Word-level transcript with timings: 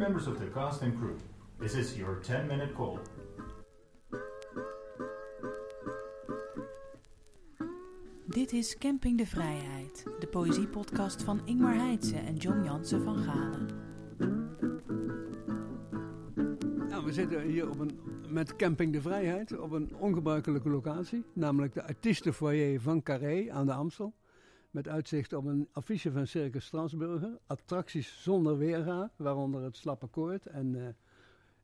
members 0.00 0.26
of 0.26 0.38
the 0.38 0.46
cast 0.46 0.82
and 0.82 0.98
crew, 0.98 1.16
this 1.58 1.74
is 1.74 1.96
your 1.96 2.20
10 2.22 2.46
minute 2.46 2.74
call. 2.74 2.98
Dit 8.26 8.52
is 8.52 8.78
Camping 8.78 9.18
de 9.18 9.26
Vrijheid, 9.26 10.04
de 10.18 10.26
poëziepodcast 10.26 11.22
van 11.22 11.40
Ingmar 11.44 11.74
Heitse 11.74 12.16
en 12.16 12.36
John 12.36 12.64
Jansen 12.64 13.02
van 13.02 13.16
Galen. 13.16 13.68
Nou, 16.88 17.04
we 17.04 17.12
zitten 17.12 17.42
hier 17.42 17.70
op 17.70 17.78
een, 17.78 18.00
met 18.28 18.56
Camping 18.56 18.92
de 18.92 19.00
Vrijheid 19.00 19.58
op 19.58 19.70
een 19.70 19.96
ongebruikelijke 19.96 20.68
locatie, 20.68 21.24
namelijk 21.32 21.74
de 21.74 21.86
artiestenfoyer 21.86 22.80
van 22.80 23.02
Carré 23.02 23.50
aan 23.50 23.66
de 23.66 23.72
Amstel. 23.72 24.14
Met 24.70 24.88
uitzicht 24.88 25.32
op 25.32 25.44
een 25.44 25.68
affiche 25.72 26.12
van 26.12 26.26
Circus 26.26 26.64
Strasburger, 26.64 27.38
attracties 27.46 28.22
zonder 28.22 28.58
weerga, 28.58 29.10
waaronder 29.16 29.62
het 29.62 29.76
slappe 29.76 30.06
koord 30.06 30.46
en 30.46 30.86
eh, 30.86 30.88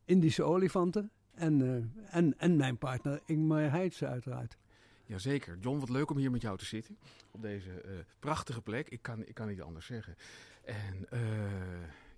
Indische 0.05 0.43
olifanten. 0.43 1.11
En, 1.35 1.63
eh, 1.63 2.17
en, 2.17 2.39
en 2.39 2.57
mijn 2.57 2.79
partner 2.79 3.21
Ingmar 3.25 3.71
Heitse 3.71 4.07
uiteraard. 4.07 4.57
Jazeker. 5.05 5.59
John, 5.61 5.79
wat 5.79 5.89
leuk 5.89 6.11
om 6.11 6.17
hier 6.17 6.31
met 6.31 6.43
jou 6.43 6.59
te 6.59 6.65
zitten. 6.65 6.99
Op 7.31 7.43
deze 7.43 7.81
eh, 7.81 7.91
prachtige 8.19 8.63
plek. 8.63 8.89
Ik 8.89 9.03
kan, 9.03 9.27
ik 9.27 9.35
kan 9.35 9.49
niet 9.49 9.63
anders 9.63 9.87
zeggen. 9.87 10.17
En 10.65 11.09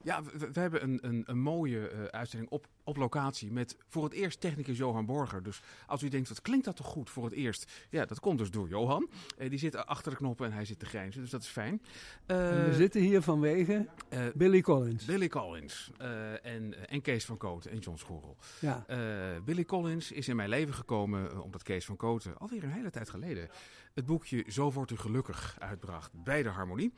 ja, 0.02 0.22
we, 0.22 0.50
we 0.52 0.60
hebben 0.60 0.82
een, 0.82 0.98
een, 1.02 1.22
een 1.26 1.38
mooie 1.40 1.88
eh, 1.88 2.04
uitzending 2.04 2.50
op, 2.50 2.66
op 2.84 2.96
locatie 2.96 3.52
met 3.52 3.76
voor 3.88 4.04
het 4.04 4.12
eerst 4.12 4.40
technicus 4.40 4.78
Johan 4.78 5.06
Borger. 5.06 5.42
Dus 5.42 5.60
als 5.86 6.02
u 6.02 6.08
denkt, 6.08 6.28
wat 6.28 6.42
klinkt 6.42 6.64
dat 6.64 6.76
toch 6.76 6.86
goed 6.86 7.10
voor 7.10 7.24
het 7.24 7.32
eerst? 7.32 7.72
Ja, 7.90 8.04
dat 8.04 8.20
komt 8.20 8.38
dus 8.38 8.50
door 8.50 8.68
Johan. 8.68 9.10
Eh, 9.38 9.50
die 9.50 9.58
zit 9.58 9.76
achter 9.86 10.10
de 10.10 10.16
knoppen 10.18 10.46
en 10.46 10.52
hij 10.52 10.64
zit 10.64 10.78
te 10.78 10.86
grijnzen, 10.86 11.20
dus 11.20 11.30
dat 11.30 11.42
is 11.42 11.48
fijn. 11.48 11.82
En 12.26 12.36
we 12.64 12.68
Eh, 12.70 12.74
zitten 12.74 13.00
hier 13.00 13.22
vanwege 13.22 13.86
eh, 14.08 14.20
Billy 14.34 14.60
Collins. 14.60 15.04
Billy 15.04 15.28
Collins 15.28 15.90
eh, 15.98 16.44
en, 16.46 16.88
en 16.88 17.00
Kees 17.00 17.24
van 17.24 17.36
Kooten 17.36 17.70
en 17.70 17.78
John 17.78 17.96
Schorrel. 17.98 18.36
Ja. 18.60 18.84
Eh, 18.86 18.98
Billy 19.44 19.64
Collins 19.64 20.12
is 20.12 20.28
in 20.28 20.36
mijn 20.36 20.48
leven 20.48 20.74
gekomen 20.74 21.30
eh, 21.30 21.44
omdat 21.44 21.62
Kees 21.62 21.84
van 21.84 21.96
Kooten 21.96 22.38
alweer 22.38 22.62
een 22.64 22.70
hele 22.72 22.90
tijd 22.90 23.10
geleden 23.10 23.48
het 23.94 24.06
boekje 24.06 24.44
Zo 24.48 24.72
wordt 24.72 24.90
u 24.90 24.96
gelukkig 24.96 25.56
uitbracht 25.58 26.10
bij 26.12 26.42
de 26.42 26.48
Harmonie. 26.48 26.92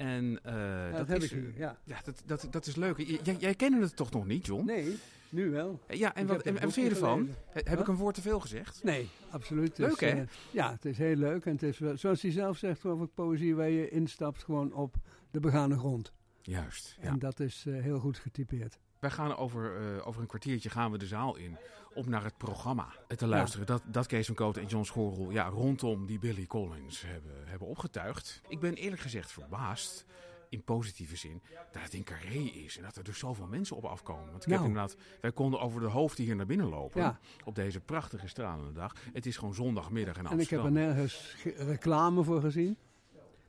En 0.00 0.38
eh, 0.42 0.52
Ja, 0.54 0.88
dat, 0.90 0.98
dat 0.98 1.08
heb 1.08 1.16
is, 1.22 1.24
ik 1.24 1.30
hier, 1.30 1.52
ja. 1.58 1.78
ja, 1.84 2.00
dat, 2.04 2.22
dat, 2.26 2.46
dat 2.50 2.66
is 2.66 2.76
leuk. 2.76 2.98
J- 2.98 3.18
Jij, 3.22 3.36
jij 3.38 3.54
kende 3.54 3.80
het 3.80 3.96
toch 3.96 4.10
nog 4.10 4.26
niet, 4.26 4.46
John? 4.46 4.64
Nee, 4.64 4.96
nu 5.28 5.50
wel. 5.50 5.80
Ja, 5.88 6.14
en 6.14 6.22
Ik 6.22 6.28
wat, 6.28 6.42
en, 6.42 6.56
vind 6.72 6.74
je 6.86 6.88
ervan? 6.94 7.28
He- 7.50 7.60
Heb 7.64 7.80
ik 7.80 7.88
een 7.88 7.96
woord 7.96 8.14
te 8.14 8.20
veel 8.22 8.40
gezegd? 8.40 8.82
Nee, 8.84 9.08
absoluut. 9.30 9.78
Is, 9.78 9.86
Leuk, 9.86 10.00
hè? 10.00 10.08
eh, 10.08 10.22
ja, 10.50 10.70
het 10.72 10.84
is 10.84 10.98
heel 10.98 11.16
leuk. 11.16 11.44
En 11.46 11.52
het 11.52 11.62
is, 11.62 11.78
wel- 11.78 11.96
zoals 11.96 12.22
hij 12.22 12.30
zelf 12.30 12.58
zegt, 12.58 12.80
ik, 13.02 13.14
poëzie 13.14 13.54
waar 13.54 13.68
je 13.70 13.88
instapt 13.88 14.44
gewoon 14.44 14.72
op 14.72 14.94
de 15.30 15.40
begane 15.40 15.78
grond. 15.78 16.12
Juist. 16.42 16.96
Ja. 17.02 17.08
En 17.08 17.18
dat 17.18 17.40
is 17.40 17.64
eh, 17.66 17.82
heel 17.82 17.98
goed 17.98 18.18
getypeerd. 18.18 18.78
Wij 19.00 19.10
gaan 19.10 19.36
over, 19.36 19.76
eh, 19.96 20.06
over 20.06 20.20
een 20.20 20.26
kwartiertje 20.26 20.70
gaan 20.70 20.90
we 20.90 20.98
de 20.98 21.06
zaal 21.06 21.36
in 21.36 21.56
om 21.94 22.10
naar 22.10 22.24
het 22.24 22.36
programma 22.36 22.88
te 23.16 23.26
luisteren. 23.26 23.66
Dat, 23.66 23.82
dat 23.86 24.06
Kees 24.06 24.26
van 24.26 24.34
Kooten 24.34 24.62
en 24.62 24.68
John 24.68 24.84
Schorrel 24.84 25.30
ja, 25.30 25.46
rondom 25.48 26.06
die 26.06 26.18
Billy 26.18 26.46
Collins 26.46 27.02
hebben, 27.06 27.32
hebben 27.48 27.68
opgetuigd. 27.68 28.40
Ik 28.48 28.60
ben 28.60 28.74
eerlijk 28.74 29.02
gezegd 29.02 29.32
verbaasd, 29.32 30.04
in 30.48 30.62
positieve 30.64 31.16
zin, 31.16 31.42
dat 31.72 31.82
het 31.82 31.94
in 31.94 32.04
Carré 32.04 32.38
is. 32.38 32.76
En 32.76 32.82
dat 32.82 32.96
er 32.96 33.04
dus 33.04 33.18
zoveel 33.18 33.46
mensen 33.46 33.76
op 33.76 33.84
afkomen. 33.84 34.30
Want 34.30 34.44
ik 34.44 34.50
heb 34.50 34.58
Nou. 34.58 34.68
inderdaad, 34.68 34.96
wij 35.20 35.32
konden 35.32 35.60
over 35.60 35.80
de 35.80 35.86
hoofden 35.86 36.24
hier 36.24 36.36
naar 36.36 36.46
binnen 36.46 36.68
lopen. 36.68 37.00
Ja. 37.00 37.18
Op 37.44 37.54
deze 37.54 37.80
prachtige 37.80 38.28
stralende 38.28 38.72
dag. 38.72 38.92
Het 39.12 39.26
is 39.26 39.36
gewoon 39.36 39.54
zondagmiddag 39.54 40.16
in 40.18 40.26
En 40.26 40.38
ik 40.40 40.48
heb 40.50 40.60
Amsterdam. 40.60 40.88
er 40.88 40.94
nergens 40.94 41.34
ge- 41.36 41.64
reclame 41.64 42.22
voor 42.22 42.40
gezien. 42.40 42.76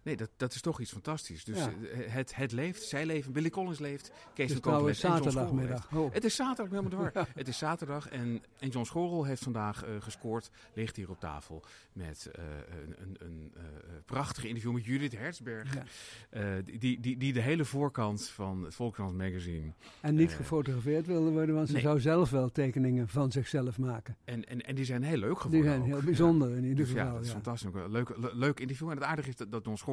Nee, 0.04 0.18
dat, 0.18 0.30
dat 0.38 0.54
is 0.54 0.62
toch 0.62 0.80
iets 0.80 0.92
fantastisch. 0.92 1.44
Dus 1.44 1.58
Ja. 1.58 1.68
eh, 1.92 2.12
het, 2.14 2.36
het 2.36 2.52
leeft, 2.52 2.84
zij 2.84 3.06
leven, 3.06 3.32
Billy 3.34 3.50
Collins 3.50 3.80
leeft, 3.80 4.12
Kees 4.12 4.18
van 4.24 4.36
Kooten 4.48 4.62
trouwens 4.62 5.02
leeft 5.02 5.16
John 5.16 5.24
zaterdagmiddag. 5.24 5.88
Oh. 5.94 6.14
Het 6.14 6.24
is 6.24 6.36
zaterdag, 6.36 6.80
helemaal 6.80 7.12
waar. 7.14 7.28
Het 7.36 7.48
is 7.48 7.58
zaterdag 7.58 8.10
en, 8.10 8.42
en 8.60 8.70
John 8.70 8.86
Schorrel 8.86 9.24
heeft 9.26 9.44
vandaag 9.44 9.84
eh, 9.84 9.90
gescoord. 10.00 10.50
Ligt 10.74 10.96
hier 10.96 11.10
op 11.10 11.20
tafel 11.20 11.64
met 11.94 12.30
eh, 12.32 12.44
een, 12.86 12.96
een, 13.00 13.18
een 13.20 13.54
prachtig 14.06 14.44
interview 14.46 14.72
met 14.74 14.86
Judith. 14.86 15.10
Ja. 15.12 15.84
eh, 16.30 16.44
die, 16.80 17.00
die, 17.00 17.18
die 17.18 17.34
de 17.34 17.42
hele 17.42 17.66
voorkant 17.66 18.28
van 18.28 18.64
het 18.64 18.76
Volkskrant 18.76 19.18
magazine. 19.18 19.72
En 20.02 20.16
niet 20.16 20.32
gefotografeerd 20.36 21.06
wilde 21.08 21.30
worden, 21.32 21.56
want 21.56 21.68
ze 21.68 21.74
nee. 21.74 21.82
zou 21.82 22.00
zelf 22.00 22.30
wel 22.30 22.50
tekeningen 22.52 23.08
van 23.08 23.32
zichzelf 23.32 23.78
maken. 23.78 24.18
En, 24.24 24.46
en, 24.48 24.62
en 24.62 24.76
die 24.76 24.86
zijn 24.86 25.04
heel 25.04 25.18
leuk 25.18 25.30
Die 25.30 25.40
geworden. 25.42 25.70
zijn 25.70 25.80
ook. 25.82 25.86
heel 25.88 25.98
Ja. 25.98 26.04
bijzonder 26.04 26.50
in 26.50 26.64
ieder 26.64 26.76
Dus 26.76 26.88
geval. 26.90 27.06
ja, 27.06 27.12
dat 27.14 27.24
is 27.26 27.32
fantastisch. 27.32 27.72
Leuk, 27.88 28.18
le- 28.18 28.32
leuk 28.34 28.60
interview. 28.60 28.90
En 28.90 28.96
het 28.96 29.04
aardige 29.06 29.30
is 29.30 29.36
dat, 29.36 29.52
dat 29.52 29.64
Don 29.64 29.78
Schorrel, 29.78 29.90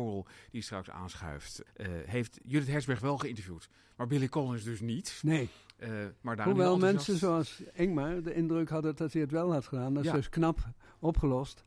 die 0.51 0.63
straks 0.63 0.91
aanschuift, 0.91 1.63
eh, 1.77 1.87
heeft 2.07 2.39
Judith 2.45 2.69
Herzberg 2.69 3.01
wel 3.01 3.19
geïnterviewd. 3.19 3.69
Maar 3.97 4.07
Billy 4.07 4.29
Collins 4.29 4.65
dus 4.65 4.81
niet. 4.81 5.21
Nee, 5.23 5.49
Eh, 5.79 5.91
maar 6.21 6.37
daar 6.37 6.47
hoewel 6.47 6.79
mensen 6.79 7.17
zoals 7.17 7.63
Ingmar 7.73 8.23
de 8.23 8.35
indruk 8.35 8.69
hadden 8.69 8.97
dat 8.97 9.13
hij 9.13 9.23
het 9.23 9.31
wel 9.31 9.53
had 9.53 9.67
gedaan. 9.67 9.95
Dat 9.95 10.03
is 10.05 10.11
Ja. 10.11 10.17
dus 10.17 10.29
knap 10.29 10.59
opgelost. 10.99 11.65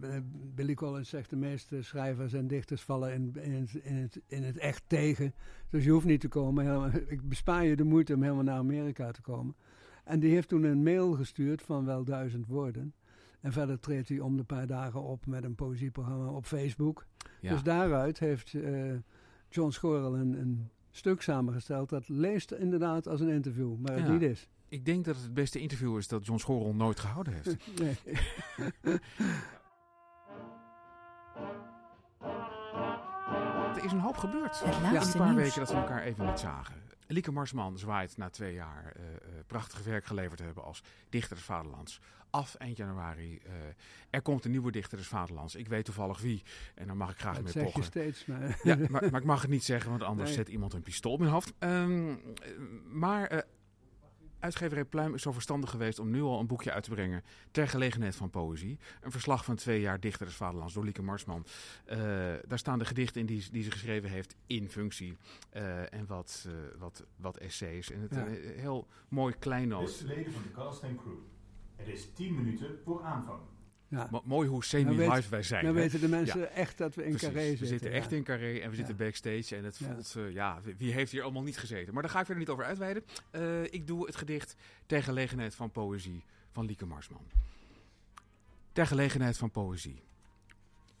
Eh, 0.00 0.16
Billy 0.54 0.74
Collins 0.74 1.08
zegt 1.08 1.30
de 1.30 1.36
meeste 1.36 1.82
schrijvers 1.82 2.32
en 2.32 2.46
dichters 2.46 2.82
vallen 2.82 3.12
in, 3.12 3.32
in, 3.42 3.52
het, 3.52 3.74
in, 3.74 3.94
het, 3.96 4.20
in 4.26 4.42
het 4.42 4.58
echt 4.58 4.82
tegen. 4.86 5.34
Dus 5.70 5.84
je 5.84 5.90
hoeft 5.90 6.06
niet 6.06 6.20
te 6.20 6.28
komen. 6.28 6.92
Ik 7.10 7.28
bespaar 7.28 7.64
je 7.64 7.76
de 7.76 7.84
moeite 7.84 8.14
om 8.14 8.22
helemaal 8.22 8.44
naar 8.44 8.58
Amerika 8.58 9.10
te 9.10 9.20
komen. 9.22 9.54
En 10.04 10.20
die 10.20 10.32
heeft 10.32 10.48
toen 10.48 10.62
een 10.64 10.82
mail 10.82 11.12
gestuurd 11.12 11.62
van 11.62 11.84
wel 11.84 12.04
duizend 12.04 12.46
woorden. 12.46 12.94
En 13.40 13.52
verder 13.52 13.80
treedt 13.80 14.08
hij 14.08 14.20
om 14.20 14.36
de 14.36 14.44
paar 14.44 14.66
dagen 14.66 15.02
op 15.02 15.26
met 15.26 15.44
een 15.44 15.54
poëzieprogramma 15.54 16.26
op 16.30 16.44
Facebook. 16.46 17.06
Ja. 17.40 17.52
Dus 17.52 17.62
daaruit 17.62 18.18
heeft 18.18 18.54
eh, 18.54 18.92
John 19.48 19.70
Schorrel 19.70 20.16
een, 20.16 20.32
een 20.40 20.68
stuk 20.90 21.22
samengesteld. 21.22 21.88
Dat 21.88 22.08
leest 22.08 22.52
inderdaad 22.52 23.08
als 23.08 23.20
een 23.20 23.28
interview, 23.28 23.76
maar 23.78 23.92
het 23.96 24.06
Ja. 24.06 24.12
niet 24.12 24.22
is. 24.22 24.48
Ik 24.68 24.84
denk 24.84 25.04
dat 25.04 25.14
het 25.14 25.24
het 25.24 25.34
beste 25.34 25.58
interview 25.60 25.96
is 25.96 26.08
dat 26.08 26.26
John 26.26 26.38
Schorrel 26.38 26.74
nooit 26.74 27.00
gehouden 27.00 27.32
heeft. 27.32 27.56
Nee. 27.80 27.96
er 33.76 33.84
is 33.84 33.92
een 33.92 34.00
hoop 34.00 34.16
gebeurd. 34.16 34.60
Het 34.64 34.74
In 34.74 34.82
laatste 34.92 35.18
een 35.18 35.24
paar 35.24 35.34
nieuws. 35.34 35.42
weken 35.44 35.58
dat 35.60 35.70
we 35.70 35.76
elkaar 35.76 36.02
even 36.02 36.26
niet 36.26 36.38
zagen. 36.38 36.74
Lieke 37.06 37.32
Marsman 37.32 37.78
zwaait 37.78 38.16
na 38.16 38.30
twee 38.30 38.54
jaar 38.54 38.92
eh, 38.96 39.04
eh, 39.14 39.16
prachtig 39.46 39.84
werk 39.84 40.04
geleverd 40.04 40.36
te 40.38 40.44
hebben 40.44 40.64
als 40.64 40.82
dichter 41.08 41.36
des 41.36 41.44
Vaderlands. 41.44 42.00
Af 42.30 42.54
eind 42.54 42.76
januari. 42.76 43.38
eh, 43.44 43.52
er 44.10 44.22
komt 44.22 44.44
een 44.44 44.50
nieuwe 44.50 44.70
dichter 44.72 44.98
des 44.98 45.06
Vaderlands. 45.06 45.54
Ik 45.54 45.68
weet 45.68 45.84
toevallig 45.84 46.20
wie. 46.20 46.42
En 46.74 46.86
daar 46.86 46.96
mag 46.96 47.10
ik 47.10 47.18
graag 47.18 47.34
Dat 47.34 47.42
mee 47.44 47.52
zeg 47.52 47.74
je 47.74 47.82
steeds, 47.82 48.24
maar... 48.26 48.60
Ja, 48.62 48.76
maar, 48.76 49.10
maar 49.10 49.20
ik 49.20 49.24
mag 49.26 49.40
het 49.42 49.50
niet 49.50 49.64
zeggen, 49.64 49.90
want 49.90 50.02
anders 50.02 50.28
Nee. 50.28 50.38
zet 50.38 50.48
iemand 50.48 50.72
een 50.72 50.82
pistool 50.82 51.12
op 51.12 51.18
mijn 51.18 51.30
hoofd. 51.30 51.52
Ehm, 51.58 52.08
eh, 52.10 52.16
maar 52.84 53.44
uitgeverij 54.38 54.84
Pluim 54.84 55.14
is 55.14 55.22
zo 55.22 55.32
verstandig 55.32 55.70
geweest 55.70 55.98
om 55.98 56.10
nu 56.10 56.22
al 56.22 56.40
een 56.40 56.46
boekje 56.46 56.72
uit 56.72 56.84
te 56.84 56.90
brengen 56.90 57.22
ter 57.50 57.68
gelegenheid 57.68 58.16
van 58.16 58.30
poëzie. 58.30 58.78
Een 59.00 59.10
verslag 59.10 59.44
van 59.44 59.56
twee 59.56 59.80
jaar 59.80 60.00
dichter 60.00 60.26
des 60.26 60.34
Vaderlands 60.34 60.74
door 60.74 60.84
Lieke 60.84 61.02
Marsman. 61.02 61.44
Eh, 61.84 61.98
daar 62.46 62.58
staan 62.58 62.78
de 62.78 62.84
gedichten 62.84 63.20
in 63.20 63.26
die, 63.26 63.44
die 63.50 63.62
ze 63.62 63.70
geschreven 63.70 64.10
heeft 64.10 64.36
in 64.46 64.68
functie. 64.68 65.16
Eh, 65.50 65.92
en 65.92 66.06
wat, 66.06 66.46
eh, 66.48 66.52
wat, 66.78 67.04
wat 67.16 67.36
essays. 67.36 67.90
En 67.90 68.00
het 68.00 68.14
Ja. 68.14 68.26
een 68.26 68.58
heel 68.58 68.86
mooi 69.08 69.34
kleinoot. 69.38 69.84
Beste 69.84 70.06
leden 70.06 70.32
van 70.32 70.42
de 70.42 70.50
cast 70.50 70.80
crew, 70.80 71.18
het 71.76 71.88
is 71.88 72.12
10 72.12 72.34
minuten 72.34 72.78
voor 72.84 73.02
aanvang. 73.02 73.40
Ja. 73.88 74.10
Mooi 74.24 74.48
hoe 74.48 74.64
semi-live 74.64 75.28
wij 75.30 75.42
zijn. 75.42 75.64
Dan 75.64 75.74
hè? 75.74 75.80
weten 75.80 76.00
de 76.00 76.08
mensen 76.08 76.52
echt 76.52 76.78
dat 76.78 76.94
we 76.94 77.04
in 77.04 77.10
Precies. 77.10 77.28
Carré 77.28 77.42
zitten. 77.46 77.60
We 77.66 77.66
zitten 77.72 77.90
echt 77.92 78.10
ja. 78.10 78.16
in 78.16 78.22
Carré 78.22 78.58
en 78.58 78.70
we 78.70 78.76
zitten 78.76 78.96
backstage. 78.96 79.56
En 79.56 79.64
het 79.64 79.76
voelt, 79.76 80.14
eh, 80.16 80.32
ja, 80.32 80.60
wie- 80.62 80.74
wie 80.78 80.92
heeft 80.92 81.12
hier 81.12 81.22
allemaal 81.22 81.42
niet 81.42 81.58
gezeten? 81.58 81.92
Maar 81.92 82.02
daar 82.02 82.10
ga 82.10 82.18
ik 82.18 82.24
verder 82.26 82.44
niet 82.44 82.52
over 82.52 82.64
uitweiden. 82.64 83.04
Eh, 83.30 83.62
ik 83.64 83.86
doe 83.86 84.06
het 84.06 84.16
gedicht 84.16 84.56
ter 84.86 85.02
gelegenheid 85.02 85.54
van 85.54 85.70
poëzie 85.70 86.24
van 86.52 86.66
Lieke 86.66 86.86
Marsman. 86.86 87.26
Ter 88.72 88.86
gelegenheid 88.86 89.36
van 89.36 89.50
poëzie. 89.50 90.02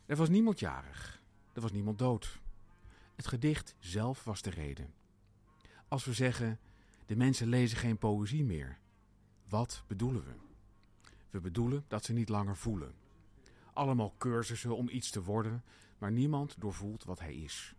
Er 0.06 0.16
was 0.16 0.28
niemand 0.28 0.58
jarig. 0.58 1.22
Er 1.52 1.60
was 1.60 1.72
niemand 1.72 1.98
dood. 1.98 2.38
Het 3.14 3.26
gedicht 3.26 3.74
zelf 3.78 4.24
was 4.24 4.42
de 4.42 4.50
reden. 4.50 4.92
Als 5.88 6.04
we 6.04 6.12
zeggen, 6.12 6.58
de 7.06 7.16
mensen 7.16 7.48
lezen 7.48 7.78
geen 7.78 7.98
poëzie 7.98 8.44
meer. 8.44 8.78
Wat 9.48 9.82
bedoelen 9.86 10.24
we? 10.24 10.30
We 11.30 11.40
bedoelen 11.40 11.84
dat 11.88 12.04
ze 12.04 12.12
niet 12.12 12.28
langer 12.28 12.56
voelen. 12.56 12.94
Allemaal 13.72 14.14
cursussen 14.18 14.76
om 14.76 14.88
iets 14.88 15.10
te 15.10 15.22
worden, 15.22 15.64
maar 15.98 16.12
niemand 16.12 16.54
doorvoelt 16.58 17.04
wat 17.04 17.20
hij 17.20 17.34
is. 17.34 17.74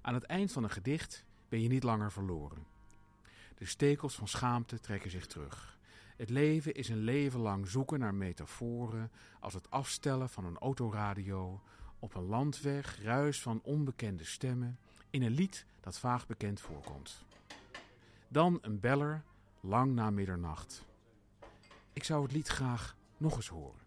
Aan 0.00 0.14
het 0.14 0.24
eind 0.24 0.52
van 0.52 0.64
een 0.64 0.70
gedicht 0.70 1.24
ben 1.48 1.62
je 1.62 1.68
niet 1.68 1.82
langer 1.82 2.12
verloren. 2.12 2.66
De 3.54 3.64
stekels 3.64 4.14
van 4.14 4.28
schaamte 4.28 4.80
trekken 4.80 5.10
zich 5.10 5.26
terug. 5.26 5.78
Het 6.16 6.30
leven 6.30 6.74
is 6.74 6.88
een 6.88 7.02
leven 7.02 7.40
lang 7.40 7.68
zoeken 7.68 7.98
naar 7.98 8.14
metaforen 8.14 9.10
als 9.40 9.54
het 9.54 9.70
afstellen 9.70 10.28
van 10.28 10.44
een 10.44 10.58
autoradio, 10.58 11.60
op 11.98 12.14
een 12.14 12.26
landweg 12.26 13.02
ruis 13.02 13.42
van 13.42 13.60
onbekende 13.62 14.24
stemmen, 14.24 14.78
in 15.10 15.22
een 15.22 15.32
lied 15.32 15.66
dat 15.80 15.98
vaag 15.98 16.26
bekend 16.26 16.60
voorkomt. 16.60 17.24
Dan 18.28 18.58
een 18.60 18.80
beller, 18.80 19.22
lang 19.60 19.94
na 19.94 20.10
middernacht. 20.10 20.84
Ik 21.96 22.04
zou 22.04 22.22
het 22.22 22.32
lied 22.32 22.48
graag 22.48 22.96
nog 23.16 23.36
eens 23.36 23.48
horen. 23.48 23.80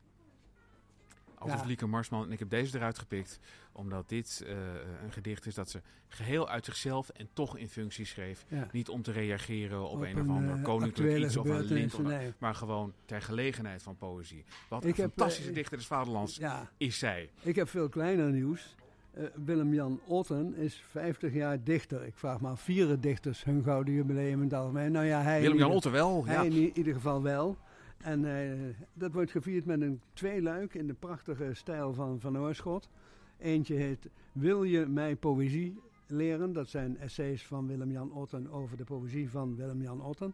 Alsof 1.38 1.62
Ja. 1.62 1.68
Lieke 1.68 1.86
Marsman, 1.86 2.26
en 2.26 2.32
ik 2.32 2.40
heb 2.40 2.50
deze 2.50 2.78
eruit 2.78 3.00
gepikt, 3.00 3.40
omdat 3.72 4.10
dit 4.10 4.44
eh, 4.48 4.56
een 5.04 5.12
gedicht 5.12 5.46
is 5.46 5.56
dat 5.56 5.70
ze 5.70 5.82
geheel 6.08 6.50
uit 6.50 6.66
zichzelf 6.66 7.10
en 7.10 7.30
toch 7.34 7.58
in 7.58 7.70
functie 7.70 8.06
schreef. 8.06 8.46
Ja. 8.48 8.68
Niet 8.72 8.90
om 8.90 9.02
te 9.02 9.12
reageren 9.12 9.90
op, 9.90 10.02
een 10.02 10.20
of 10.20 10.26
eh, 10.28 10.36
ander 10.36 10.62
koninklijk 10.62 10.98
actuele 10.98 11.26
iets 11.26 11.38
of 11.38 11.46
een 11.46 11.64
lint, 11.64 11.98
nee. 11.98 12.34
maar 12.38 12.56
gewoon 12.56 12.94
ter 13.06 13.22
gelegenheid 13.22 13.84
van 13.84 13.98
poëzie. 13.98 14.46
Wat 14.70 14.86
Ik 14.86 14.98
een 14.98 15.04
heb, 15.04 15.12
fantastische 15.16 15.50
eh, 15.50 15.56
dichter 15.56 15.78
des 15.78 15.88
vaderlands 15.88 16.36
Ja, 16.36 16.72
is 16.78 17.00
zij. 17.00 17.30
ik 17.42 17.56
heb 17.56 17.70
veel 17.70 17.90
kleiner 17.90 18.32
nieuws. 18.32 18.76
Eh, 19.12 19.24
Willem-Jan 19.46 20.00
Otten 20.06 20.56
is 20.56 20.84
50 20.90 21.34
jaar 21.34 21.64
dichter. 21.64 22.06
Ik 22.06 22.16
vraag 22.16 22.40
maar, 22.40 22.58
vieren 22.58 23.02
dichters 23.02 23.44
hun 23.44 23.64
gouden 23.64 23.94
jubileum 23.94 24.38
in 24.38 24.44
het 24.44 24.54
algemeen? 24.54 24.92
Nou 24.92 25.06
ja, 25.06 25.22
hij... 25.22 25.42
Willem-Jan 25.42 25.70
in 25.70 25.76
Otter 25.76 25.92
wel, 25.92 26.26
Hij 26.26 26.36
ja. 26.36 26.44
in 26.44 26.78
ieder 26.78 26.94
geval 26.94 27.22
wel. 27.22 27.58
En 28.02 28.26
eh, 28.26 28.76
dat 28.94 29.12
wordt 29.12 29.32
gevierd 29.32 29.66
met 29.66 29.82
een 29.82 30.02
tweeluik 30.14 30.74
in 30.74 30.88
de 30.88 30.94
prachtige 30.94 31.54
stijl 31.54 31.94
van 31.94 32.20
Van 32.20 32.38
Oorschot. 32.38 32.90
Eentje 33.38 33.76
heet 33.76 34.10
Wil 34.32 34.64
je 34.64 34.86
mij 34.86 35.16
poëzie 35.16 35.80
leren? 36.08 36.54
Dat 36.54 36.70
zijn 36.70 36.98
essays 36.98 37.46
van 37.46 37.68
Willem-Jan 37.68 38.12
Otten 38.12 38.52
over 38.52 38.78
de 38.78 38.84
poëzie 38.84 39.30
van 39.30 39.56
Willem-Jan 39.56 40.02
Otten. 40.02 40.34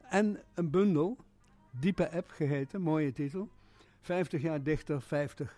En 0.00 0.38
een 0.54 0.70
bundel, 0.70 1.16
Diepe 1.70 2.10
App 2.10 2.30
geheten, 2.30 2.80
mooie 2.80 3.12
titel. 3.12 3.48
50 4.00 4.42
jaar 4.42 4.62
dichter, 4.62 5.02
50 5.02 5.56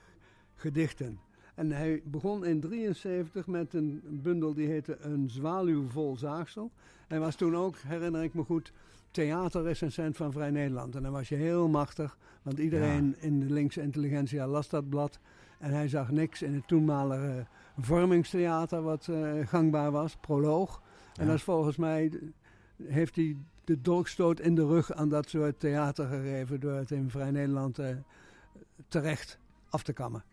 gedichten. 0.54 1.18
En 1.54 1.70
hij 1.70 2.02
begon 2.04 2.44
in 2.44 2.60
73 2.60 3.46
met 3.46 3.74
een 3.74 4.02
bundel 4.22 4.54
die 4.54 4.68
heette 4.68 4.96
Een 5.00 5.30
zwaluw 5.30 5.86
vol 5.86 6.16
zaagsel. 6.16 6.70
Hij 7.08 7.18
was 7.20 7.36
toen 7.36 7.56
ook, 7.56 7.76
herinner 7.78 8.22
ik 8.22 8.34
me 8.34 8.42
goed, 8.44 8.72
theaterrecensent 9.12 10.16
van 10.16 10.32
Vrij 10.32 10.50
Nederland. 10.50 10.96
En 10.96 11.02
dan 11.02 11.12
was 11.12 11.28
je 11.28 11.34
heel 11.34 11.68
machtig, 11.68 12.16
want 12.42 12.58
iedereen 12.58 13.16
in 13.18 13.40
de 13.40 13.52
linkse 13.52 13.82
intelligentia 13.82 14.46
las 14.46 14.68
dat 14.68 14.88
blad. 14.88 15.18
En 15.58 15.70
hij 15.72 15.88
zag 15.88 16.10
niks 16.10 16.42
in 16.42 16.54
het 16.54 16.66
toenmalige 16.66 17.46
vormingstheater 17.78 18.82
wat 18.82 19.08
eh, 19.08 19.46
gangbaar 19.46 19.90
was, 19.90 20.16
proloog. 20.20 20.82
En 21.14 21.26
dat 21.26 21.34
is 21.34 21.42
volgens 21.42 21.76
mij, 21.76 22.20
heeft 22.82 23.16
hij 23.16 23.36
de 23.64 23.80
dolkstoot 23.80 24.40
in 24.40 24.54
de 24.54 24.66
rug 24.66 24.92
aan 24.92 25.08
dat 25.08 25.28
soort 25.28 25.60
theater 25.60 26.06
gegeven 26.06 26.60
door 26.60 26.74
het 26.74 26.90
in 26.90 27.10
Vrij 27.10 27.30
Nederland 27.30 27.78
eh, 27.78 27.96
terecht 28.88 29.38
af 29.68 29.82
te 29.82 29.92
kammen. 29.92 30.24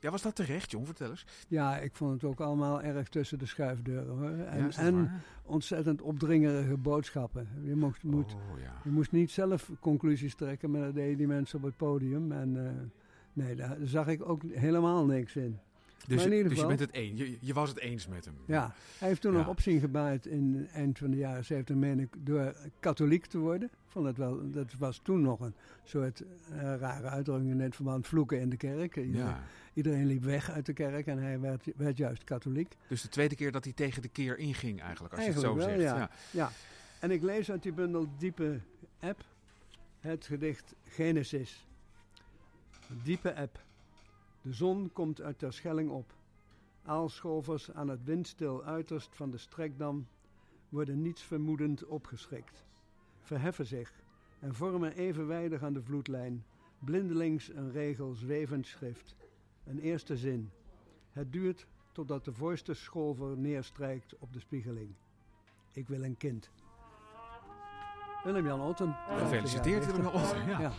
Ja, 0.00 0.10
was 0.10 0.22
dat 0.22 0.34
terecht, 0.34 0.70
John? 0.70 0.84
Vertel 0.84 1.10
eens. 1.10 1.26
Ja, 1.48 1.78
ik 1.78 1.94
vond 1.94 2.12
het 2.12 2.24
ook 2.24 2.40
allemaal 2.40 2.82
erg 2.82 3.08
tussen 3.08 3.38
de 3.38 3.46
schuifdeuren 3.46 4.16
hoor. 4.16 4.30
En, 4.30 4.58
ja, 4.58 4.76
en 4.76 5.10
ontzettend 5.42 6.02
opdringerige 6.02 6.76
boodschappen. 6.76 7.48
Je 7.62 7.76
mocht, 7.76 8.02
moet, 8.02 8.34
Oh, 8.34 8.60
ja. 8.60 8.72
je 8.84 8.90
moest 8.90 9.12
niet 9.12 9.30
zelf 9.30 9.70
conclusies 9.80 10.34
trekken, 10.34 10.70
maar 10.70 10.80
dat 10.80 10.94
deden 10.94 11.16
die 11.16 11.26
mensen 11.26 11.58
op 11.58 11.64
het 11.64 11.76
podium. 11.76 12.32
En 12.32 12.66
eh, 12.66 12.72
nee, 13.32 13.54
daar 13.54 13.76
zag 13.82 14.06
ik 14.06 14.28
ook 14.28 14.42
helemaal 14.52 15.04
niks 15.06 15.36
in. 15.36 15.58
Dus, 16.06 16.16
Maar 16.16 16.26
in 16.26 16.32
ieder 16.32 16.48
dus 16.48 16.60
je 16.60 16.66
bent 16.66 16.80
het 16.80 16.92
eens. 16.92 17.18
Je, 17.20 17.36
je 17.40 17.52
was 17.54 17.68
het 17.68 17.78
eens 17.78 18.06
met 18.08 18.24
hem. 18.24 18.34
Ja, 18.46 18.74
hij 18.98 19.08
heeft 19.08 19.20
toen 19.20 19.32
Ja. 19.32 19.38
nog 19.38 19.48
opzien 19.48 19.80
gebaaid 19.80 20.26
in 20.26 20.68
eind 20.72 20.98
van 20.98 21.10
de 21.10 21.16
jaren 21.16 21.44
70, 21.44 21.76
meen 21.76 22.00
ik, 22.00 22.08
door 22.18 22.56
katholiek 22.80 23.26
te 23.26 23.38
worden. 23.38 23.70
Vond 23.86 24.06
het 24.06 24.16
wel, 24.16 24.50
dat 24.50 24.72
was 24.78 25.00
toen 25.02 25.20
nog 25.22 25.40
een 25.40 25.54
soort 25.84 26.20
eh, 26.20 26.56
rare 26.58 27.08
uitdrukking 27.08 27.50
in 27.50 27.60
het 27.60 27.74
verband 27.74 28.06
vloeken 28.06 28.40
in 28.40 28.48
de 28.48 28.56
kerk. 28.56 28.96
Iedereen, 28.96 29.26
Ja. 29.26 29.42
iedereen 29.74 30.06
liep 30.06 30.22
weg 30.22 30.50
uit 30.50 30.66
de 30.66 30.72
kerk 30.72 31.06
en 31.06 31.18
hij 31.18 31.40
werd, 31.40 31.66
werd 31.76 31.96
juist 31.96 32.24
katholiek. 32.24 32.76
Dus 32.88 33.02
de 33.02 33.08
tweede 33.08 33.34
keer 33.36 33.52
dat 33.52 33.64
hij 33.64 33.72
tegen 33.72 34.02
de 34.02 34.08
keer 34.08 34.38
inging 34.38 34.80
eigenlijk, 34.80 35.14
als 35.14 35.24
je 35.24 35.30
het 35.30 35.40
zo 35.40 35.54
wel, 35.54 35.64
zegt. 35.68 35.80
ja. 35.80 36.10
Ja, 36.30 36.50
en 37.00 37.10
ik 37.10 37.22
lees 37.22 37.50
uit 37.50 37.62
die 37.62 37.72
bundel 37.72 38.08
Diepe 38.18 38.60
App 39.00 39.24
het 40.00 40.24
gedicht 40.26 40.74
Genesis. 40.88 41.66
Diepe 43.02 43.34
App. 43.34 43.62
De 44.44 44.52
zon 44.52 44.90
komt 44.92 45.20
uit 45.20 45.38
ter 45.38 45.52
Schelling 45.52 45.90
op. 45.90 46.14
Aalscholvers 46.82 47.72
aan 47.72 47.88
het 47.88 48.04
windstil 48.04 48.64
uiterst 48.64 49.14
van 49.14 49.30
de 49.30 49.38
strekdam 49.38 50.06
worden 50.68 51.02
niets 51.02 51.22
vermoedend 51.22 51.84
opgeschrikt. 51.86 52.64
Verheffen 53.20 53.66
zich 53.66 54.02
en 54.38 54.54
vormen 54.54 54.92
evenwijdig 54.92 55.62
aan 55.62 55.72
de 55.72 55.82
vloedlijn, 55.82 56.44
blindelings 56.78 57.48
een 57.48 57.72
regel 57.72 58.14
zwevend 58.14 58.66
schrift. 58.66 59.16
Een 59.64 59.78
eerste 59.78 60.16
zin. 60.16 60.50
Het 61.10 61.32
duurt 61.32 61.66
totdat 61.92 62.24
de 62.24 62.32
voorste 62.32 62.74
scholver 62.74 63.38
neerstrijkt 63.38 64.18
op 64.18 64.32
de 64.32 64.40
spiegeling. 64.40 64.94
Ik 65.72 65.88
wil 65.88 66.02
een 66.02 66.16
kind. 66.16 66.50
Willem-Jan 68.24 68.60
Otten. 68.60 68.96
Gefeliciteerd, 69.08 69.86
Willem-Jan 69.86 70.12
Otten, 70.12 70.46
ja. 70.46 70.72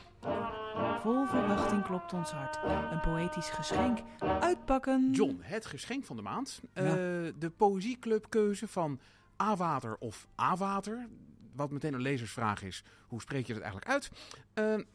Vol 0.75 1.25
verwachting 1.25 1.83
klopt 1.83 2.13
ons 2.13 2.31
hart. 2.31 2.59
Een 2.91 2.99
poëtisch 2.99 3.49
geschenk. 3.49 3.99
Uitpakken. 4.39 5.11
John, 5.11 5.39
het 5.41 5.65
geschenk 5.65 6.05
van 6.05 6.15
de 6.15 6.21
maand. 6.21 6.61
Ja. 6.73 6.81
Eh, 6.81 6.93
de 7.39 7.51
poëzieclubkeuze 7.57 8.67
van 8.67 8.99
A-water 9.41 9.95
of 9.97 10.27
A-water. 10.41 11.07
Wat 11.55 11.71
meteen 11.71 11.93
een 11.93 12.01
lezersvraag 12.01 12.63
is, 12.63 12.83
hoe 13.07 13.21
spreek 13.21 13.47
je 13.47 13.53
dat 13.53 13.61
eigenlijk 13.61 13.91
uit? 13.91 14.11
Eh, 14.53 14.85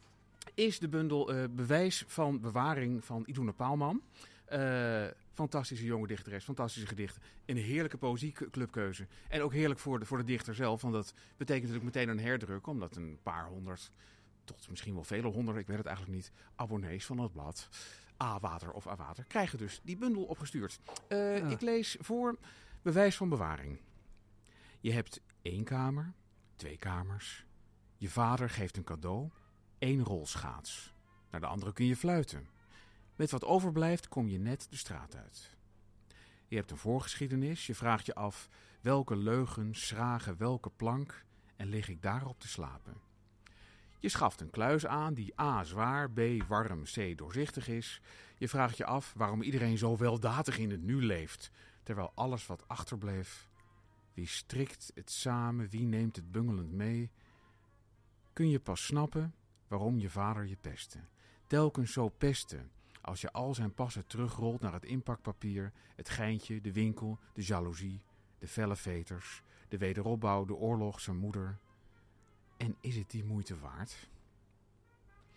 is 0.53 0.79
de 0.79 0.89
bundel 0.89 1.33
eh, 1.33 1.43
Bewijs 1.51 2.03
van 2.07 2.39
Bewaring 2.39 3.05
van 3.05 3.23
Iduna 3.25 3.51
Paalman. 3.51 4.01
Fantastische 5.33 5.85
jonge 5.85 6.07
dichteres, 6.07 6.43
fantastische 6.43 6.87
gedichten. 6.87 7.21
Een 7.45 7.57
heerlijke 7.57 7.97
poëzieclubkeuze. 7.97 9.07
En 9.29 9.41
ook 9.41 9.53
heerlijk 9.53 9.79
voor 9.79 9.99
de, 9.99 10.05
voor 10.05 10.17
de 10.17 10.23
dichter 10.23 10.55
zelf, 10.55 10.81
want 10.81 10.93
dat 10.93 11.13
betekent 11.37 11.67
natuurlijk 11.67 11.95
meteen 11.95 12.09
een 12.09 12.25
herdruk. 12.25 12.67
Omdat 12.67 12.95
een 12.95 13.17
paar 13.23 13.45
honderd, 13.45 13.91
tot 14.55 14.69
misschien 14.69 14.93
wel 14.93 15.03
vele 15.03 15.27
honderden, 15.27 15.61
ik 15.61 15.67
weet 15.67 15.77
het 15.77 15.85
eigenlijk 15.85 16.17
niet, 16.17 16.31
abonnees 16.55 17.05
van 17.05 17.17
het 17.17 17.31
blad 17.31 17.69
A-water 18.21 18.71
of 18.71 18.87
A-water 18.87 19.23
krijgen 19.23 19.57
dus 19.57 19.79
die 19.83 19.97
bundel 19.97 20.23
opgestuurd. 20.23 20.79
Eh. 21.07 21.51
Ik 21.51 21.61
lees 21.61 21.97
voor 21.99 22.39
Bewijs 22.81 23.17
van 23.17 23.29
Bewaring. 23.29 23.79
Je 24.79 24.91
hebt 24.91 25.21
één 25.41 25.63
kamer, 25.63 26.13
twee 26.55 26.77
kamers. 26.77 27.45
Je 27.97 28.09
vader 28.09 28.49
geeft 28.49 28.77
een 28.77 28.83
cadeau, 28.83 29.29
één 29.77 30.03
rolschaats. 30.03 30.93
Naar 31.29 31.41
de 31.41 31.47
andere 31.47 31.73
kun 31.73 31.85
je 31.85 31.95
fluiten. 31.95 32.47
Met 33.15 33.31
wat 33.31 33.45
overblijft 33.45 34.07
kom 34.07 34.27
je 34.27 34.39
net 34.39 34.67
de 34.69 34.77
straat 34.77 35.15
uit. 35.15 35.57
Je 36.47 36.55
hebt 36.55 36.71
een 36.71 36.77
voorgeschiedenis, 36.77 37.65
je 37.65 37.75
vraagt 37.75 38.05
je 38.05 38.15
af 38.15 38.49
welke 38.81 39.15
leugens 39.15 39.87
schragen 39.87 40.37
welke 40.37 40.69
plank 40.69 41.25
en 41.55 41.67
lig 41.67 41.89
ik 41.89 42.01
daarop 42.01 42.39
te 42.39 42.47
slapen. 42.47 42.93
Je 44.01 44.09
schaft 44.09 44.41
een 44.41 44.49
kluis 44.49 44.85
aan 44.85 45.13
die 45.13 45.39
A 45.39 45.63
zwaar, 45.63 46.11
B 46.11 46.19
warm, 46.47 46.83
C 46.83 47.17
doorzichtig 47.17 47.67
is. 47.67 48.01
Je 48.37 48.47
vraagt 48.47 48.77
je 48.77 48.85
af 48.85 49.13
waarom 49.17 49.41
iedereen 49.41 49.77
zo 49.77 49.97
weldadig 49.97 50.57
in 50.57 50.71
het 50.71 50.81
nu 50.81 51.05
leeft, 51.05 51.51
terwijl 51.83 52.11
alles 52.15 52.45
wat 52.45 52.67
achterbleef. 52.67 53.49
Wie 54.13 54.27
strikt 54.27 54.91
het 54.95 55.11
samen, 55.11 55.69
wie 55.69 55.85
neemt 55.85 56.15
het 56.15 56.31
bungelend 56.31 56.71
mee? 56.71 57.11
Kun 58.33 58.49
je 58.49 58.59
pas 58.59 58.85
snappen 58.85 59.33
waarom 59.67 59.99
je 59.99 60.09
vader 60.09 60.45
je 60.45 60.57
pestte. 60.61 60.99
Telkens 61.47 61.93
zo 61.93 62.09
pesten, 62.09 62.71
als 63.01 63.21
je 63.21 63.31
al 63.31 63.53
zijn 63.53 63.73
passen 63.73 64.07
terugrolt 64.07 64.61
naar 64.61 64.73
het 64.73 64.85
inpakpapier, 64.85 65.71
het 65.95 66.09
geintje, 66.09 66.61
de 66.61 66.73
winkel, 66.73 67.19
de 67.33 67.43
jaloezie, 67.43 68.01
de 68.37 68.47
felle 68.47 68.75
veters, 68.75 69.43
de 69.67 69.77
wederopbouw, 69.77 70.45
de 70.45 70.55
oorlog, 70.55 70.99
zijn 70.99 71.17
moeder. 71.17 71.59
En 72.61 72.75
is 72.81 72.95
het 72.95 73.11
die 73.11 73.23
moeite 73.23 73.59
waard? 73.59 74.09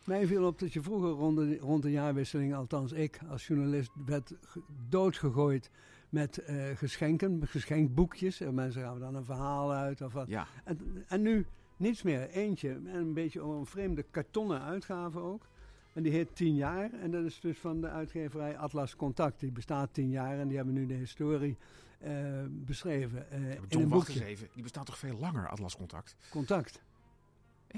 Mij 0.05 0.27
viel 0.27 0.47
op 0.47 0.59
dat 0.59 0.73
je 0.73 0.83
vroeger 0.83 1.09
rond 1.11 1.37
de, 1.37 1.59
rond 1.59 1.83
de 1.83 1.91
jaarwisseling, 1.91 2.55
althans 2.55 2.93
ik 2.93 3.19
als 3.29 3.47
journalist, 3.47 3.91
werd 4.07 4.33
ge- 4.43 4.63
doodgegooid 4.89 5.71
met 6.09 6.39
eh, 6.39 6.65
geschenken, 6.77 7.47
geschenkboekjes. 7.47 8.41
En 8.41 8.55
mensen 8.55 8.83
gaven 8.83 9.01
dan 9.01 9.15
een 9.15 9.25
verhaal 9.25 9.73
uit 9.73 10.01
of 10.01 10.13
wat. 10.13 10.29
Ja, 10.29 10.47
En, 10.65 11.05
en 11.09 11.23
nu 11.23 11.47
niets 11.77 12.03
meer. 12.03 12.29
Eentje. 12.31 12.69
En 12.71 12.87
een 12.95 13.13
beetje 13.15 13.41
een 13.41 13.67
vreemde 13.67 14.03
kartonnen 14.11 14.61
uitgave 14.63 15.19
ook. 15.19 15.47
En 15.93 16.03
die 16.03 16.13
heet 16.13 16.37
10 16.37 16.55
jaar. 16.55 16.93
En 16.93 17.11
dat 17.11 17.25
is 17.25 17.41
dus 17.41 17.59
van 17.59 17.81
de 17.81 17.89
uitgeverij 17.89 18.59
Atlas 18.59 18.97
Contact. 18.97 19.41
Die 19.41 19.51
bestaat 19.53 19.95
10 19.95 20.11
jaar 20.11 20.39
en 20.39 20.47
die 20.49 20.57
hebben 20.57 20.75
nu 20.75 20.87
de 20.87 20.95
historie 20.95 21.57
eh, 21.99 22.13
beschreven. 22.51 23.31
eh, 23.31 23.41
in 23.55 23.61
John, 23.69 23.83
een 23.83 23.89
wacht 23.89 24.09
eens 24.09 24.17
boekje. 24.19 24.25
even. 24.33 24.49
Die 24.55 24.63
bestaat 24.63 24.87
toch 24.87 24.99
veel 24.99 25.19
langer, 25.19 25.49
Atlas 25.49 25.77
Contact? 25.77 26.17
Contact. 26.31 26.81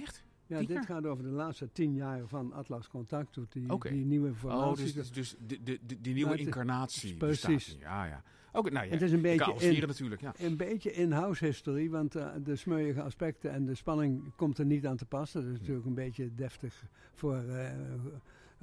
Echt? 0.02 0.24
Ja, 0.46 0.58
Tien 0.58 0.66
dit 0.66 0.86
gaat 0.86 1.06
over 1.06 1.24
de 1.24 1.30
laatste 1.30 1.72
10 1.72 1.94
jaar 1.94 2.26
van 2.26 2.52
Atlas 2.52 2.88
Contact. 2.88 3.34
Hoe 3.34 3.46
die, 3.50 3.78
die 3.90 4.04
nieuwe 4.04 4.28
Oh, 4.28 4.36
formatie. 4.36 4.84
dus, 4.84 4.92
dus, 4.94 5.12
dus 5.12 5.36
de, 5.46 5.62
de, 5.62 5.78
de- 5.86 6.00
die 6.00 6.14
nieuwe 6.14 6.28
Nou, 6.28 6.36
het- 6.36 6.46
incarnatie 6.46 7.16
precies. 7.16 7.68
niet. 7.68 7.80
Ja, 7.80 8.04
ja. 8.04 8.22
Oké, 8.52 8.70
nou 8.70 8.86
ja. 8.86 8.92
het 8.92 9.02
is 9.02 9.12
een 9.12 9.22
beetje 9.22 9.54
in, 9.58 9.86
natuurlijk, 9.86 10.20
ja. 10.20 10.32
een 10.38 10.56
beetje 10.56 10.92
in-house 10.92 11.44
history, 11.44 11.90
want 11.90 12.14
eh, 12.14 12.28
de 12.44 12.56
smeuïge 12.56 13.02
aspecten 13.02 13.50
en 13.50 13.64
de 13.64 13.74
spanning 13.74 14.32
komt 14.36 14.58
er 14.58 14.64
niet 14.64 14.86
aan 14.86 14.96
te 14.96 15.04
passen. 15.06 15.42
Dat 15.42 15.52
is 15.52 15.58
natuurlijk 15.58 15.86
een 15.86 15.94
beetje 15.94 16.34
deftig 16.34 16.84
voor 17.14 17.36
eh, 17.36 17.70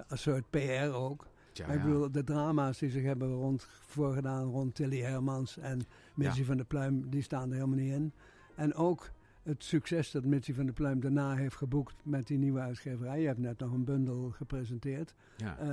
een 0.08 0.18
soort 0.18 0.50
PR 0.50 0.94
ook. 0.94 1.28
Maar 1.66 1.76
ik 1.76 1.82
ja. 1.82 1.86
bedoel, 1.88 2.12
de 2.12 2.24
drama's 2.24 2.78
die 2.80 2.90
zich 2.90 3.04
hebben 3.04 3.34
rond, 3.34 3.64
voorgedaan 3.88 4.44
rond 4.44 4.76
Tilly 4.76 5.00
Hermans 5.02 5.58
en 5.58 5.82
Missy 6.16 6.44
van 6.44 6.58
der 6.58 6.66
Pluim, 6.66 7.10
die 7.10 7.22
staan 7.22 7.50
er 7.50 7.56
helemaal 7.56 7.78
niet 7.78 7.92
in. 7.94 8.12
En 8.56 8.74
ook 8.74 9.10
het 9.44 9.64
succes 9.64 10.12
dat 10.12 10.26
Mitsie 10.26 10.56
van 10.56 10.66
der 10.66 10.74
Pluim 10.74 11.00
daarna 11.00 11.36
heeft 11.36 11.56
geboekt 11.56 11.96
met 12.04 12.28
die 12.28 12.38
nieuwe 12.38 12.60
uitgeverij. 12.60 13.22
Je 13.22 13.28
hebt 13.28 13.40
net 13.40 13.60
nog 13.60 13.72
een 13.72 13.84
bundel 13.84 14.30
gepresenteerd. 14.30 15.14
Ja. 15.38 15.58
Eh, 15.58 15.68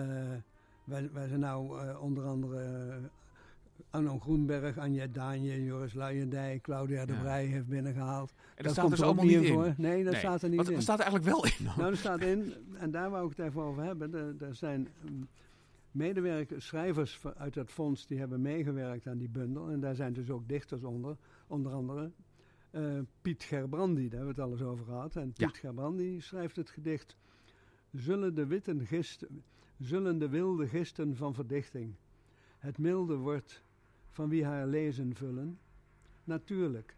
wij, 0.84 1.10
wij 1.12 1.28
zijn 1.28 1.40
nou 1.40 1.80
eh, 1.88 2.02
onder 2.02 2.24
andere 2.24 2.86
uh, 2.88 2.94
Arno 3.90 4.18
Groenberg, 4.18 4.78
Anja 4.78 5.06
Daanje, 5.06 5.64
Joris 5.64 5.94
Luijendijk, 5.94 6.62
Claudia 6.62 7.06
de 7.06 7.12
Ja. 7.12 7.20
Brij 7.20 7.44
heeft 7.44 7.66
binnengehaald. 7.68 8.32
En 8.54 8.62
dat 8.62 8.72
staat 8.72 8.84
komt 8.84 8.90
dus 8.90 9.00
er 9.00 9.06
allemaal 9.06 9.24
niet 9.24 9.42
in. 9.42 9.52
voor. 9.52 9.74
Nee, 9.76 10.02
dat 10.04 10.12
Nee. 10.12 10.20
staat 10.20 10.42
er 10.42 10.48
niet 10.48 10.58
Wat, 10.58 10.68
in. 10.68 10.74
wat 10.74 10.82
staat 10.82 10.98
er 10.98 11.04
eigenlijk 11.04 11.34
wel 11.34 11.44
in 11.44 11.64
dan? 11.64 11.74
Nou, 11.76 11.90
er 11.90 11.96
staat 11.96 12.20
in, 12.20 12.52
en 12.72 12.90
daar 12.90 13.10
wou 13.10 13.30
ik 13.30 13.36
het 13.36 13.46
even 13.46 13.62
over 13.62 13.82
hebben. 13.82 14.14
Er, 14.40 14.54
zijn 14.54 14.88
mm, 15.10 15.28
medewerkers, 15.90 16.66
schrijvers 16.66 17.20
uit 17.36 17.54
dat 17.54 17.70
fonds 17.70 18.06
die 18.06 18.18
hebben 18.18 18.40
meegewerkt 18.40 19.06
aan 19.06 19.18
die 19.18 19.28
bundel. 19.28 19.70
En 19.70 19.80
daar 19.80 19.94
zijn 19.94 20.12
dus 20.12 20.30
ook 20.30 20.48
dichters 20.48 20.82
onder, 20.82 21.16
onder 21.46 21.72
andere. 21.72 22.10
Eh, 22.70 22.98
Piet 23.20 23.42
Gerbrandi, 23.42 24.08
daar 24.08 24.18
hebben 24.18 24.34
we 24.34 24.40
het 24.42 24.50
alles 24.50 24.62
over 24.62 24.84
gehad. 24.84 25.16
En 25.16 25.32
Ja. 25.34 25.46
Piet 25.46 25.56
Gerbrandi 25.56 26.20
schrijft 26.20 26.56
het 26.56 26.70
gedicht... 26.70 27.16
Zullen 27.92 28.34
de, 28.34 28.46
witten 28.46 28.86
gisten, 28.86 29.44
zullen 29.78 30.18
de 30.18 30.28
wilde 30.28 30.68
gisten 30.68 31.16
van 31.16 31.34
verdichting 31.34 31.94
het 32.60 32.78
milde 32.78 33.16
wordt 33.16 33.64
van 34.08 34.28
wie 34.28 34.44
haar 34.44 34.66
lezen 34.66 35.14
vullen? 35.14 35.58
Natuurlijk, 36.24 36.96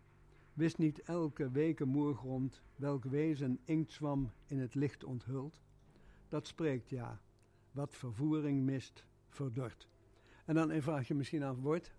wist 0.53 0.79
niet 0.79 1.03
elke 1.03 1.51
weke 1.51 1.85
moergrond 1.85 2.63
welk 2.77 3.05
wezen 3.05 3.59
inktzwam 3.65 4.33
in 4.47 4.59
het 4.59 4.75
licht 4.75 5.05
onthult? 5.05 5.59
Dat 6.29 6.47
spreekt 6.47 6.89
ja, 6.89 7.21
wat 7.71 7.97
vervoering 7.97 8.63
mist, 8.63 9.07
verdort. 9.29 9.89
En 10.45 10.55
dan 10.55 10.83
vraag 10.83 11.09
je 11.09 11.15
misschien 11.15 11.43
af, 11.43 11.57
wordt, 11.57 11.93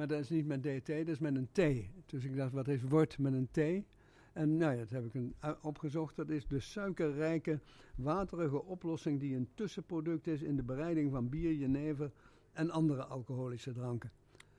maar 0.00 0.08
dat 0.08 0.20
is 0.20 0.28
niet 0.28 0.46
met 0.46 0.62
DT, 0.62 0.86
dat 0.86 1.08
is 1.08 1.18
met 1.18 1.34
een 1.36 1.48
T. 1.52 1.60
Dus 2.06 2.24
ik 2.24 2.36
dacht, 2.36 2.52
wat 2.52 2.68
is 2.68 2.82
wordt 2.82 3.18
met 3.18 3.32
een 3.32 3.48
T? 3.50 3.86
En 4.32 4.56
nou 4.56 4.72
ja, 4.72 4.78
dat 4.78 4.90
heb 4.90 5.04
ik 5.04 5.14
een, 5.14 5.34
u- 5.44 5.54
opgezocht. 5.62 6.16
Dat 6.16 6.28
is 6.30 6.46
de 6.46 6.60
suikerrijke, 6.60 7.60
waterige 7.94 8.62
oplossing 8.64 9.20
die 9.20 9.36
een 9.36 9.48
tussenproduct 9.54 10.26
is 10.26 10.42
in 10.42 10.56
de 10.56 10.62
bereiding 10.62 11.10
van 11.10 11.28
bier, 11.28 11.52
jenever 11.54 12.10
en 12.52 12.70
andere 12.70 13.04
alcoholische 13.04 13.72
dranken. 13.72 14.10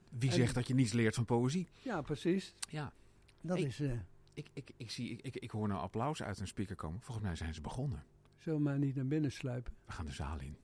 Wie 0.09 0.29
En- 0.29 0.35
zegt 0.35 0.53
dat 0.55 0.67
je 0.67 0.73
niets 0.73 0.93
leert 0.93 1.15
van 1.15 1.25
poëzie? 1.25 1.67
Ja, 1.83 2.01
precies. 2.01 2.55
Ja, 2.69 2.93
Dat 3.41 3.57
Hey. 3.57 3.65
is, 3.67 3.79
eh 3.79 3.91
ik, 4.33 4.49
ik, 4.53 4.71
ik, 4.77 4.91
zie, 4.91 5.09
ik, 5.11 5.21
ik, 5.21 5.35
ik 5.35 5.51
hoor 5.51 5.67
nou 5.67 5.81
applaus 5.81 6.23
uit 6.23 6.39
een 6.39 6.47
speaker 6.47 6.75
komen. 6.75 7.01
Volgens 7.01 7.25
mij 7.25 7.35
zijn 7.35 7.53
ze 7.53 7.61
begonnen. 7.61 8.03
zullen 8.37 8.59
we 8.59 8.65
maar 8.65 8.79
niet 8.79 8.95
naar 8.95 9.07
binnen 9.07 9.31
sluipen. 9.31 9.73
We 9.85 9.91
gaan 9.91 10.05
de 10.05 10.11
zaal 10.11 10.39
in. 10.39 10.57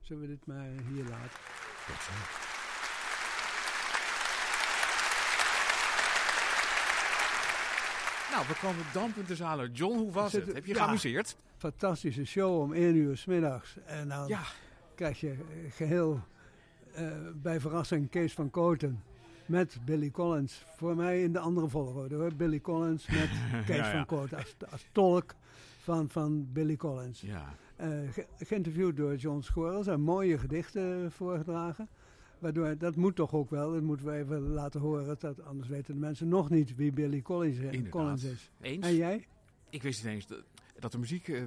Zullen 0.00 0.22
we 0.22 0.28
dit 0.28 0.46
maar 0.46 0.68
hier 0.68 1.04
laten? 1.04 1.30
Zo. 1.86 2.47
Nou, 8.30 8.46
we 8.46 8.54
komen 8.60 8.84
dampend 8.92 9.28
de 9.28 9.36
zaal 9.36 9.58
uit. 9.58 9.78
John, 9.78 9.96
hoe 9.98 10.12
was 10.12 10.32
het? 10.32 10.52
Heb 10.52 10.66
je 10.66 10.74
ja. 10.74 10.82
geamuseerd? 10.82 11.36
Fantastische 11.56 12.24
show 12.24 12.60
om 12.60 12.72
1 12.72 12.94
uur 12.96 13.16
's 13.16 13.24
middags. 13.24 13.76
En 13.86 14.08
dan 14.08 14.28
Ja. 14.28 14.40
krijg 14.94 15.20
je 15.20 15.30
eh, 15.30 15.36
geheel 15.72 16.20
eh, 16.94 17.10
bij 17.34 17.60
verrassing 17.60 18.10
Kees 18.10 18.32
van 18.34 18.50
Koten 18.50 19.02
met 19.46 19.78
Billy 19.84 20.10
Collins. 20.10 20.64
Voor 20.76 20.96
mij 20.96 21.22
in 21.22 21.32
de 21.32 21.38
andere 21.38 21.68
volgorde 21.68 22.14
hoor. 22.14 22.34
Billy 22.34 22.60
Collins 22.60 23.06
met 23.06 23.28
Kees 23.66 23.76
Ja, 23.76 23.90
van 23.92 24.06
Koten 24.06 24.36
als, 24.38 24.54
als 24.70 24.86
tolk 24.92 25.34
van, 25.82 26.08
van 26.08 26.52
Billy 26.52 26.76
Collins. 26.76 27.20
Ja. 27.20 27.54
Eh, 27.76 27.88
ge- 28.12 28.26
geïnterviewd 28.38 28.96
door 28.96 29.14
John 29.16 29.40
Schorels 29.40 29.86
en 29.86 30.00
mooie 30.00 30.38
gedichten 30.38 31.12
voorgedragen. 31.12 31.88
Waardoor, 32.38 32.78
dat 32.78 32.96
moet 32.96 33.16
toch 33.16 33.32
ook 33.32 33.50
wel, 33.50 33.72
dat 33.72 33.82
moeten 33.82 34.06
we 34.06 34.12
even 34.12 34.40
laten 34.40 34.80
horen. 34.80 35.18
Dat, 35.20 35.42
anders 35.42 35.68
weten 35.68 35.94
de 35.94 36.00
mensen 36.00 36.28
nog 36.28 36.50
niet 36.50 36.76
wie 36.76 36.92
Billy 36.92 37.22
Collins. 37.22 37.88
Collins 37.88 38.24
is. 38.24 38.50
Eens? 38.60 38.86
En 38.86 38.94
jij? 38.94 39.26
Ik 39.70 39.82
wist 39.82 40.04
niet 40.04 40.12
eens 40.12 40.26
dat, 40.26 40.44
dat 40.78 40.92
er 40.92 40.98
muziek 40.98 41.28
eh, 41.28 41.42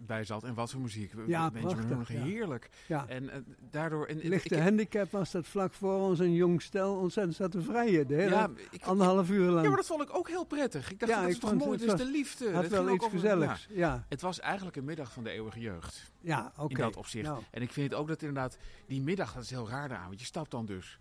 bij 0.00 0.24
zat. 0.24 0.44
En 0.44 0.54
wat 0.54 0.70
voor 0.70 0.80
muziek. 0.80 1.12
Ja, 1.26 1.50
prachtig, 1.50 2.12
ja. 2.12 2.22
heerlijk. 2.22 2.68
Ja. 2.86 3.06
En 3.08 3.30
eh, 3.30 3.38
daardoor... 3.70 4.06
En, 4.06 4.18
Lichte 4.18 4.54
ik, 4.56 4.62
handicap 4.62 5.10
was 5.10 5.30
dat 5.30 5.46
vlak 5.46 5.72
voor 5.72 5.94
ons 6.00 6.18
een 6.18 6.32
jong 6.34 6.62
stel 6.62 6.94
ontzettend 6.96 7.36
zat 7.36 7.50
te 7.50 7.62
vrijen. 7.62 8.06
De 8.06 8.14
hele 8.14 8.30
ja, 8.34 8.50
ik, 8.70 8.82
anderhalf 8.84 9.30
uur 9.30 9.50
lang. 9.50 9.62
ja, 9.62 9.68
maar 9.68 9.76
dat 9.76 9.86
vond 9.86 10.02
ik 10.02 10.16
ook 10.16 10.28
heel 10.28 10.44
prettig. 10.44 10.90
Ik 10.90 10.98
dacht, 11.00 11.12
Ja, 11.12 11.20
dat 11.20 11.30
is 11.30 11.38
toch 11.38 11.50
mooi, 11.54 11.62
het 11.62 11.70
het 11.72 11.82
is 11.82 11.86
was- 11.90 12.00
de 12.00 12.10
liefde. 12.10 12.52
had 12.52 12.62
Dat 12.62 12.70
wel 12.70 12.94
iets 12.94 13.04
over- 13.04 13.18
gezelligs. 13.18 13.66
ja. 13.70 14.04
Het 14.08 14.20
was 14.20 14.40
eigenlijk 14.40 14.76
een 14.76 14.84
middag 14.84 15.12
van 15.12 15.24
de 15.24 15.30
eeuwige 15.30 15.60
jeugd. 15.60 16.10
ja, 16.20 16.52
oké. 16.56 16.72
In 16.74 16.78
dat 16.80 16.96
opzicht. 16.96 17.26
Nou, 17.28 17.42
En 17.50 17.62
ik 17.62 17.72
vind 17.72 17.94
ook 17.94 18.08
dat 18.08 18.20
inderdaad, 18.22 18.58
die 18.86 19.00
middag, 19.00 19.34
dat 19.34 19.42
is 19.42 19.50
heel 19.50 19.68
raar 19.68 19.88
daaraan. 19.88 20.06
Want 20.08 20.20
je 20.20 20.26
stapt 20.26 20.50
dan 20.50 20.66
dus 20.66 20.98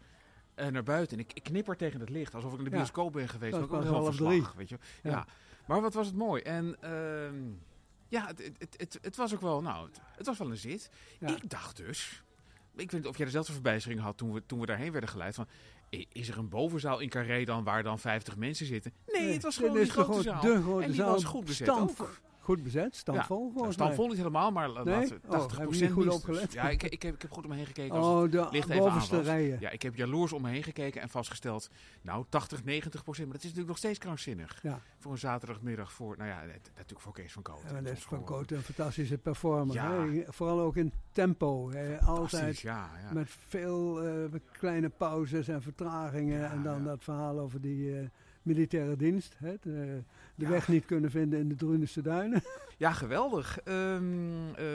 eh, 0.55 0.67
naar 0.67 0.83
buiten. 0.83 1.17
En 1.17 1.23
ik, 1.23 1.33
ik 1.33 1.43
knipper 1.43 1.75
tegen 1.77 1.99
het 1.99 2.09
licht, 2.09 2.35
alsof 2.35 2.51
ik 2.53 2.57
in 2.57 2.63
de 2.63 2.69
Ja. 2.69 2.75
bioscoop 2.75 3.13
ben 3.13 3.29
geweest. 3.29 3.51
Dat 3.51 3.59
maar 3.61 3.69
ook 3.69 3.75
was 3.83 3.91
wel 3.93 4.01
heel 4.01 4.11
verslag, 4.11 4.53
weet 4.53 4.69
je. 4.69 4.77
Ja. 5.03 5.09
Ja. 5.11 5.25
Maar 5.65 5.81
wat 5.81 5.93
was 5.93 6.07
het 6.07 6.15
mooi. 6.15 6.41
En 6.41 6.75
ehm, 6.81 7.35
ja, 8.11 8.27
het, 8.27 8.51
het, 8.77 8.97
het, 9.01 9.15
was 9.15 9.33
ook 9.33 9.41
wel, 9.41 9.61
nou, 9.61 9.89
het, 10.17 10.25
was 10.25 10.37
wel 10.37 10.49
een 10.49 10.57
zit. 10.57 10.89
Ja. 11.19 11.27
Ik 11.27 11.49
dacht 11.49 11.77
dus, 11.77 12.23
ik 12.75 12.91
weet 12.91 13.01
niet 13.01 13.07
of 13.09 13.17
jij 13.17 13.25
dezelfde 13.25 13.53
verbijstering 13.53 13.99
had 14.01 14.17
toen 14.17 14.33
we, 14.33 14.45
toen 14.45 14.59
we 14.59 14.65
daarheen 14.65 14.91
werden 14.91 15.09
geleid. 15.09 15.35
Van, 15.35 15.47
i- 15.93 16.05
is 16.11 16.27
er 16.29 16.37
een 16.37 16.49
bovenzaal 16.49 16.99
in 16.99 17.09
Carré 17.09 17.43
dan 17.45 17.63
waar 17.63 17.83
dan 17.83 17.99
50 17.99 18.35
mensen 18.35 18.65
zitten? 18.65 18.93
Nee, 19.07 19.21
Nee, 19.21 19.33
het 19.33 19.43
was 19.43 19.55
gewoon 19.57 19.73
die 19.73 19.83
de 19.85 19.89
grote 19.91 20.11
grote- 20.11 20.23
zaal. 20.29 20.41
de 20.41 20.61
grote 20.61 20.81
en 20.83 20.87
die 20.91 20.99
zaal, 20.99 21.11
was 21.11 21.23
goed 21.23 21.45
bezet 21.45 21.69
ook. 21.69 22.21
Goed 22.43 22.63
bezet, 22.63 22.95
stampvol 22.95 23.45
Ja, 23.45 23.51
volgens 23.53 23.73
Staan 23.73 23.87
mij. 23.87 23.95
vol 23.95 24.07
niet 24.07 24.17
helemaal, 24.17 24.51
maar 24.51 24.67
Nee? 24.67 24.75
laten 24.83 25.07
we 25.09 25.19
Oh, 25.27 25.31
80 25.31 25.57
heb 25.57 25.73
je 25.73 25.81
niet 25.81 25.91
goed 25.91 26.07
opgelet? 26.07 26.53
Ja, 26.53 26.69
ik, 26.69 26.83
ik, 26.83 27.01
heb, 27.01 27.13
ik 27.13 27.21
heb 27.21 27.31
goed 27.31 27.43
om 27.43 27.49
me 27.49 27.55
heen 27.55 27.65
gekeken. 27.65 27.95
Als 27.95 28.05
Oh, 28.05 28.51
licht 28.51 28.67
de 28.67 28.73
aan 28.73 28.79
bovenste 28.79 29.21
rijen. 29.21 29.57
Ja, 29.59 29.69
ik 29.69 29.81
heb 29.81 29.95
jaloers 29.95 30.33
om 30.33 30.41
me 30.41 30.49
heen 30.49 30.63
gekeken 30.63 31.01
en 31.01 31.09
vastgesteld, 31.09 31.69
nou 32.01 32.25
80, 32.29 32.63
90 32.63 33.03
procent. 33.03 33.27
Maar 33.27 33.35
dat 33.35 33.45
is 33.45 33.49
natuurlijk 33.53 33.67
nog 33.67 33.77
steeds 33.77 33.99
krankzinnig. 33.99 34.59
Ja. 34.63 34.79
Voor 34.97 35.11
een 35.11 35.17
zaterdagmiddag 35.17 35.93
voor, 35.93 36.17
nou 36.17 36.29
ja, 36.29 36.41
natuurlijk 36.75 36.99
voor 37.01 37.13
Kees 37.13 37.33
van 37.33 37.41
Koot. 37.43 37.61
Ja, 37.65 37.71
maar 37.71 37.83
dat 37.83 37.91
is 37.97 38.03
Van 38.03 38.23
Koot 38.23 38.51
een 38.51 38.61
fantastische 38.61 39.17
performer. 39.17 39.75
Ja. 39.75 40.05
Vooral 40.27 40.59
ook 40.59 40.75
in 40.75 40.93
tempo. 41.11 41.71
hè. 41.71 42.01
Altijd 42.01 42.59
ja, 42.59 42.89
ja. 43.07 43.13
met 43.13 43.27
veel 43.47 44.01
eh, 44.03 44.13
kleine 44.51 44.89
pauzes 44.89 45.47
en 45.47 45.61
vertragingen. 45.61 46.51
En 46.51 46.63
dan 46.63 46.83
dat 46.83 47.03
verhaal 47.03 47.39
over 47.39 47.61
die 47.61 47.97
eh, 47.99 48.05
militaire 48.41 48.95
dienst. 48.95 49.35
Hè. 49.37 49.55
De, 49.61 50.03
de 50.41 50.47
weg 50.47 50.67
niet 50.67 50.85
kunnen 50.85 51.11
vinden 51.11 51.39
in 51.39 51.49
de 51.49 51.55
Drunense 51.55 52.01
duinen. 52.01 52.43
Ja, 52.77 52.91
geweldig. 52.91 53.59
Ehm, 53.59 54.53
eh, 54.55 54.65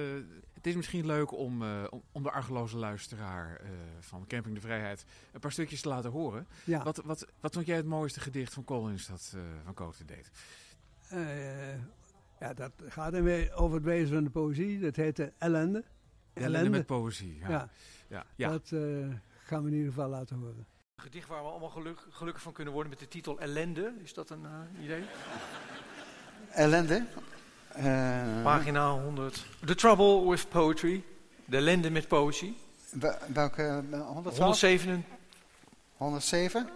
het 0.54 0.66
is 0.66 0.76
misschien 0.76 1.06
leuk 1.06 1.32
om, 1.32 1.62
eh, 1.62 1.84
om, 2.12 2.22
de 2.22 2.30
argeloze 2.30 2.76
luisteraar 2.76 3.56
eh, 3.56 3.68
van 4.00 4.26
Camping 4.26 4.54
de 4.54 4.60
Vrijheid 4.60 5.04
een 5.32 5.40
paar 5.40 5.52
stukjes 5.52 5.80
te 5.80 5.88
laten 5.88 6.10
horen. 6.10 6.46
ja. 6.64 6.82
Wat, 6.82 7.02
wat, 7.04 7.26
wat 7.40 7.54
vond 7.54 7.66
jij 7.66 7.76
het 7.76 7.86
mooiste 7.86 8.20
gedicht 8.20 8.52
van 8.52 8.64
Collins 8.64 9.06
dat 9.06 9.36
Van 9.64 9.74
Koten 9.74 10.06
deed? 10.06 10.30
Ja, 12.40 12.54
dat 12.54 12.72
gaat 12.88 13.12
dan 13.12 13.22
weer 13.22 13.54
over 13.54 13.76
het 13.76 13.84
wezen 13.84 14.14
van 14.14 14.24
de 14.24 14.30
poëzie. 14.30 14.80
Dat 14.80 14.96
heet 14.96 15.16
de 15.16 15.32
ellende. 15.38 15.84
Ellende 16.32 16.70
met 16.70 16.86
poëzie. 16.86 17.38
Ja. 17.38 17.70
Ja, 18.08 18.26
Ja. 18.36 18.48
Dat 18.48 18.68
gaan 19.44 19.62
we 19.62 19.68
in 19.68 19.76
ieder 19.76 19.92
geval 19.92 20.08
laten 20.08 20.36
horen. 20.36 20.66
Een 20.96 21.02
gedicht 21.02 21.28
waar 21.28 21.42
we 21.42 21.48
allemaal 21.48 21.68
geluk, 21.68 21.98
gelukkig 22.10 22.42
van 22.42 22.52
kunnen 22.52 22.72
worden 22.72 22.90
met 22.90 22.98
de 23.00 23.08
titel 23.08 23.38
Ellende. 23.38 23.92
Is 24.02 24.14
dat 24.14 24.30
een 24.30 24.44
eh, 24.44 24.84
idee? 24.84 25.04
Ellende. 26.50 27.04
Eh, 27.68 28.42
Pagina 28.42 28.90
100. 28.90 29.44
The 29.64 29.74
Trouble 29.74 30.28
with 30.30 30.48
Poetry. 30.48 31.04
De 31.44 31.56
ellende 31.56 31.90
met 31.90 32.08
poëzie. 32.08 32.56
wel- 32.90 33.18
welke? 33.32 33.62
eh, 33.62 34.06
112? 34.06 34.36
107. 34.38 35.04
107? 35.96 36.68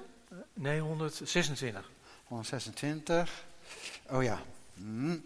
Nee, 0.55 0.81
126. 0.81 1.91
126. 2.25 3.45
Oh 4.11 4.23
ja. 4.23 4.39
Hm. 4.75 5.17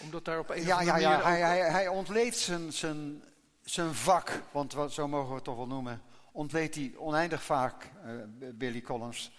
Omdat 0.00 0.24
daar 0.24 0.38
op 0.38 0.50
een 0.50 0.62
Ja, 0.64 0.80
ja, 0.82 0.96
ja. 0.96 1.22
Hij, 1.22 1.40
hij, 1.40 1.58
hij 1.70 1.88
ontleed 1.88 2.36
zijn, 2.36 2.72
zijn, 2.72 3.22
zijn 3.64 3.94
vak, 3.94 4.40
want 4.52 4.72
wat, 4.72 4.92
zo 4.92 5.08
mogen 5.08 5.28
we 5.28 5.34
het 5.34 5.44
toch 5.44 5.56
wel 5.56 5.66
noemen. 5.66 6.02
Ontleed 6.32 6.74
hij 6.74 6.94
oneindig 6.96 7.42
vaak, 7.42 7.90
eh, 8.04 8.12
Billy 8.54 8.80
Collins. 8.80 9.32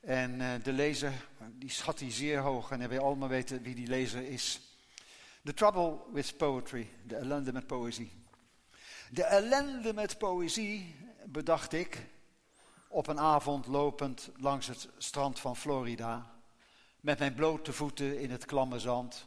En 0.00 0.40
eh, 0.40 0.48
de 0.62 0.72
lezer, 0.72 1.12
die 1.52 1.70
schat 1.70 2.00
hij 2.00 2.10
zeer 2.10 2.38
hoog. 2.38 2.70
En 2.70 2.88
wil 2.88 3.04
allemaal 3.04 3.28
weten 3.28 3.62
wie 3.62 3.74
die 3.74 3.86
lezer 3.86 4.22
is. 4.22 4.60
The 5.44 5.54
trouble 5.54 5.98
with 6.12 6.36
poetry. 6.36 6.88
De 7.06 7.16
ellende 7.16 7.52
met 7.52 7.66
poëzie. 7.66 8.12
De 9.10 9.24
ellende 9.24 9.94
met 9.94 10.18
poëzie, 10.18 10.94
bedacht 11.24 11.72
ik, 11.72 12.06
op 12.88 13.06
een 13.06 13.20
avond 13.20 13.66
lopend 13.66 14.30
langs 14.36 14.66
het 14.66 14.88
strand 14.98 15.40
van 15.40 15.56
Florida. 15.56 16.30
Met 17.00 17.18
mijn 17.18 17.34
blote 17.34 17.72
voeten 17.72 18.18
in 18.18 18.30
het 18.30 18.44
klamme 18.44 18.78
zand. 18.78 19.26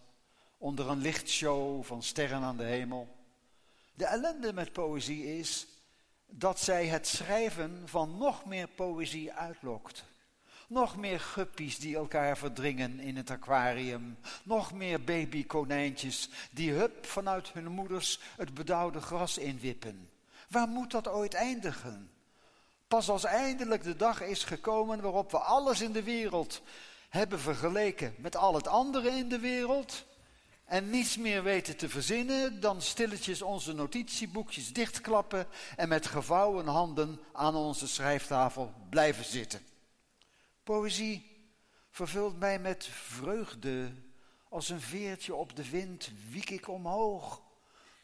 Onder 0.58 0.90
een 0.90 0.98
lichtshow 0.98 1.84
van 1.84 2.04
sterren 2.04 2.42
aan 2.42 2.58
de 2.58 2.64
hemel. 2.64 3.16
De 3.94 4.06
ellende 4.06 4.54
met 4.54 4.74
poëzie 4.74 5.38
is 5.38 5.68
dat 6.38 6.60
zij 6.60 6.86
het 6.86 7.08
schrijven 7.08 7.82
van 7.86 8.18
nog 8.18 8.46
meer 8.46 8.68
poëzie 8.68 9.34
uitlokt. 9.34 10.04
Nog 10.68 10.98
meer 10.98 11.20
guppies 11.20 11.80
die 11.80 11.96
elkaar 11.96 12.38
verdringen 12.38 13.00
in 13.00 13.16
het 13.18 13.30
aquarium. 13.30 14.18
Nog 14.44 14.74
meer 14.74 15.04
babykonijntjes 15.04 16.30
die 16.52 16.72
hup 16.72 17.06
vanuit 17.06 17.52
hun 17.54 17.68
moeders 17.68 18.20
het 18.38 18.54
bedauwde 18.54 19.02
gras 19.02 19.38
inwippen. 19.38 20.10
Waar 20.50 20.68
moet 20.68 20.92
dat 20.92 21.08
ooit 21.08 21.34
eindigen? 21.34 22.12
Pas 22.88 23.10
als 23.10 23.24
eindelijk 23.24 23.84
de 23.84 23.96
dag 23.96 24.22
is 24.22 24.44
gekomen 24.44 25.02
waarop 25.02 25.32
we 25.32 25.38
alles 25.38 25.82
in 25.82 25.92
de 25.92 26.04
wereld 26.04 26.62
hebben 27.10 27.40
vergeleken 27.40 28.16
met 28.18 28.36
al 28.36 28.56
het 28.56 28.68
andere 28.68 29.10
in 29.10 29.30
de 29.30 29.40
wereld 29.40 30.06
en 30.66 30.90
niets 30.90 31.18
meer 31.18 31.44
weten 31.44 31.78
te 31.78 31.90
verzinnen 31.90 32.60
dan 32.60 32.82
stilletjes 32.82 33.42
onze 33.42 33.74
notitieboekjes 33.74 34.74
dichtklappen 34.74 35.48
en 35.76 35.90
met 35.90 36.06
gevouwen 36.06 36.68
handen 36.68 37.20
aan 37.34 37.56
onze 37.56 37.88
schrijftafel 37.88 38.74
blijven 38.90 39.26
zitten. 39.26 39.62
Poëzie 40.64 41.36
vervult 41.92 42.40
mij 42.40 42.60
met 42.60 42.86
vreugde. 42.92 43.92
Als 44.50 44.70
een 44.70 44.82
veertje 44.82 45.36
op 45.36 45.56
de 45.56 45.70
wind 45.70 46.12
wiek 46.30 46.50
ik 46.50 46.68
omhoog. 46.68 47.42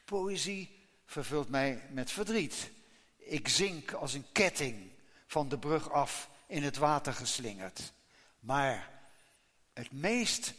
Poëzie 0.06 0.80
vervult 1.06 1.50
mij 1.50 1.82
met 1.92 2.12
verdriet. 2.12 2.72
Ik 3.18 3.48
zink 3.48 3.92
als 3.92 4.14
een 4.14 4.26
ketting 4.32 4.92
van 5.28 5.50
de 5.50 5.58
brug 5.58 5.92
af 5.92 6.30
in 6.48 6.64
het 6.64 6.78
water 6.78 7.14
geslingerd. 7.14 7.94
Maar 8.40 8.90
het 9.74 9.92
meest 9.92 10.54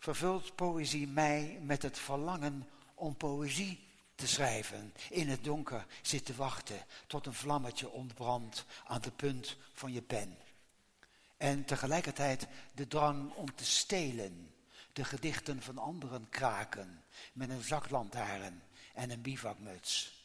vervult 0.00 0.54
poëzie 0.54 1.06
mij 1.06 1.58
met 1.62 1.82
het 1.82 1.98
verlangen 1.98 2.68
om 2.94 3.16
poëzie 3.16 3.88
te 4.14 4.26
schrijven. 4.26 4.94
In 5.10 5.28
het 5.28 5.44
donker 5.44 5.86
zitten 6.02 6.36
wachten 6.36 6.84
tot 7.06 7.26
een 7.26 7.34
vlammetje 7.34 7.90
ontbrandt 7.90 8.64
aan 8.86 9.00
de 9.00 9.10
punt 9.10 9.56
van 9.72 9.92
je 9.92 10.02
pen. 10.02 10.36
En 11.36 11.64
tegelijkertijd 11.64 12.46
de 12.74 12.86
drang 12.86 13.32
om 13.34 13.54
te 13.54 13.64
stelen. 13.64 14.54
De 14.92 15.04
gedichten 15.04 15.62
van 15.62 15.78
anderen 15.78 16.28
kraken 16.28 17.04
met 17.32 17.50
een 17.50 17.62
zaklantaarn 17.62 18.62
en 18.94 19.10
een 19.10 19.22
bivakmuts. 19.22 20.18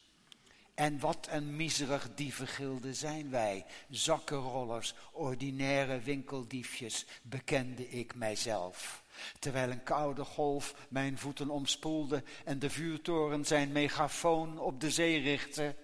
En 0.74 0.98
wat 0.98 1.26
een 1.30 1.56
miserig 1.56 2.14
dievengilde 2.14 2.94
zijn 2.94 3.30
wij, 3.30 3.66
zakkenrollers, 3.88 4.94
ordinaire 5.12 6.00
winkeldiefjes, 6.00 7.06
bekende 7.22 7.88
ik 7.88 8.14
mijzelf. 8.14 9.04
Terwijl 9.38 9.70
een 9.70 9.82
koude 9.82 10.24
golf 10.24 10.74
mijn 10.88 11.18
voeten 11.18 11.50
omspoelde 11.50 12.22
en 12.44 12.58
de 12.58 12.70
vuurtoren 12.70 13.44
zijn 13.44 13.72
megafoon 13.72 14.58
op 14.58 14.80
de 14.80 14.90
zee 14.90 15.20
richtte. 15.20 15.76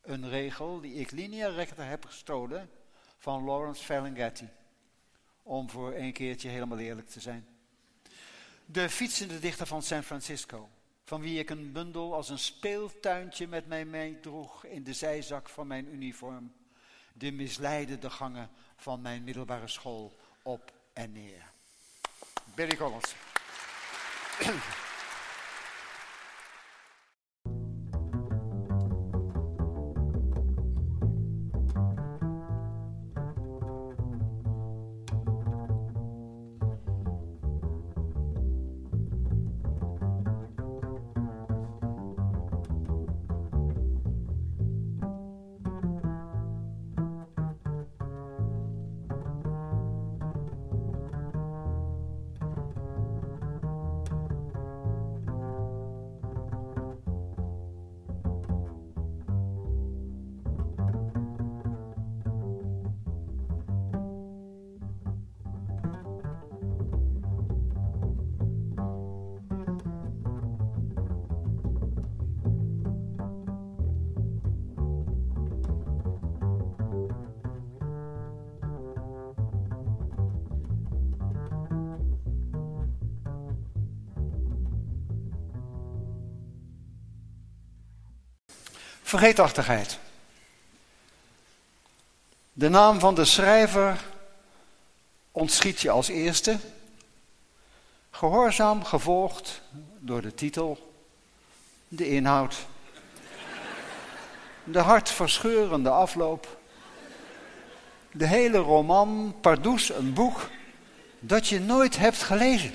Een 0.00 0.28
regel 0.28 0.80
die 0.80 0.94
ik 0.94 1.10
linea 1.10 1.48
recta 1.48 1.82
heb 1.82 2.04
gestolen 2.04 2.70
van 3.18 3.44
Lawrence 3.44 3.84
Ferlinghetti. 3.84 4.48
Om 5.42 5.70
voor 5.70 5.92
een 5.92 6.12
keertje 6.12 6.48
helemaal 6.48 6.78
eerlijk 6.78 7.08
te 7.08 7.20
zijn. 7.20 7.46
De 8.64 8.90
fietsende 8.90 9.38
dichter 9.38 9.66
van 9.66 9.82
San 9.82 10.02
Francisco 10.02 10.68
van 11.04 11.20
wie 11.20 11.38
ik 11.38 11.50
een 11.50 11.72
bundel 11.72 12.14
als 12.14 12.28
een 12.28 12.38
speeltuintje 12.38 13.46
met 13.46 13.66
mij 13.66 13.84
meedroeg 13.84 14.64
in 14.64 14.84
de 14.84 14.92
zijzak 14.92 15.48
van 15.48 15.66
mijn 15.66 15.94
uniform, 15.94 16.52
de 17.12 17.32
misleidende 17.32 18.10
gangen 18.10 18.50
van 18.76 19.00
mijn 19.00 19.24
middelbare 19.24 19.68
school 19.68 20.16
op 20.42 20.72
en 20.92 21.12
neer. 21.12 21.51
Billy 22.56 22.76
Collins. 22.76 23.14
Vergeetachtigheid. 89.12 89.98
De 92.52 92.68
naam 92.68 93.00
van 93.00 93.14
de 93.14 93.24
schrijver 93.24 94.04
ontschiet 95.32 95.80
je 95.80 95.90
als 95.90 96.08
eerste. 96.08 96.58
Gehoorzaam 98.10 98.84
gevolgd 98.84 99.60
door 99.98 100.22
de 100.22 100.34
titel, 100.34 100.94
de 101.88 102.08
inhoud, 102.08 102.56
de 104.64 104.78
hartverscheurende 104.78 105.90
afloop, 105.90 106.58
de 108.12 108.26
hele 108.26 108.58
roman, 108.58 109.34
pardoes 109.40 109.90
een 109.90 110.12
boek 110.12 110.48
dat 111.20 111.48
je 111.48 111.60
nooit 111.60 111.98
hebt 111.98 112.22
gelezen. 112.22 112.74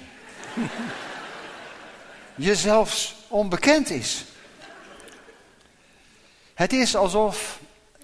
je 2.35 2.55
zelfs 2.55 3.15
onbekend 3.27 3.89
is. 3.89 4.25
Het 6.57 6.73
is 6.73 6.95
alsof 6.95 7.59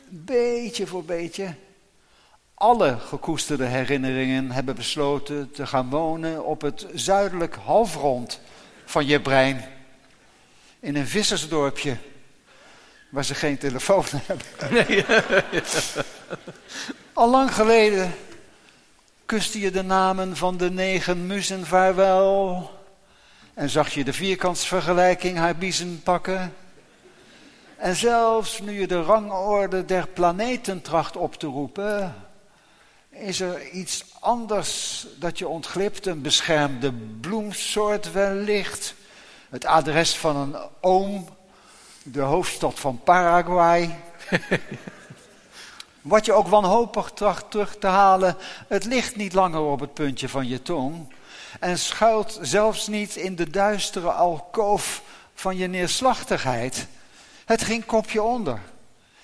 beetje 0.09 0.87
voor 0.87 1.03
beetje 1.03 1.53
alle 2.53 2.97
gekoesterde 2.99 3.65
herinneringen 3.65 4.51
hebben 4.51 4.75
besloten 4.75 5.51
te 5.51 5.67
gaan 5.67 5.89
wonen 5.89 6.45
op 6.45 6.61
het 6.61 6.87
zuidelijk 6.93 7.55
halfrond 7.55 8.39
van 8.85 9.05
je 9.05 9.21
brein. 9.21 9.65
In 10.79 10.95
een 10.95 11.07
vissersdorpje 11.07 11.97
waar 13.09 13.25
ze 13.25 13.35
geen 13.35 13.57
telefoon 13.57 14.05
hebben. 14.27 14.45
Nee. 14.69 15.05
Al 17.13 17.29
lang 17.29 17.53
geleden 17.53 18.15
kuste 19.25 19.59
je 19.59 19.71
de 19.71 19.83
namen 19.83 20.37
van 20.37 20.57
de 20.57 20.71
negen 20.71 21.27
muzen 21.27 21.65
vaarwel 21.65 22.71
en 23.53 23.69
zag 23.69 23.93
je 23.93 24.03
de 24.03 24.13
vierkantsvergelijking 24.13 25.37
haar 25.37 25.55
biezen 25.55 26.01
pakken. 26.03 26.53
En 27.83 27.95
zelfs 27.95 28.59
nu 28.59 28.79
je 28.79 28.87
de 28.87 29.01
rangorde 29.01 29.85
der 29.85 30.07
planeten 30.07 30.81
tracht 30.81 31.17
op 31.17 31.35
te 31.35 31.47
roepen, 31.47 32.15
is 33.09 33.39
er 33.39 33.69
iets 33.69 34.05
anders 34.19 35.05
dat 35.19 35.37
je 35.37 35.47
ontglipt, 35.47 36.05
een 36.05 36.21
beschermde 36.21 36.93
bloemsoort 37.21 38.11
wellicht, 38.11 38.95
het 39.49 39.65
adres 39.65 40.15
van 40.15 40.35
een 40.35 40.55
oom, 40.81 41.27
de 42.03 42.21
hoofdstad 42.21 42.79
van 42.79 43.01
Paraguay. 43.03 43.95
Wat 46.01 46.25
je 46.25 46.33
ook 46.33 46.47
wanhopig 46.47 47.11
tracht 47.11 47.51
terug 47.51 47.77
te 47.77 47.87
halen, 47.87 48.37
het 48.67 48.85
ligt 48.85 49.15
niet 49.15 49.33
langer 49.33 49.61
op 49.61 49.79
het 49.79 49.93
puntje 49.93 50.29
van 50.29 50.47
je 50.47 50.61
tong 50.61 51.13
en 51.59 51.79
schuilt 51.79 52.39
zelfs 52.41 52.87
niet 52.87 53.15
in 53.15 53.35
de 53.35 53.49
duistere 53.49 54.11
alkoof 54.11 55.01
van 55.33 55.57
je 55.57 55.67
neerslachtigheid. 55.67 56.87
Het 57.45 57.63
ging 57.63 57.85
kopje 57.85 58.21
onder. 58.21 58.59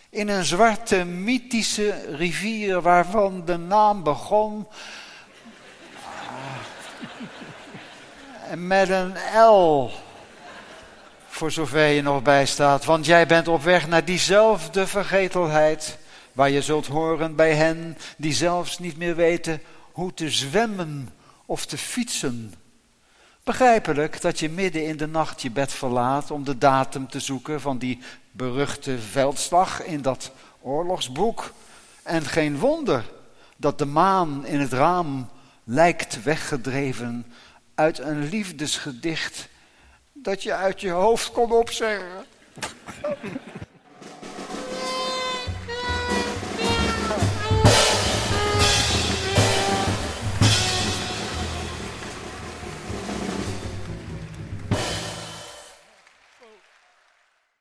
In 0.09 0.27
een 0.27 0.45
zwarte 0.45 1.03
mythische 1.03 2.15
rivier 2.15 2.81
waarvan 2.81 3.45
de 3.45 3.57
naam 3.57 4.03
begon. 4.03 4.67
Met 8.55 8.89
een 8.89 9.13
L. 9.35 9.91
Voor 11.27 11.51
zover 11.51 11.87
je 11.87 12.01
nog 12.01 12.21
bij 12.21 12.45
staat. 12.45 12.85
Want 12.85 13.05
jij 13.05 13.27
bent 13.27 13.47
op 13.47 13.63
weg 13.63 13.87
naar 13.87 14.05
diezelfde 14.05 14.87
vergetelheid. 14.87 15.97
Waar 16.33 16.49
je 16.49 16.61
zult 16.61 16.87
horen 16.87 17.35
bij 17.35 17.55
hen 17.55 17.97
die 18.17 18.33
zelfs 18.33 18.79
niet 18.79 18.97
meer 18.97 19.15
weten 19.15 19.61
hoe 19.91 20.13
te 20.13 20.29
zwemmen 20.29 21.09
of 21.45 21.65
te 21.65 21.77
fietsen. 21.77 22.53
Begrijpelijk 23.43 24.21
dat 24.21 24.39
je 24.39 24.49
midden 24.49 24.85
in 24.85 24.97
de 24.97 25.07
nacht 25.07 25.41
je 25.41 25.51
bed 25.51 25.73
verlaat 25.73 26.31
om 26.31 26.43
de 26.43 26.57
datum 26.57 27.07
te 27.07 27.19
zoeken 27.19 27.61
van 27.61 27.77
die 27.77 27.99
beruchte 28.31 28.99
veldslag 28.99 29.83
in 29.83 30.01
dat 30.01 30.31
oorlogsboek. 30.61 31.53
En 32.03 32.25
geen 32.25 32.57
wonder 32.57 33.03
dat 33.57 33.77
de 33.77 33.85
maan 33.85 34.45
in 34.45 34.59
het 34.59 34.73
raam 34.73 35.29
lijkt 35.63 36.23
weggedreven 36.23 37.25
uit 37.75 37.99
een 37.99 38.29
liefdesgedicht 38.29 39.47
dat 40.13 40.43
je 40.43 40.53
uit 40.53 40.81
je 40.81 40.89
hoofd 40.89 41.31
kon 41.31 41.51
opzeggen. 41.51 42.25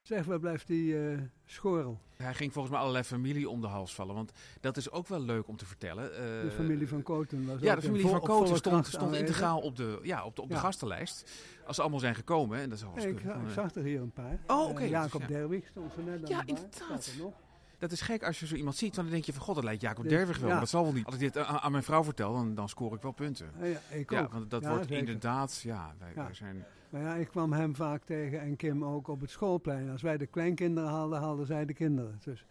Zeg, 0.09 0.25
waar 0.25 0.38
blijft 0.40 0.66
die 0.66 1.09
eh, 1.11 1.18
schorel? 1.47 1.99
Hij 2.16 2.35
ging 2.35 2.53
volgens 2.53 2.73
mij 2.73 2.81
allerlei 2.83 3.05
familie 3.05 3.49
om 3.49 3.61
de 3.61 3.66
hals 3.66 3.94
vallen. 3.94 4.14
Want 4.14 4.33
dat 4.61 4.77
is 4.77 4.90
ook 4.90 5.09
wel 5.09 5.21
leuk 5.21 5.49
om 5.49 5.57
te 5.57 5.66
vertellen. 5.66 6.12
Eh, 6.12 6.18
De 6.42 6.51
familie 6.51 6.88
van 6.88 7.03
Koten 7.03 7.47
was 7.47 7.61
Ja, 7.61 7.75
de 7.75 7.81
familie 7.83 8.03
vol- 8.03 8.11
van 8.11 8.21
Koten 8.21 8.57
stond, 8.85 9.14
integraal 9.14 9.61
op 9.61 9.77
de, 9.77 9.99
ja, 10.03 10.25
op 10.25 10.37
de, 10.37 10.42
op 10.42 10.49
de 10.49 10.55
Ja. 10.55 10.61
gastenlijst. 10.61 11.31
Als 11.66 11.77
ze 11.77 11.83
allemaal 11.83 12.01
zijn 12.01 12.14
gekomen. 12.14 12.59
En 12.59 12.68
dat 12.68 12.79
is 12.79 12.85
wel 12.85 12.92
Ja, 12.97 13.07
ik, 13.07 13.21
ik 13.21 13.51
zag 13.55 13.75
er 13.75 13.83
hier 13.83 14.01
een 14.01 14.11
paar. 14.12 14.38
Oh, 14.47 14.68
oké, 14.68 14.83
Eh, 14.83 14.88
Jacob 14.90 15.21
ja. 15.21 15.27
Derwig 15.27 15.66
stond 15.66 15.97
er 15.97 16.03
net 16.03 16.23
aan 16.23 16.29
Ja, 16.31 16.42
inderdaad. 16.47 17.07
Er 17.07 17.12
nog. 17.23 17.35
Dat 17.79 17.93
is 17.93 18.01
gek 18.01 18.23
als 18.23 18.41
je 18.41 18.47
zo 18.47 18.55
iemand 18.55 18.77
ziet. 18.77 18.95
Want 18.97 19.03
dan 19.07 19.11
denk 19.17 19.25
je 19.25 19.33
van 19.33 19.43
god, 19.43 19.55
dat 19.55 19.64
lijkt 19.64 19.81
Jacob 19.81 20.09
Derwig 20.09 20.38
wel. 20.38 20.49
ja. 20.49 20.59
Dat 20.59 20.69
zal 20.69 20.83
wel 20.85 20.93
niet. 20.93 21.05
Als 21.05 21.14
ik 21.14 21.21
dit 21.21 21.37
aan, 21.37 21.59
aan 21.59 21.71
mijn 21.73 21.83
vrouw 21.83 22.05
vertel, 22.05 22.33
dan, 22.33 22.55
dan 22.55 22.69
scoor 22.69 22.95
ik 22.95 23.03
wel 23.03 23.12
punten. 23.12 23.51
Ja, 23.62 23.81
ik 23.97 24.12
ook. 24.12 24.33
want 24.33 24.51
dat 24.51 24.62
Ja, 24.62 24.69
wordt 24.69 24.83
zeker. 24.88 24.99
inderdaad... 24.99 25.61
Ja, 25.62 25.95
wij, 25.99 26.12
Ja. 26.14 26.25
wij 26.25 26.35
zijn... 26.35 26.64
Maar 26.91 27.01
ja, 27.03 27.14
ik 27.14 27.29
kwam 27.29 27.53
hem 27.53 27.75
vaak 27.77 28.05
tegen 28.05 28.41
en 28.41 28.57
Kim 28.57 28.85
ook 28.85 29.09
op 29.09 29.21
het 29.21 29.31
schoolplein. 29.31 29.91
Als 29.91 30.03
wij 30.03 30.17
de 30.17 30.27
kleinkinderen 30.27 30.91
haalden, 30.91 31.19
haalden 31.21 31.47
zij 31.47 31.64
de 31.64 31.75
kinderen. 31.75 32.21
Dus 32.25 32.45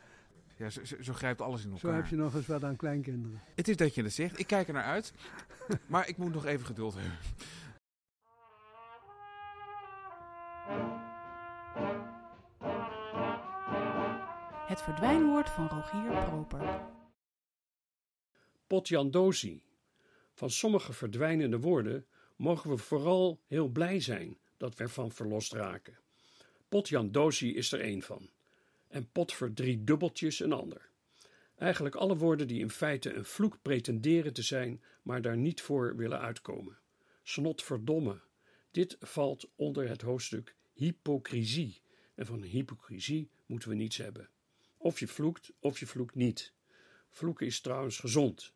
Ja, 0.55 0.69
zo, 0.69 0.85
zo, 0.85 0.95
zo 1.01 1.13
grijpt 1.13 1.41
alles 1.41 1.65
in 1.65 1.77
zo 1.77 1.87
elkaar. 1.87 2.01
heb 2.01 2.09
je 2.11 2.15
nog 2.15 2.35
eens 2.35 2.47
wat 2.47 2.63
aan 2.63 2.75
kleinkinderen. 2.75 3.41
Het 3.55 3.67
is 3.67 3.75
dat 3.77 3.95
je 3.95 4.03
het 4.03 4.13
zegt. 4.13 4.39
Ik 4.39 4.47
kijk 4.47 4.67
er 4.67 4.73
naar 4.73 4.83
uit. 4.83 5.13
maar 5.87 6.07
ik 6.07 6.17
moet 6.17 6.33
nog 6.33 6.45
even 6.45 6.65
geduld 6.65 6.93
hebben. 6.93 7.17
Het 14.67 14.81
verdwijnwoord 14.81 15.49
van 15.49 15.67
Rogier 15.67 16.23
Proper. 16.23 16.81
Potjandosi. 18.67 19.63
Van 20.33 20.49
sommige 20.49 20.93
verdwijnende 20.93 21.59
woorden 21.59 22.05
mogen 22.35 22.69
we 22.69 22.77
vooral 22.77 23.39
heel 23.45 23.67
blij 23.67 23.99
zijn 23.99 24.37
dat 24.57 24.75
we 24.75 24.83
ervan 24.83 25.11
verlost 25.11 25.53
raken. 25.53 25.99
Potjandosi 26.69 27.55
is 27.55 27.71
er 27.71 27.81
één 27.81 28.01
van. 28.01 28.29
En 28.87 29.11
pot 29.11 29.33
voor 29.33 29.53
drie 29.53 29.83
dubbeltjes 29.83 30.39
een 30.39 30.53
ander. 30.53 30.89
Eigenlijk 31.55 31.95
alle 31.95 32.17
woorden 32.17 32.47
die 32.47 32.59
in 32.59 32.69
feite 32.69 33.13
een 33.13 33.25
vloek 33.25 33.61
pretenderen 33.61 34.33
te 34.33 34.41
zijn, 34.41 34.83
maar 35.01 35.21
daar 35.21 35.37
niet 35.37 35.61
voor 35.61 35.95
willen 35.95 36.19
uitkomen. 36.19 36.77
Snotverdomme. 37.23 38.21
Dit 38.71 38.97
valt 38.99 39.49
onder 39.55 39.89
het 39.89 40.01
hoofdstuk 40.01 40.55
hypocrisie. 40.73 41.81
En 42.15 42.25
van 42.25 42.41
hypocrisie 42.41 43.29
moeten 43.45 43.69
we 43.69 43.75
niets 43.75 43.97
hebben. 43.97 44.29
Of 44.77 44.99
je 44.99 45.07
vloekt, 45.07 45.51
of 45.59 45.79
je 45.79 45.87
vloekt 45.87 46.15
niet. 46.15 46.53
Vloeken 47.09 47.45
is 47.45 47.61
trouwens 47.61 47.99
gezond. 47.99 48.53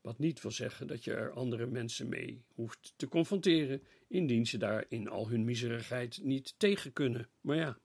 Wat 0.00 0.18
niet 0.18 0.42
wil 0.42 0.50
zeggen 0.50 0.86
dat 0.86 1.04
je 1.04 1.14
er 1.14 1.30
andere 1.30 1.66
mensen 1.66 2.08
mee 2.08 2.44
hoeft 2.54 2.92
te 2.96 3.08
confronteren, 3.08 3.82
indien 4.08 4.46
ze 4.46 4.58
daar 4.58 4.84
in 4.88 5.08
al 5.08 5.28
hun 5.28 5.44
miserigheid 5.44 6.20
niet 6.22 6.54
tegen 6.58 6.92
kunnen. 6.92 7.28
Maar 7.40 7.56
ja, 7.56 7.78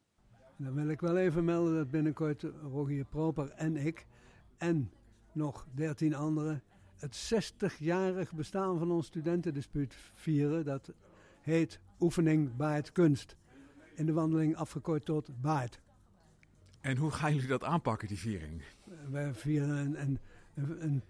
Dan 0.58 0.74
wil 0.74 0.90
ik 0.90 1.02
wel 1.02 1.18
even 1.18 1.46
melden 1.46 1.76
dat 1.76 1.92
binnenkort 1.92 2.42
Rogier 2.62 3.06
Proper 3.06 3.50
en 3.50 3.76
ik 3.76 4.06
en 4.58 4.92
nog 5.34 5.68
dertien 5.74 6.16
anderen 6.16 6.64
het 6.96 7.34
60-jarig 7.34 8.34
bestaan 8.34 8.78
van 8.78 8.92
ons 8.92 9.06
studentendispuut 9.06 9.96
vieren. 10.14 10.66
Dat 10.66 10.94
heet 11.42 11.80
Oefening 12.00 12.56
Baard 12.56 12.92
Kunst. 12.92 13.36
In 13.96 14.06
de 14.06 14.14
wandeling 14.14 14.56
afgekort 14.56 15.06
tot 15.06 15.42
Baard. 15.42 15.80
En 16.86 16.98
hoe 16.98 17.12
gaan 17.12 17.34
jullie 17.34 17.48
dat 17.48 17.64
aanpakken, 17.64 18.08
die 18.08 18.18
viering? 18.20 18.62
Wij 19.10 19.34
vieren 19.34 19.70
een, 19.70 20.00
een, 20.02 20.20
een, 20.84 21.02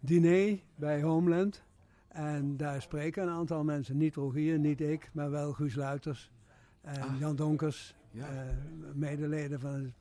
diner 0.00 0.58
bij 0.74 1.02
Homeland. 1.02 1.62
En 2.08 2.56
daar 2.56 2.82
spreken 2.82 3.22
een 3.22 3.28
aantal 3.34 3.64
mensen. 3.64 3.96
Niet 3.96 4.14
Rogier, 4.14 4.58
niet 4.58 4.80
ik, 4.80 5.10
maar 5.12 5.30
wel 5.30 5.52
Guus 5.52 5.74
Luiters. 5.74 6.30
En 6.80 7.02
Ah. 7.02 7.18
Jan 7.18 7.36
Donkers, 7.36 7.94
Ja. 8.10 8.26
eh, 8.28 8.46
medeleden 8.94 9.60
van 9.60 9.72
het... 9.74 9.92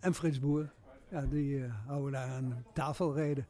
En 0.00 0.14
Frits 0.14 0.38
Boer. 0.40 0.72
Ja, 1.10 1.26
die 1.26 1.64
eh, 1.64 1.74
houden 1.86 2.12
daar 2.12 2.36
een 2.36 2.54
tafelreden. 2.74 3.46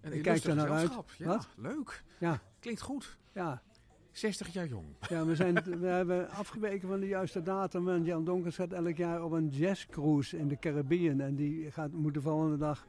Een 0.00 0.12
ik 0.12 0.22
kijk 0.22 0.44
er 0.44 0.54
naar 0.54 0.70
uit. 0.70 0.92
Ja, 1.18 1.26
Wat? 1.26 1.48
leuk. 1.56 2.02
Ja. 2.18 2.40
Klinkt 2.58 2.80
goed. 2.80 3.18
Ja, 3.32 3.62
60 4.12 4.52
jaar 4.52 4.66
jong. 4.66 4.86
ja 5.08 5.24
we, 5.24 5.34
zijn, 5.34 5.54
we 5.80 5.86
hebben 5.86 6.30
afgeweken 6.30 6.88
van 6.88 7.00
de 7.00 7.06
juiste 7.06 7.42
datum. 7.42 7.88
En 7.88 8.04
Jan 8.04 8.24
Donkers 8.24 8.56
gaat 8.56 8.72
elk 8.72 8.96
jaar 8.96 9.24
op 9.24 9.32
een 9.32 9.48
jazzcruise 9.48 10.38
in 10.38 10.48
de 10.48 10.58
Caribbean. 10.58 11.20
En 11.20 11.34
die 11.34 11.70
gaat, 11.70 11.92
moet 11.92 12.14
de 12.14 12.20
volgende 12.20 12.56
dag 12.56 12.86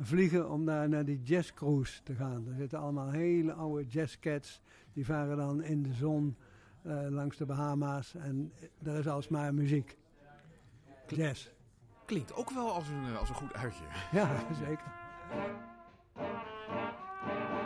vliegen 0.00 0.50
om 0.50 0.64
daar 0.64 0.88
naar 0.88 1.04
die 1.04 1.20
jazzcruise 1.22 2.02
te 2.02 2.14
gaan. 2.14 2.46
Er 2.48 2.54
zitten 2.54 2.78
allemaal 2.78 3.10
hele 3.10 3.52
oude 3.52 3.86
jazzcats. 3.86 4.60
Die 4.92 5.04
varen 5.04 5.36
dan 5.36 5.62
in 5.62 5.82
de 5.82 5.92
zon 5.92 6.36
eh, 6.82 7.06
langs 7.08 7.36
de 7.36 7.46
Bahama's. 7.46 8.14
En 8.14 8.52
er 8.82 8.98
is 8.98 9.08
alsmaar 9.08 9.54
muziek. 9.54 9.96
Jazz. 11.06 11.48
Klinkt 12.04 12.34
ook 12.34 12.50
wel 12.50 12.72
als 12.72 12.88
een, 12.88 13.04
eh, 13.04 13.18
als 13.18 13.28
een 13.28 13.34
goed 13.34 13.54
uitje. 13.54 13.84
Ja, 14.12 14.30
zeker. 14.66 14.92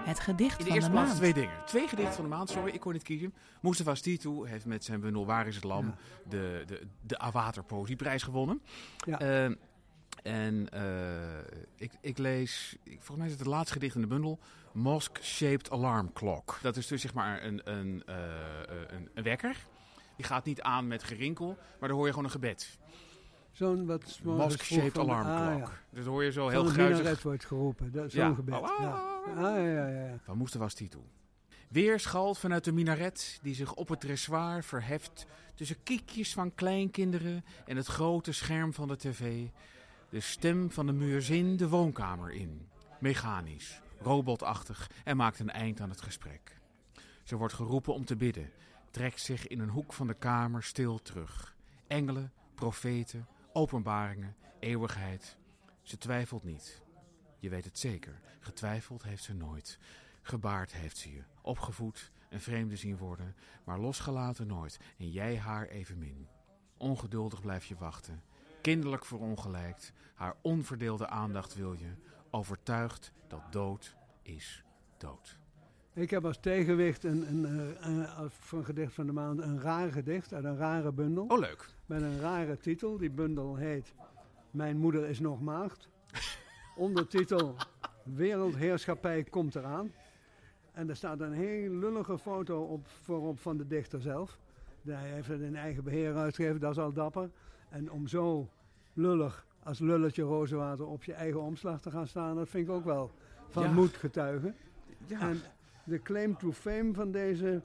Het 0.07 0.21
gedicht 0.21 0.59
de 0.59 0.65
van 0.65 0.75
eerste 0.75 0.91
de 0.91 0.97
plaats 0.97 1.09
maand. 1.09 1.21
twee 1.21 1.33
dingen. 1.35 1.65
Twee 1.65 1.89
gedichten 1.89 2.15
van 2.15 2.25
de 2.25 2.31
maand, 2.31 2.51
sorry, 2.51 2.73
ik 2.73 2.81
kon 2.81 2.93
niet 2.93 3.03
kiezen. 3.03 3.35
Mustafa 3.61 3.95
Stitu 3.95 4.49
heeft 4.49 4.65
met 4.65 4.85
zijn 4.85 5.01
bundel 5.01 5.27
Waar 5.27 5.47
is 5.47 5.55
het 5.55 5.65
Lam 5.65 5.87
Ja. 5.87 5.95
de, 6.29 6.63
de, 6.67 6.87
de 7.01 7.19
Awater 7.19 7.63
Poëzieprijs 7.65 8.23
gewonnen. 8.23 8.63
Ja. 9.07 9.19
Eh, 9.21 9.45
en 10.23 10.69
eh, 10.71 11.39
ik, 11.77 11.93
ik 12.01 12.19
lees, 12.19 12.77
ik, 12.83 12.93
volgens 12.93 13.17
mij 13.17 13.27
is 13.27 13.33
het 13.33 13.41
het 13.41 13.49
laatste 13.49 13.73
gedicht 13.73 13.95
in 13.95 14.01
de 14.01 14.07
bundel, 14.07 14.39
Mosque 14.73 15.23
Shaped 15.23 15.71
Alarm 15.71 16.13
Clock. 16.13 16.59
Dat 16.63 16.77
is 16.77 16.87
dus 16.87 17.01
zeg 17.01 17.15
maar 17.15 17.43
een, 17.45 17.61
een, 17.65 18.03
eh, 18.07 18.17
een, 18.89 19.09
een 19.15 19.23
wekker. 19.23 19.57
Die 20.17 20.27
gaat 20.27 20.45
niet 20.45 20.61
aan 20.63 20.87
met 20.87 21.03
gerinkel, 21.03 21.57
maar 21.81 21.89
dan 21.89 21.97
hoor 21.99 22.07
je 22.07 22.13
gewoon 22.13 22.25
een 22.25 22.31
gebed. 22.35 22.79
Zo'n 23.57 23.87
wat 23.87 24.03
s'morgens 24.09 24.45
Mosque 24.47 24.65
vroeg 24.65 24.79
Shaped 24.79 24.93
van 24.97 25.07
de- 25.07 25.13
Alarm 25.13 25.53
ah, 25.53 25.59
ja. 25.59 25.71
Dan 26.03 26.05
hoor 26.13 26.25
je 26.25 26.33
zo 26.33 26.43
Van 26.43 26.51
heel 26.51 26.65
een 26.67 26.71
gruizig. 26.71 26.99
minaret 26.99 27.23
wordt 27.23 27.45
geroepen. 27.45 27.93
Dat- 27.93 28.11
Zo'n 28.13 28.21
Ja. 28.29 28.35
gebed. 28.35 28.55
Ja. 28.55 28.61
Ah, 28.61 29.37
ja, 29.37 29.57
ja, 29.59 29.87
ja. 29.89 30.19
Van 30.23 30.39
Mustafa 30.39 30.69
Stitu. 30.69 30.99
Weer 31.69 32.01
schalt 32.01 32.39
vanuit 32.39 32.65
de 32.65 32.73
minaret 32.73 33.39
die 33.43 33.55
zich 33.55 33.75
op 33.75 33.89
het 33.89 34.01
dressoir 34.01 34.65
verheft 34.65 35.27
tussen 35.55 35.83
kiekjes 35.83 36.33
van 36.33 36.55
kleinkinderen 36.55 37.45
en 37.67 37.77
het 37.77 37.87
grote 37.87 38.33
scherm 38.33 38.73
van 38.73 38.89
de 38.89 38.97
tv. 38.97 39.47
De 40.09 40.21
stem 40.21 40.71
van 40.71 40.87
de 40.87 40.93
muerzin 40.93 41.57
de 41.57 41.69
woonkamer 41.69 42.31
in. 42.33 42.69
Mechanisch, 43.01 43.81
robotachtig 44.01 44.91
en 45.05 45.17
maakt 45.17 45.39
een 45.39 45.51
eind 45.51 45.81
aan 45.81 45.91
het 45.91 46.01
gesprek. 46.01 46.59
Ze 47.23 47.37
wordt 47.37 47.55
geroepen 47.55 47.95
om 47.95 48.05
te 48.05 48.17
bidden, 48.17 48.51
trekt 48.91 49.21
zich 49.21 49.47
in 49.47 49.61
een 49.61 49.69
hoek 49.69 49.93
van 49.93 50.07
de 50.07 50.15
kamer 50.15 50.63
stil 50.63 51.03
terug. 51.03 51.55
Engelen, 51.87 52.33
profeten, 52.55 53.27
openbaringen, 53.57 54.37
eeuwigheid. 54.59 55.37
Ze 55.83 55.99
twijfelt 55.99 56.45
niet. 56.45 56.83
Je 57.39 57.49
weet 57.49 57.65
het 57.65 57.79
zeker, 57.79 58.21
getwijfeld 58.41 59.03
heeft 59.03 59.23
ze 59.23 59.35
nooit. 59.35 59.79
Gebaard 60.23 60.73
heeft 60.73 60.97
ze 60.97 61.13
je, 61.13 61.23
opgevoed, 61.43 62.13
een 62.31 62.41
vreemde 62.41 62.77
zien 62.77 62.97
worden, 62.97 63.37
maar 63.65 63.79
losgelaten 63.79 64.47
nooit 64.47 64.81
en 64.99 65.11
jij 65.11 65.39
haar 65.39 65.67
evenmin. 65.67 66.29
Ongeduldig 66.77 67.41
blijf 67.41 67.65
je 67.65 67.77
wachten, 67.77 68.23
kinderlijk 68.63 69.05
verongelijkt, 69.05 69.93
haar 70.15 70.37
onverdeelde 70.43 71.09
aandacht 71.09 71.55
wil 71.55 71.73
je, 71.73 71.95
overtuigd 72.31 73.13
dat 73.29 73.53
dood 73.53 73.97
is 74.23 74.65
dood. 74.99 75.39
Ik 75.97 76.11
heb 76.11 76.25
als 76.25 76.39
tegenwicht 76.41 77.05
een, 77.05 77.29
een, 77.29 77.45
eh, 77.45 77.89
een, 77.89 78.31
voor 78.31 78.59
een 78.59 78.65
gedicht 78.65 78.93
van 78.93 79.07
de 79.07 79.13
maand 79.13 79.41
een 79.41 79.61
raar 79.61 79.93
gedicht 79.93 80.33
uit 80.33 80.45
een 80.45 80.57
rare 80.57 80.93
bundel. 80.93 81.25
Oh, 81.25 81.39
leuk. 81.39 81.69
Met 81.87 82.03
een 82.03 82.21
rare 82.21 82.59
titel. 82.59 82.99
Die 82.99 83.11
bundel 83.11 83.57
heet 83.57 83.95
Mijn 84.51 84.77
moeder 84.77 85.09
is 85.09 85.21
nog 85.21 85.41
maagd. 85.41 85.89
Ondertitel 86.77 87.57
Wereldheerschappij 88.03 89.23
komt 89.25 89.55
eraan. 89.55 89.93
En 90.73 90.89
er 90.89 90.97
staat 90.97 91.21
een 91.21 91.33
heel 91.33 91.71
lullige 91.71 92.19
foto 92.19 92.63
op 92.63 92.87
voorop 93.03 93.39
van 93.41 93.57
de 93.57 93.67
dichter 93.67 94.01
zelf. 94.01 94.39
Hij 94.83 95.11
heeft 95.11 95.29
het 95.29 95.41
in 95.41 95.57
eigen 95.57 95.85
beheer 95.85 96.17
uitgegeven, 96.17 96.61
dat 96.61 96.71
is 96.71 96.79
al 96.79 96.93
dapper. 96.93 97.31
En 97.69 97.91
om 97.91 98.07
zo 98.07 98.49
lullig 98.93 99.47
als 99.63 99.79
lulletje 99.79 100.23
rozenwater 100.23 100.87
op 100.87 101.05
je 101.05 101.13
eigen 101.13 101.41
omslag 101.41 101.81
te 101.81 101.91
gaan 101.91 102.07
staan, 102.07 102.37
dat 102.37 102.49
vind 102.49 102.69
ik 102.69 102.75
ook 102.75 102.85
wel 102.85 103.11
van 103.49 103.63
Ja. 103.63 103.73
moed 103.73 103.97
getuigen. 103.97 104.55
Ja, 105.07 105.21
En 105.21 105.41
de 105.87 106.03
claim 106.03 106.37
to 106.37 106.53
fame 106.53 106.95
van 106.95 107.11
deze 107.11 107.63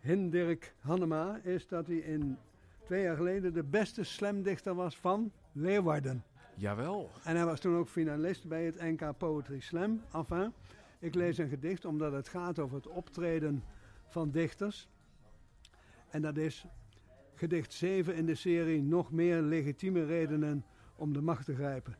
Hindirk 0.00 0.74
Hannema 0.78 1.40
is 1.42 1.66
dat 1.66 1.86
hij 1.86 1.96
in 1.96 2.38
twee 2.84 3.02
jaar 3.02 3.16
geleden 3.16 3.52
de 3.52 3.62
beste 3.62 4.04
slamdichter 4.04 4.74
was 4.74 4.98
van 4.98 5.32
Leeuwarden. 5.52 6.24
jawel. 6.54 7.10
En 7.24 7.36
hij 7.36 7.44
was 7.44 7.60
toen 7.60 7.76
ook 7.76 7.88
finalist 7.88 8.48
bij 8.48 8.64
het 8.64 8.80
NK 8.80 9.18
Poetry 9.18 9.60
Slam. 9.60 10.02
Enfin, 10.12 10.52
ik 10.98 11.14
lees 11.14 11.38
een 11.38 11.48
gedicht 11.48 11.84
omdat 11.84 12.12
het 12.12 12.28
gaat 12.28 12.58
over 12.58 12.76
het 12.76 12.86
optreden 12.86 13.64
van 14.06 14.30
dichters. 14.30 14.88
En 16.08 16.22
dat 16.22 16.36
is 16.36 16.66
gedicht 17.34 17.72
7 17.72 18.14
in 18.14 18.26
de 18.26 18.34
serie 18.34 18.82
Nog 18.82 19.12
meer 19.12 19.40
legitieme 19.40 20.04
redenen 20.04 20.64
om 20.96 21.12
de 21.12 21.20
macht 21.20 21.44
te 21.44 21.54
grijpen. 21.54 21.96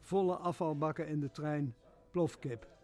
Volle 0.00 0.36
afvalbakken 0.36 1.08
in 1.08 1.20
de 1.20 1.30
trein, 1.30 1.74
plofkip. 2.10 2.77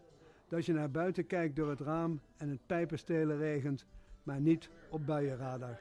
Dat 0.47 0.65
je 0.65 0.73
naar 0.73 0.91
buiten 0.91 1.27
kijkt 1.27 1.55
door 1.55 1.69
het 1.69 1.79
raam 1.79 2.19
en 2.37 2.49
het 2.49 2.65
pijpenstelen 2.65 3.37
regent, 3.37 3.85
maar 4.23 4.39
niet 4.39 4.69
op 4.89 5.05
buienradar. 5.05 5.79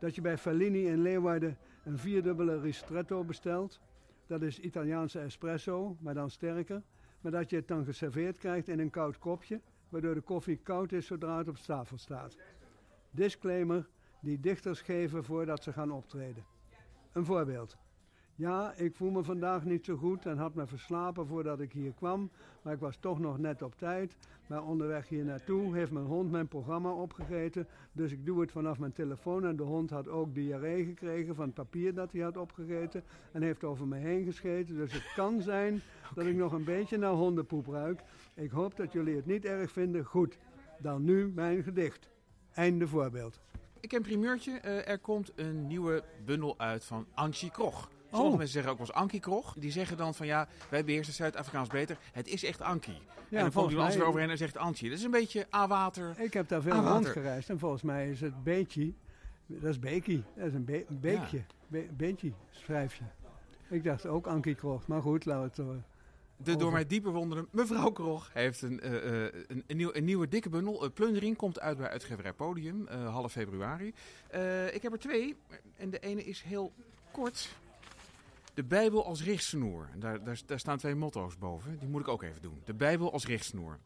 Dat 0.00 0.14
je 0.14 0.20
bij 0.20 0.38
Fellini 0.38 0.86
in 0.86 1.02
Leeuwarden 1.02 1.56
een 1.84 1.98
vierdubbele 1.98 2.60
ristretto 2.60 3.24
besteld. 3.24 3.80
Dat 4.26 4.42
is 4.42 4.58
Italiaanse 4.58 5.20
espresso, 5.20 5.96
maar 6.00 6.14
dan 6.14 6.30
sterker. 6.30 6.82
Maar 7.20 7.32
dat 7.32 7.50
je 7.50 7.56
het 7.56 7.68
dan 7.68 7.84
geserveerd 7.84 8.38
krijgt 8.38 8.68
in 8.68 8.78
een 8.78 8.90
koud 8.90 9.18
kopje, 9.18 9.60
waardoor 9.88 10.14
de 10.14 10.20
koffie 10.20 10.56
koud 10.56 10.92
is 10.92 11.06
zodra 11.06 11.38
het 11.38 11.48
op 11.48 11.56
tafel 11.56 11.98
staat. 11.98 12.36
Disclaimer 13.10 13.88
die 14.20 14.40
dichters 14.40 14.80
geven 14.80 15.24
voordat 15.24 15.62
ze 15.62 15.72
gaan 15.72 15.90
optreden. 15.90 16.44
Een 17.12 17.24
voorbeeld. 17.24 17.76
Ja, 18.42 18.72
ik 18.76 18.94
voel 18.94 19.10
me 19.10 19.22
vandaag 19.22 19.64
niet 19.64 19.84
zo 19.84 19.96
goed 19.96 20.26
en 20.26 20.38
had 20.38 20.54
me 20.54 20.66
verslapen 20.66 21.26
voordat 21.26 21.60
ik 21.60 21.72
hier 21.72 21.92
kwam, 21.92 22.30
maar 22.62 22.72
ik 22.72 22.78
was 22.78 22.96
toch 22.96 23.18
nog 23.18 23.38
net 23.38 23.62
op 23.62 23.78
tijd. 23.78 24.16
Maar 24.46 24.64
onderweg 24.64 25.08
hier 25.08 25.24
naartoe 25.24 25.74
heeft 25.74 25.90
mijn 25.90 26.06
hond 26.06 26.30
mijn 26.30 26.48
programma 26.48 26.92
opgegeten, 26.92 27.66
dus 27.92 28.12
ik 28.12 28.26
doe 28.26 28.40
het 28.40 28.52
vanaf 28.52 28.78
mijn 28.78 28.92
telefoon 28.92 29.46
en 29.46 29.56
de 29.56 29.62
hond 29.62 29.90
had 29.90 30.08
ook 30.08 30.34
diarree 30.34 30.84
gekregen 30.84 31.34
van 31.34 31.44
het 31.44 31.54
papier 31.54 31.94
dat 31.94 32.12
hij 32.12 32.20
had 32.20 32.36
opgegeten 32.36 33.04
en 33.32 33.42
heeft 33.42 33.64
over 33.64 33.86
me 33.86 33.96
heen 33.96 34.24
gescheten. 34.24 34.76
Dus 34.76 34.92
het 34.92 35.12
kan 35.14 35.42
zijn 35.42 35.80
dat 36.14 36.26
ik 36.26 36.36
nog 36.36 36.52
een 36.52 36.64
beetje 36.64 36.98
naar 36.98 37.12
hondenpoep 37.12 37.66
ruik. 37.66 38.00
Ik 38.34 38.50
hoop 38.50 38.76
dat 38.76 38.92
jullie 38.92 39.16
het 39.16 39.26
niet 39.26 39.44
erg 39.44 39.70
vinden. 39.70 40.04
Goed, 40.04 40.38
dan 40.78 41.04
nu 41.04 41.28
mijn 41.34 41.62
gedicht. 41.62 42.10
Einde 42.52 42.86
voorbeeld. 42.86 43.40
Ik 43.80 43.90
heb 43.90 44.02
een 44.02 44.08
primeurtje. 44.08 44.52
Eh, 44.52 44.88
er 44.88 44.98
komt 44.98 45.32
een 45.34 45.66
nieuwe 45.66 46.04
bundel 46.24 46.58
uit 46.58 46.84
van 46.84 47.06
Anchi 47.14 47.50
Krog. 47.50 47.90
Sommige 48.12 48.32
Oh. 48.32 48.38
mensen 48.38 48.52
zeggen 48.54 48.70
ook 48.72 48.78
wel 48.78 48.86
eens 48.86 48.96
Anki 48.96 49.20
Krog. 49.20 49.54
Die 49.58 49.70
zeggen 49.70 49.96
dan 49.96 50.14
van 50.14 50.26
ja, 50.26 50.48
wij 50.68 50.84
beheersen 50.84 51.14
Zuid-Afrikaans 51.14 51.68
beter. 51.68 51.96
Het 52.12 52.28
is 52.28 52.44
echt 52.44 52.60
Anki. 52.60 52.98
en 53.30 53.38
dan 53.40 53.52
komt 53.52 53.70
iemand 53.70 53.94
weer 53.94 54.04
overheen 54.04 54.30
en 54.30 54.36
zegt 54.38 54.56
Anchi. 54.56 54.88
Dat 54.88 54.98
is 54.98 55.04
een 55.04 55.10
beetje 55.10 55.46
A-water. 55.54 56.14
Ik 56.18 56.32
heb 56.32 56.48
daar 56.48 56.62
veel 56.62 56.72
water. 56.82 56.92
rondgereisd 56.92 57.50
en 57.50 57.58
volgens 57.58 57.82
mij 57.82 58.10
is 58.10 58.20
het 58.20 58.42
beetje, 58.44 58.92
dat 59.46 59.70
is 59.70 59.78
beekie, 59.78 60.22
dat 60.36 60.46
is 60.46 60.54
een, 60.54 60.64
be 60.64 60.84
een 60.88 61.00
beekje, 61.00 61.44
be 61.66 61.88
beetje, 61.96 62.32
schrijfje. 62.50 63.04
Ik 63.68 63.84
dacht 63.84 64.06
ook 64.06 64.26
Ankie 64.26 64.54
Krocht, 64.54 64.86
maar 64.86 65.02
goed, 65.02 65.24
laten 65.24 65.42
we 65.42 65.72
het 65.72 65.82
zo. 65.82 65.88
De 66.36 66.56
door 66.56 66.72
mij 66.72 66.86
diep 66.86 67.02
bewonderde 67.02 67.46
mevrouw 67.50 67.90
Krog 67.90 68.30
heeft 68.32 68.62
een, 68.62 68.80
eh, 68.80 69.24
eh, 69.26 69.32
een, 69.48 69.64
een, 69.66 69.76
nieuw, 69.76 69.90
een 69.92 70.04
nieuwe 70.04 70.28
dikke 70.28 70.48
bundel. 70.48 70.84
Uh, 70.84 70.90
Plundering 70.94 71.36
komt 71.36 71.60
uit 71.60 71.76
bij 71.78 71.88
uitgeverij 71.88 72.32
Podium, 72.32 72.88
eh, 72.88 73.12
half 73.12 73.32
februari. 73.32 73.94
Eh, 74.28 74.74
ik 74.74 74.82
heb 74.82 74.92
er 74.92 74.98
twee 74.98 75.36
en 75.76 75.90
de 75.90 75.98
ene 75.98 76.24
is 76.24 76.42
heel 76.42 76.72
kort. 77.10 77.48
De 78.54 78.64
Bijbel 78.64 79.04
als 79.04 79.22
richtsnoer. 79.22 79.88
En 79.92 80.00
Daar, 80.00 80.24
daar, 80.46 80.58
staan 80.58 80.78
twee 80.78 80.94
motto's 80.94 81.38
boven. 81.38 81.78
Die 81.78 81.88
moet 81.88 82.00
ik 82.00 82.08
ook 82.08 82.22
even 82.22 82.42
doen. 82.42 82.62
De 82.64 82.74
Bijbel 82.74 83.12
als 83.12 83.26
richtsnoer. 83.26 83.78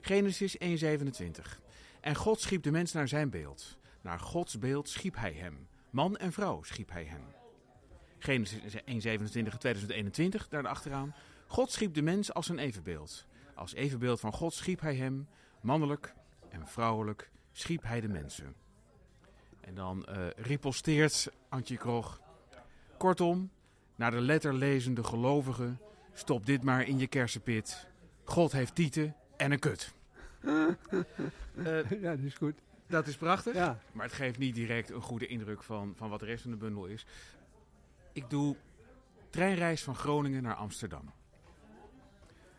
Genesis 0.00 0.56
1:27. 0.58 1.60
En 2.00 2.14
God 2.14 2.40
schiep 2.40 2.62
de 2.62 2.70
mens 2.70 2.92
naar 2.92 3.08
zijn 3.08 3.30
beeld. 3.30 3.78
Naar 4.00 4.20
Gods 4.20 4.58
beeld 4.58 4.88
schiep 4.88 5.16
hij 5.16 5.32
hem. 5.32 5.68
Man 5.90 6.16
en 6.16 6.32
vrouw 6.32 6.62
schiep 6.62 6.90
hij 6.90 7.04
hem. 7.04 7.22
Genesis 8.18 8.74
1:27 8.74 9.56
2021, 9.58 10.48
daar 10.48 10.66
achteraan. 10.66 11.14
God 11.46 11.70
schiep 11.70 11.94
de 11.94 12.02
mens 12.02 12.34
als 12.34 12.48
een 12.48 12.58
evenbeeld. 12.58 13.26
Als 13.54 13.74
evenbeeld 13.74 14.20
van 14.20 14.32
God 14.32 14.54
schiep 14.54 14.80
hij 14.80 14.96
hem. 14.96 15.28
Mannelijk 15.60 16.14
en 16.48 16.66
vrouwelijk 16.66 17.30
schiep 17.52 17.82
hij 17.82 18.00
de 18.00 18.08
mensen. 18.08 18.54
En 19.60 19.74
dan 19.74 20.06
eh 20.06 20.26
riposteert 20.36 21.30
Antje 21.48 21.76
Krog. 21.76 22.20
Kortom, 22.98 23.50
naar 23.96 24.10
de 24.10 24.20
letterlezende 24.20 25.04
gelovigen, 25.04 25.78
stop 26.12 26.46
dit 26.46 26.62
maar 26.62 26.82
in 26.88 26.98
je 26.98 27.06
kersenpit. 27.06 27.86
God 28.24 28.52
heeft 28.52 28.74
tieten 28.74 29.16
en 29.36 29.52
een 29.52 29.58
kut. 29.58 29.92
Eh, 31.56 31.90
Ja, 31.90 32.10
dat 32.16 32.24
is 32.24 32.34
goed. 32.34 32.54
dat 32.86 33.06
is 33.06 33.16
prachtig. 33.16 33.54
Ja, 33.54 33.78
Maar 33.92 34.06
het 34.06 34.14
geeft 34.14 34.38
niet 34.38 34.54
direct 34.54 34.90
een 34.90 35.00
goede 35.00 35.26
indruk 35.26 35.62
van, 35.62 35.92
van 35.96 36.08
wat 36.10 36.20
de 36.20 36.26
rest 36.26 36.42
van 36.42 36.50
de 36.50 36.56
bundel 36.56 36.86
is. 36.86 37.06
Ik 38.12 38.30
doe 38.30 38.56
treinreis 39.30 39.82
van 39.82 39.94
Groningen 39.94 40.42
naar 40.42 40.54
Amsterdam. 40.54 41.12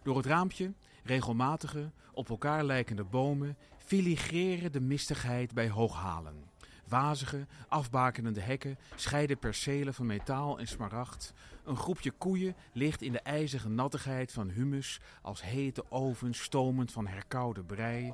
Door 0.04 0.18
het 0.18 0.26
raampje, 0.26 0.74
regelmatige, 1.04 1.92
op 2.12 2.30
elkaar 2.30 2.64
lijkende 2.64 3.04
bomen 3.04 3.58
filigreren 3.78 4.72
de 4.72 4.82
mistigheid 4.82 5.54
bij 5.54 5.70
hooghalen. 5.70 6.44
Wazige, 6.88 7.48
afbakenende 7.68 8.42
hekken 8.42 8.78
scheiden 8.96 9.38
percelen 9.38 9.94
van 9.94 10.06
metaal 10.06 10.60
en 10.60 10.68
smaragd. 10.68 11.34
Een 11.64 11.78
groepje 11.78 12.12
koeien 12.12 12.56
ligt 12.74 13.02
in 13.02 13.12
de 13.12 13.20
ijzige 13.20 13.70
nattigheid 13.70 14.32
van 14.32 14.50
humus 14.50 15.00
als 15.22 15.42
hete 15.42 15.92
ovens 15.92 16.42
stomend 16.42 16.92
van 16.92 17.08
herkoude 17.08 17.64
brei. 17.64 18.14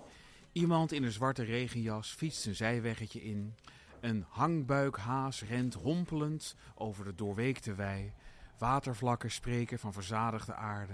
Iemand 0.52 0.92
in 0.92 1.04
een 1.04 1.12
zwarte 1.12 1.44
regenjas 1.44 2.10
fietst 2.12 2.46
een 2.46 2.56
zijweggetje 2.56 3.24
in. 3.24 3.56
Een 4.02 4.26
hangbuikhaas 4.30 5.44
rent 5.44 5.74
hompelend 5.74 6.56
over 6.76 7.06
de 7.06 7.16
doorweekte 7.16 7.76
wei. 7.76 8.14
Watervlakken 8.58 9.32
spreken 9.32 9.80
van 9.80 9.94
verzadigde 9.94 10.54
aarde. 10.56 10.94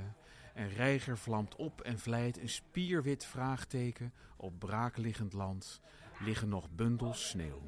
Een 0.53 0.69
reiger 0.69 1.17
vlamt 1.17 1.55
op 1.55 1.81
en 1.81 1.99
vlijt 1.99 2.39
een 2.39 2.49
spierwit 2.49 3.25
vraagteken 3.25 4.13
op 4.37 4.59
braakliggend 4.59 5.33
land. 5.33 5.81
Liggen 6.19 6.49
nog 6.49 6.69
bundels 6.71 7.29
sneeuw. 7.29 7.61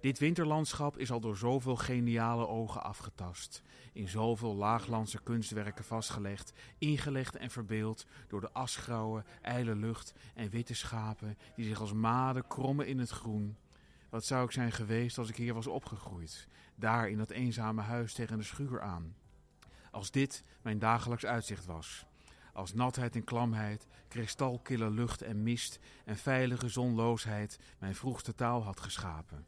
Dit 0.00 0.18
winterlandschap 0.18 0.98
is 0.98 1.10
al 1.10 1.20
door 1.20 1.36
zoveel 1.36 1.76
geniale 1.76 2.46
ogen 2.46 2.82
afgetast. 2.82 3.62
In 3.92 4.08
zoveel 4.08 4.54
laaglandse 4.54 5.22
kunstwerken 5.22 5.84
vastgelegd, 5.84 6.52
ingelegd 6.78 7.36
en 7.36 7.50
verbeeld 7.50 8.06
door 8.28 8.40
de 8.40 8.52
asgrauwe, 8.52 9.24
ijle 9.42 9.74
lucht 9.76 10.14
en 10.34 10.50
witte 10.50 10.74
schapen 10.74 11.38
die 11.56 11.64
zich 11.64 11.80
als 11.80 11.92
maden 11.92 12.46
krommen 12.46 12.86
in 12.86 12.98
het 12.98 13.10
groen. 13.10 13.56
Wat 14.10 14.24
zou 14.24 14.44
ik 14.44 14.50
zijn 14.50 14.72
geweest 14.72 15.18
als 15.18 15.28
ik 15.28 15.36
hier 15.36 15.54
was 15.54 15.66
opgegroeid, 15.66 16.48
daar 16.74 17.08
in 17.08 17.18
dat 17.18 17.30
eenzame 17.30 17.82
huis 17.82 18.14
tegen 18.14 18.38
de 18.38 18.44
schuur 18.44 18.80
aan? 18.80 19.16
Als 19.90 20.10
dit 20.10 20.44
mijn 20.62 20.78
dagelijks 20.78 21.26
uitzicht 21.26 21.66
was. 21.66 22.06
Als 22.54 22.74
natheid 22.74 23.14
en 23.14 23.24
klamheid, 23.24 23.86
kristalkille 24.08 24.90
lucht 24.90 25.22
en 25.22 25.42
mist 25.42 25.78
en 26.04 26.16
veilige 26.16 26.68
zonloosheid 26.68 27.58
mijn 27.78 27.94
vroegste 27.94 28.34
taal 28.34 28.62
had 28.64 28.80
geschapen. 28.80 29.46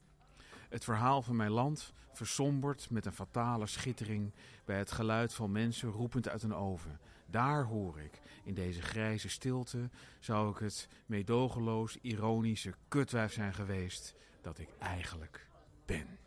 Het 0.68 0.84
verhaal 0.84 1.22
van 1.22 1.36
mijn 1.36 1.50
land 1.50 1.92
versomberd 2.12 2.90
met 2.90 3.06
een 3.06 3.12
fatale 3.12 3.66
schittering 3.66 4.34
bij 4.64 4.78
het 4.78 4.92
geluid 4.92 5.34
van 5.34 5.52
mensen 5.52 5.90
roepend 5.90 6.28
uit 6.28 6.42
een 6.42 6.54
oven. 6.54 7.00
Daar 7.26 7.64
hoor 7.64 8.00
ik, 8.00 8.20
in 8.44 8.54
deze 8.54 8.82
grijze 8.82 9.28
stilte, 9.28 9.90
zou 10.20 10.50
ik 10.50 10.58
het 10.58 10.88
meedogenloos 11.06 11.96
ironische 12.00 12.74
kutwijf 12.88 13.32
zijn 13.32 13.54
geweest 13.54 14.14
dat 14.42 14.58
ik 14.58 14.68
eigenlijk 14.78 15.46
ben. 15.86 16.18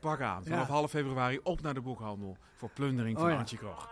Pak 0.00 0.20
aan, 0.20 0.44
vanaf 0.44 0.66
Ja. 0.66 0.72
half 0.72 0.90
februari 0.90 1.40
op 1.42 1.60
naar 1.60 1.74
de 1.74 1.80
boekhandel 1.80 2.36
voor 2.56 2.70
plundering 2.70 3.16
van 3.16 3.26
Oh 3.26 3.32
ja. 3.32 3.38
Antje 3.38 3.56
Krog. 3.56 3.90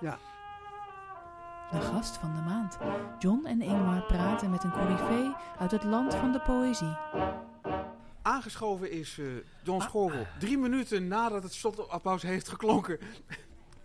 De 1.75 1.81
gast 1.81 2.17
van 2.17 2.35
de 2.35 2.41
maand. 2.41 2.79
John 3.19 3.47
en 3.47 3.63
Ingmar 3.63 4.03
praten 4.03 4.51
met 4.51 4.65
een 4.65 4.71
coryfee 4.71 5.33
uit 5.59 5.71
het 5.71 5.85
land 5.85 6.15
van 6.15 6.33
de 6.33 6.41
poëzie. 6.41 6.97
Aangeschoven 8.23 8.91
is 8.91 9.19
eh, 9.19 9.27
Ah. 9.27 9.33
John 9.63 9.81
Schorrel. 9.83 10.27
Drie 10.39 10.59
minuten 10.59 11.09
nadat 11.09 11.43
het 11.43 11.55
stopapplaus 11.55 12.23
heeft 12.23 12.49
geklonken. 12.49 12.99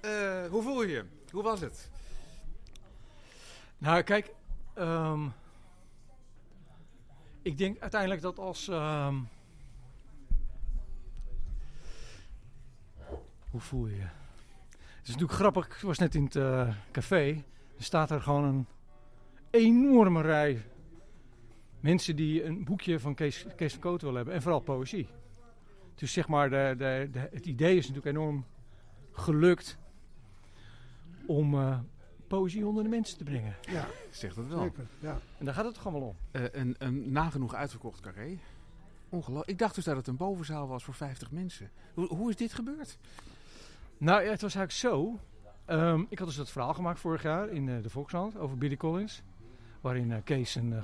Eh, 0.02 0.46
hoe 0.50 0.62
voel 0.64 0.82
je 0.82 0.88
je? 0.92 1.06
Hoe 1.32 1.44
was 1.44 1.60
het? 1.60 1.90
Nou, 3.78 4.02
kijk. 4.02 4.34
ehm, 4.74 5.28
ik 7.42 7.58
denk 7.58 7.80
uiteindelijk 7.80 8.22
dat 8.22 8.40
als. 8.40 8.68
ehm, 8.68 9.16
hoe 13.52 13.62
voel 13.62 13.88
je 13.88 13.96
je? 13.96 14.02
Het 14.02 15.08
is 15.08 15.08
natuurlijk 15.08 15.32
grappig. 15.40 15.66
Ik 15.68 15.82
was 15.82 15.98
net 15.98 16.16
in 16.16 16.24
het 16.24 16.36
eh, 16.36 16.70
café. 16.92 17.44
Er 17.80 17.86
staat 17.86 18.12
er 18.12 18.22
gewoon 18.22 18.44
een 18.44 18.66
enorme 19.50 20.22
rij 20.22 20.62
mensen 21.80 22.16
die 22.16 22.44
een 22.44 22.64
boekje 22.64 23.00
van 23.00 23.16
Kees, 23.16 23.46
Kees 23.56 23.72
van 23.72 23.82
Koten 23.82 24.00
willen 24.00 24.16
hebben. 24.16 24.34
En 24.34 24.42
vooral 24.42 24.60
poëzie. 24.60 25.08
Dus 25.96 26.14
zeg 26.14 26.28
maar, 26.28 26.50
de, 26.50 26.76
de, 26.78 27.10
de, 27.12 27.20
het 27.20 27.46
idee 27.46 27.78
is 27.78 27.88
natuurlijk 27.88 28.16
enorm 28.18 28.46
gelukt 29.12 29.78
om 31.26 31.54
eh, 31.54 31.80
poëzie 32.28 32.66
onder 32.66 32.84
de 32.84 32.90
mensen 32.90 33.18
te 33.18 33.24
brengen. 33.24 33.56
ja, 33.62 33.88
Zegt 34.10 34.36
het 34.36 34.48
wel. 34.48 34.62
zeker. 34.62 34.88
Ja. 35.00 35.20
En 35.38 35.46
daar 35.46 35.54
gaat 35.54 35.66
het 35.66 35.74
toch 35.74 35.86
allemaal 35.86 36.08
om. 36.08 36.16
Eh, 36.32 36.44
een, 36.52 36.76
een 36.78 37.12
nagenoeg 37.12 37.54
uitverkocht 37.54 38.00
carré. 38.00 38.38
Ongelooflijk. 39.10 39.50
Ik 39.50 39.58
dacht 39.58 39.76
dus 39.76 39.84
dat 39.84 39.96
het 39.96 40.08
een 40.08 40.18
bovenzaal 40.18 40.68
was 40.68 40.84
voor 40.84 40.94
50 40.94 41.32
mensen. 41.32 41.72
Hoe, 41.94 42.08
hoe 42.08 42.30
is 42.30 42.36
dit 42.36 42.54
gebeurd? 42.54 42.98
Nou, 43.98 44.24
ja, 44.24 44.30
het 44.30 44.42
was 44.42 44.56
eigenlijk 44.56 44.96
zo. 44.96 45.20
Ehm, 45.70 46.04
ik 46.10 46.18
had 46.20 46.28
dus 46.28 46.38
dat 46.38 46.50
verhaal 46.50 46.74
gemaakt 46.74 47.00
vorig 47.00 47.24
jaar 47.24 47.50
in 47.50 47.70
eh, 47.70 47.82
de 47.84 47.90
Volkshand 47.90 48.38
over 48.38 48.58
Billy 48.58 48.78
Collins. 48.78 49.22
Waarin 49.82 50.12
eh, 50.12 50.18
Kees 50.24 50.56
een 50.56 50.74
eh, 50.74 50.84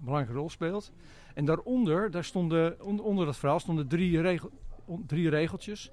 belangrijke 0.00 0.32
rol 0.38 0.50
speelt. 0.50 0.92
En 1.34 1.44
daaronder, 1.44 2.10
daar 2.10 2.24
stonden, 2.24 2.84
on- 2.84 3.00
onder 3.00 3.26
dat 3.26 3.36
verhaal 3.36 3.60
stonden 3.60 3.88
drie, 3.88 4.20
regel, 4.20 4.50
drie 5.06 5.28
regeltjes. 5.28 5.90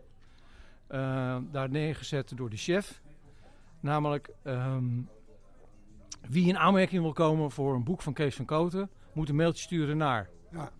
Daar 1.51 1.69
neergezet 1.69 2.37
door 2.37 2.49
de 2.49 2.57
chef. 2.57 3.01
Namelijk, 3.79 4.29
ehm, 4.43 5.01
wie 6.29 6.47
in 6.47 6.57
aanmerking 6.57 7.01
wil 7.01 7.13
komen 7.13 7.51
voor 7.51 7.75
een 7.75 7.83
boek 7.83 8.01
van 8.01 8.13
Kees 8.13 8.35
van 8.35 8.45
Koten, 8.45 8.89
moet 9.13 9.29
een 9.29 9.35
mailtje 9.35 9.63
sturen 9.63 9.97
naar. 9.97 10.29
Ja. 10.51 10.71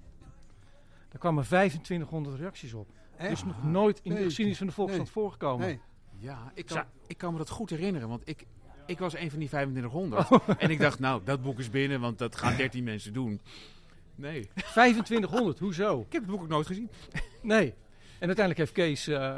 Daar 1.10 1.20
kwamen 1.20 1.44
2500 1.44 2.36
reacties 2.40 2.74
op. 2.74 2.88
Dus 3.18 3.28
Echt? 3.28 3.46
nog 3.46 3.64
nooit 3.64 4.00
in 4.04 4.16
de 4.16 4.24
geschiedenis 4.24 4.58
van 4.58 4.68
de 4.68 4.74
Volkskrant 4.74 5.06
Nee. 5.08 5.14
voorgekomen. 5.14 5.66
Nee. 5.68 5.80
Ja, 6.24 6.52
ik 6.54 6.66
kan, 6.66 6.84
ik 7.08 7.18
kan 7.18 7.32
me 7.32 7.38
dat 7.38 7.50
goed 7.50 7.70
herinneren, 7.70 8.08
want 8.08 8.22
ik, 8.26 8.46
ik 8.86 9.00
was 9.00 9.14
een 9.16 9.30
van 9.30 9.40
die 9.40 9.48
2500. 9.48 10.32
Oh. 10.32 10.50
En 10.64 10.70
ik 10.70 10.80
dacht, 10.80 11.00
nou, 11.00 11.22
dat 11.24 11.42
boek 11.42 11.60
is 11.60 11.70
binnen, 11.70 12.00
want 12.00 12.18
dat 12.18 12.36
gaan 12.36 12.56
13 12.56 12.84
mensen 12.84 13.14
doen. 13.14 13.42
Nee, 14.16 14.50
2500, 14.56 15.60
hoezo? 15.60 16.00
ik 16.00 16.14
heb 16.14 16.22
het 16.22 16.32
boek 16.32 16.42
ook 16.42 16.48
nooit 16.48 16.68
gezien. 16.68 16.90
Nee. 17.42 17.74
En 18.20 18.30
uiteindelijk 18.30 18.58
heeft 18.58 18.72
Kees 18.72 19.08
eh, 19.08 19.38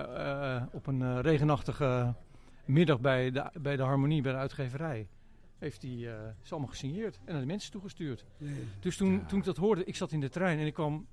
eh, 0.55 0.63
op 0.71 0.87
een 0.87 1.01
eh, 1.01 1.19
regenachtige 1.21 2.13
middag 2.65 2.99
bij 2.99 3.31
de, 3.31 3.49
bij 3.61 3.75
de 3.75 3.83
Harmonie, 3.83 4.21
bij 4.21 4.31
de 4.31 4.37
uitgeverij, 4.37 5.07
heeft 5.57 5.81
hij 5.81 5.91
eh 5.91 6.13
ze 6.41 6.51
allemaal 6.51 6.69
gesigneerd 6.69 7.19
en 7.25 7.31
naar 7.31 7.41
de 7.41 7.47
mensen 7.47 7.71
toegestuurd. 7.71 8.25
Nee. 8.37 8.63
Dus 8.79 8.97
toen, 8.97 9.11
Ja. 9.11 9.25
toen 9.25 9.39
ik 9.39 9.45
dat 9.45 9.57
hoorde, 9.57 9.83
ik 9.83 9.95
zat 9.95 10.11
in 10.11 10.19
de 10.19 10.29
trein 10.29 10.59
en 10.59 10.65
ik 10.65 10.73
kwam 10.73 11.07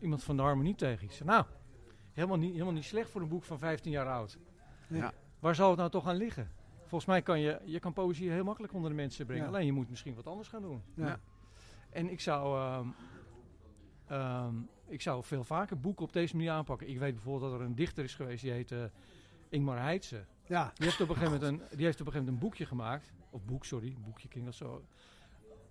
iemand 0.00 0.24
van 0.24 0.36
de 0.36 0.42
Harmonie 0.42 0.74
tegen. 0.74 1.04
Ik 1.04 1.12
zei, 1.12 1.28
nou, 1.28 1.44
helemaal 2.12 2.36
niet, 2.38 2.52
helemaal 2.52 2.72
niet 2.72 2.84
slecht 2.84 3.10
voor 3.10 3.20
een 3.20 3.28
boek 3.28 3.44
van 3.44 3.58
15 3.58 3.90
jaar 3.90 4.08
oud. 4.08 4.38
Ja. 4.88 5.12
Waar 5.38 5.54
zou 5.54 5.68
het 5.68 5.78
nou 5.78 5.90
toch 5.90 6.06
aan 6.06 6.16
liggen? 6.16 6.50
Volgens 6.78 7.04
mij 7.04 7.22
kan 7.22 7.40
je, 7.40 7.60
je 7.64 7.78
kan 7.78 7.92
poëzie 7.92 8.30
heel 8.30 8.44
makkelijk 8.44 8.72
onder 8.72 8.90
de 8.90 8.96
mensen 8.96 9.26
brengen. 9.26 9.46
Alleen 9.46 9.66
je 9.66 9.72
moet 9.72 9.88
misschien 9.88 10.14
wat 10.14 10.26
anders 10.26 10.48
gaan 10.48 10.62
doen. 10.62 10.82
Ja. 10.94 11.06
Ja. 11.06 11.20
En 11.90 12.10
ik 12.10 12.20
zou, 12.20 12.58
ehm, 12.58 12.88
ehm, 14.06 14.54
ik 14.86 15.00
zou 15.00 15.24
veel 15.24 15.44
vaker 15.44 15.80
boeken 15.80 16.04
op 16.04 16.12
deze 16.12 16.36
manier 16.36 16.50
aanpakken. 16.50 16.88
Ik 16.88 16.98
weet 16.98 17.14
bijvoorbeeld 17.14 17.50
dat 17.50 17.60
er 17.60 17.66
een 17.66 17.74
dichter 17.74 18.04
is 18.04 18.14
geweest, 18.14 18.42
die 18.42 18.52
heet 18.52 18.72
eh, 18.72 18.84
Ingmar 19.48 19.80
Heitse. 19.80 20.24
Ja. 20.46 20.72
Die 20.74 20.84
heeft, 20.84 21.00
op 21.00 21.08
een 21.08 21.16
gegeven 21.16 21.40
moment 21.40 21.70
een, 21.70 21.76
die 21.76 21.84
heeft 21.84 22.00
op 22.00 22.06
een 22.06 22.12
gegeven 22.12 22.32
moment 22.32 22.42
een 22.42 22.48
boekje 22.48 22.66
gemaakt. 22.66 23.12
Of 23.30 23.44
boek, 23.44 23.64
sorry. 23.64 23.96
Boekje 24.04 24.28
klinkt 24.28 24.48
dat 24.48 24.68
zo. 24.68 24.84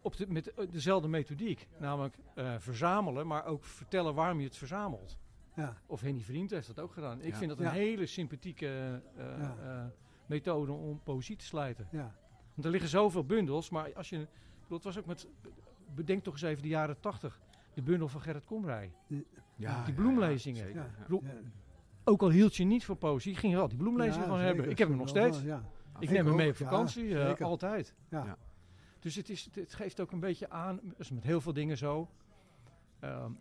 Op 0.01 0.15
de, 0.15 0.27
met 0.27 0.53
eh, 0.53 0.67
dezelfde 0.71 1.07
methodiek. 1.07 1.67
Namelijk 1.77 2.17
eh, 2.35 2.55
verzamelen, 2.57 3.27
maar 3.27 3.45
ook 3.45 3.63
vertellen 3.63 4.13
waarom 4.15 4.39
je 4.39 4.45
het 4.45 4.57
verzamelt. 4.57 5.17
Ja. 5.57 5.77
Of 5.85 6.01
Henny 6.01 6.21
Vriend 6.21 6.49
heeft 6.49 6.67
dat 6.67 6.79
ook 6.79 6.91
gedaan. 6.93 7.21
Ik 7.21 7.31
Ja. 7.31 7.37
vind 7.37 7.49
dat 7.49 7.59
een 7.59 7.65
Ja. 7.65 7.71
hele 7.71 8.05
sympathieke 8.05 9.01
eh, 9.15 9.25
Ja. 9.37 9.55
eh, 9.63 9.85
methode 10.25 10.71
om 10.71 11.01
poëzie 11.03 11.35
te 11.35 11.45
slijten. 11.45 11.87
Ja. 11.91 12.15
Want 12.53 12.65
er 12.65 12.71
liggen 12.71 12.89
zoveel 12.89 13.25
bundels, 13.25 13.69
maar 13.69 13.93
als 13.93 14.09
je... 14.09 14.27
Het 14.69 14.83
was 14.83 14.97
ook 14.97 15.05
met... 15.05 15.27
Bedenk 15.95 16.23
toch 16.23 16.33
eens 16.33 16.41
even 16.41 16.61
de 16.63 16.67
jaren 16.69 16.99
tachtig. 16.99 17.39
De 17.73 17.81
bundel 17.81 18.07
van 18.07 18.21
Gerrit 18.21 18.45
Komrij. 18.45 18.91
Ja, 19.55 19.85
Die 19.85 19.93
bloemlezingen. 19.93 20.67
Ja. 20.67 20.73
ja. 20.75 20.89
bedoel, 21.01 21.23
Ja. 21.23 21.31
Ook 22.03 22.21
al 22.21 22.29
hield 22.29 22.55
je 22.55 22.63
niet 22.63 22.85
van 22.85 22.97
poëzie, 22.97 23.35
ging 23.35 23.51
je 23.51 23.57
wel 23.57 23.67
die 23.67 23.77
bloemlezingen 23.77 24.17
Ja, 24.19 24.23
gewoon 24.23 24.39
hebben. 24.39 24.69
Ik 24.69 24.77
heb 24.77 24.87
hem 24.87 24.97
nog 24.97 25.09
steeds. 25.09 25.41
Ja. 25.41 25.57
Ik 25.99 26.03
Ik 26.03 26.09
neem 26.09 26.25
hem 26.25 26.35
mee 26.35 26.49
op 26.49 26.55
vakantie, 26.55 27.19
eh, 27.19 27.41
altijd. 27.41 27.93
Ja. 28.09 28.25
Ja. 28.25 28.37
Dus 28.99 29.15
het, 29.15 29.29
is, 29.29 29.49
het 29.53 29.73
geeft 29.73 29.99
ook 29.99 30.11
een 30.11 30.19
beetje 30.19 30.49
aan, 30.49 30.79
dat 30.83 30.99
is 30.99 31.11
met 31.11 31.23
heel 31.23 31.41
veel 31.41 31.53
dingen 31.53 31.77
zo. 31.77 32.09
Ehm, 32.99 33.31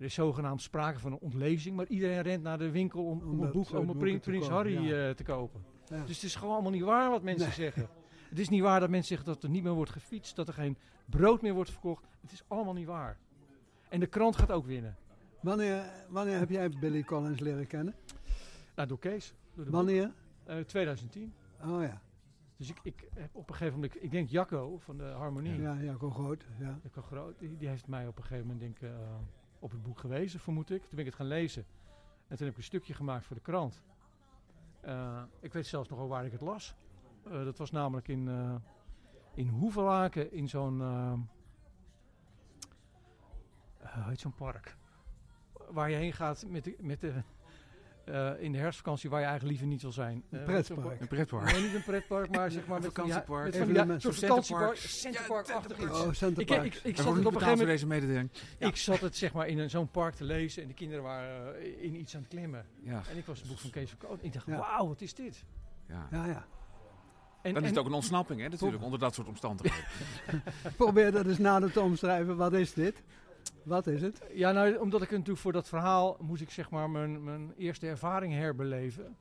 er 0.00 0.06
is 0.06 0.14
zogenaamd 0.14 0.62
sprake 0.62 0.98
van 0.98 1.12
een 1.12 1.18
ontlezing, 1.18 1.76
maar 1.76 1.86
iedereen 1.86 2.20
rent 2.22 2.42
naar 2.42 2.58
de 2.58 2.70
winkel 2.70 3.04
om, 3.04 3.20
om 3.20 3.28
Om 3.28 3.42
een 3.42 3.50
boek 3.52 3.70
om 3.72 3.88
een 3.88 4.20
Prins, 4.20 4.48
Harry 4.48 4.82
ja. 4.86 5.08
eh, 5.08 5.14
te 5.14 5.22
kopen. 5.22 5.64
Ja. 5.88 6.04
Dus 6.04 6.14
het 6.14 6.24
is 6.24 6.34
gewoon 6.34 6.52
allemaal 6.54 6.72
niet 6.72 6.82
waar 6.82 7.10
wat 7.10 7.22
mensen 7.22 7.46
Nee. 7.46 7.54
zeggen. 7.56 7.88
Het 8.28 8.38
is 8.38 8.48
niet 8.48 8.62
waar 8.62 8.80
dat 8.80 8.90
mensen 8.90 9.08
zeggen 9.16 9.34
dat 9.34 9.42
er 9.42 9.50
niet 9.50 9.62
meer 9.62 9.72
wordt 9.72 9.90
gefietst, 9.90 10.36
dat 10.36 10.48
er 10.48 10.54
geen 10.54 10.76
brood 11.04 11.42
meer 11.42 11.54
wordt 11.54 11.70
verkocht. 11.70 12.06
Het 12.20 12.32
is 12.32 12.42
allemaal 12.48 12.72
niet 12.74 12.86
waar. 12.86 13.18
En 13.88 14.00
de 14.00 14.06
krant 14.06 14.36
gaat 14.36 14.50
ook 14.50 14.66
winnen. 14.66 14.96
Wanneer, 15.40 15.82
wanneer 16.08 16.38
heb 16.38 16.50
jij 16.50 16.68
Billy 16.80 17.02
Collins 17.02 17.40
leren 17.40 17.66
kennen? 17.66 17.94
Nou, 18.76 18.88
door 18.88 18.98
Kees. 18.98 19.34
Door 19.54 19.64
de 19.64 19.70
boek. 19.70 19.80
Wanneer? 19.80 20.12
Eh, 20.44 20.58
2010. 20.58 21.32
Oh 21.64 21.82
ja. 21.82 22.00
Dus 22.56 22.68
ik, 22.68 22.78
ik 22.82 23.08
heb 23.14 23.30
op 23.34 23.48
een 23.48 23.54
gegeven 23.54 23.74
moment, 23.80 24.02
ik 24.02 24.10
denk 24.10 24.28
Jacco 24.28 24.78
van 24.78 24.96
de 24.98 25.04
Harmonie. 25.04 25.60
Ja, 25.60 25.76
Jacco 25.82 26.10
Groot. 26.10 26.44
Ja. 26.58 26.78
Jacco 26.82 27.02
Groot, 27.02 27.38
die, 27.38 27.56
die 27.56 27.68
heeft 27.68 27.86
mij 27.86 28.06
op 28.06 28.16
een 28.16 28.22
gegeven 28.22 28.46
moment 28.46 28.60
denk, 28.60 28.76
ik, 28.76 28.82
eh, 28.82 28.96
op 29.60 29.70
het 29.70 29.82
boek 29.82 29.98
gewezen, 29.98 30.40
vermoed 30.40 30.70
ik. 30.70 30.80
Toen 30.80 30.90
ben 30.90 30.98
ik 30.98 31.06
het 31.06 31.14
gaan 31.14 31.26
lezen. 31.26 31.64
En 32.28 32.36
toen 32.36 32.46
heb 32.46 32.48
ik 32.48 32.56
een 32.56 32.62
stukje 32.62 32.94
gemaakt 32.94 33.24
voor 33.24 33.36
de 33.36 33.42
krant. 33.42 33.82
Eh, 34.80 35.22
ik 35.40 35.52
weet 35.52 35.66
zelfs 35.66 35.88
nog 35.88 36.08
waar 36.08 36.24
ik 36.24 36.32
het 36.32 36.40
las. 36.40 36.74
Eh, 37.24 37.44
dat 37.44 37.58
was 37.58 37.70
namelijk 37.70 38.08
in, 38.08 38.28
eh 38.28 38.54
in 39.34 39.48
Hoevelaken, 39.48 40.32
in 40.32 40.48
zo'n... 40.48 40.78
zo'n 44.12 44.34
park? 44.34 44.76
Waar 45.68 45.90
je 45.90 45.96
heen 45.96 46.12
gaat 46.12 46.46
met 46.48 46.64
de, 46.64 46.76
met 46.80 47.00
de, 47.00 47.22
eh, 48.10 48.42
in 48.42 48.52
de 48.52 48.58
herfstvakantie 48.58 49.10
waar 49.10 49.18
je 49.20 49.26
eigenlijk 49.26 49.52
liever 49.56 49.72
niet 49.72 49.82
wil 49.82 49.92
zijn. 49.92 50.22
Een 50.30 50.38
Eh, 50.38 50.44
pretpark. 50.44 51.00
Een 51.00 51.08
pretpark. 51.08 51.52
Nee, 51.52 51.62
niet 51.62 51.74
een 51.74 51.82
pretpark, 51.82 52.30
maar 52.36 52.50
zeg 52.50 52.66
maar 52.66 52.76
Een 52.76 52.82
met 52.82 52.92
vakantiepark. 52.92 53.44
Met 53.44 53.56
van 53.56 53.66
die, 53.88 54.00
Zo'n 54.00 54.12
vakantiepark, 54.12 54.76
centerpark. 54.76 55.46
centerpark-achtig 55.46 55.76
Ja, 55.78 55.84
iets. 55.84 56.00
Oh, 56.00 56.06
Ik, 56.08 56.14
Centerpark. 56.14 56.64
ik, 56.64 56.74
ik, 56.74 56.96
zat 56.96 57.06
het 57.06 57.06
op 57.06 57.16
een 57.16 57.24
gegeven 57.32 57.48
moment, 57.50 57.66
deze 57.68 57.86
mededeling. 57.86 58.30
Ja. 58.58 58.66
ik 58.66 58.76
zat 58.76 59.00
het 59.00 59.16
zeg 59.16 59.32
maar 59.32 59.48
in 59.48 59.58
een- 59.58 59.70
zo'n 59.70 59.90
park 59.90 60.14
te 60.14 60.24
lezen 60.24 60.62
en 60.62 60.68
de 60.68 60.74
kinderen 60.74 61.02
waren 61.04 61.56
eh, 61.60 61.82
in 61.82 61.94
iets 62.00 62.14
aan 62.14 62.20
het 62.20 62.30
klimmen. 62.30 62.66
Ja, 62.82 63.02
En 63.10 63.16
ik 63.16 63.26
was 63.26 63.38
het 63.38 63.48
boek 63.48 63.58
van 63.58 63.70
Kees 63.70 63.90
van 63.90 63.98
Koot. 64.08 64.18
Ik 64.22 64.32
dacht, 64.32 64.46
Ja. 64.46 64.56
wauw, 64.56 64.88
wat 64.88 65.00
is 65.00 65.14
dit? 65.14 65.44
ja. 65.88 66.08
Ja, 66.10 66.26
ja. 66.26 66.46
En, 67.42 67.54
Dan 67.54 67.62
is 67.62 67.68
het 67.68 67.78
ook 67.78 67.86
een 67.86 67.92
ontsnapping, 67.92 68.40
hè, 68.40 68.48
natuurlijk, 68.48 68.82
onder 68.82 68.98
dat 68.98 69.14
soort 69.14 69.28
omstandigheden. 69.28 69.84
Probeer 70.76 71.12
dat 71.12 71.26
eens 71.26 71.38
nader 71.38 71.72
te 71.72 71.80
omschrijven. 71.80 72.36
Wat 72.36 72.52
is 72.52 72.72
dit? 72.74 73.02
Wat 73.62 73.86
is 73.86 74.02
het? 74.02 74.22
Ja, 74.34 74.52
nou, 74.52 74.76
omdat 74.76 75.02
ik 75.02 75.10
natuurlijk 75.10 75.38
voor 75.38 75.52
dat 75.52 75.68
verhaal 75.68 76.16
moest 76.20 76.42
ik 76.42 76.50
zeg 76.50 76.70
maar 76.70 76.90
mijn, 76.90 77.24
mijn 77.24 77.52
eerste 77.56 77.86
ervaring 77.88 78.32
herbeleven. 78.32 79.16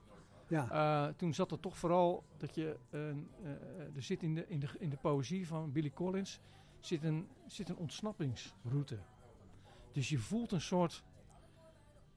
Ja. 0.47 0.69
Eh, 0.71 1.13
toen 1.15 1.34
zat 1.34 1.52
er 1.52 1.60
toch 1.60 1.78
vooral 1.78 2.23
dat 2.38 2.56
je, 2.56 2.75
een, 2.89 3.28
eh, 3.43 3.49
er 3.95 4.02
zit 4.02 4.23
in 4.23 4.36
de, 4.36 4.45
in, 4.47 4.60
de, 4.60 4.67
in 4.80 4.89
de 4.89 4.97
poëzie 4.97 5.47
van 5.47 5.71
Billy 5.71 5.89
Collins 5.91 6.39
zit 6.80 7.04
een, 7.04 7.28
zit 7.45 7.69
een 7.69 7.78
ontsnappingsroute. 7.78 8.97
Dus 9.91 10.10
je 10.10 10.17
voelt 10.17 10.52
een 10.52 10.62
soort 10.62 11.04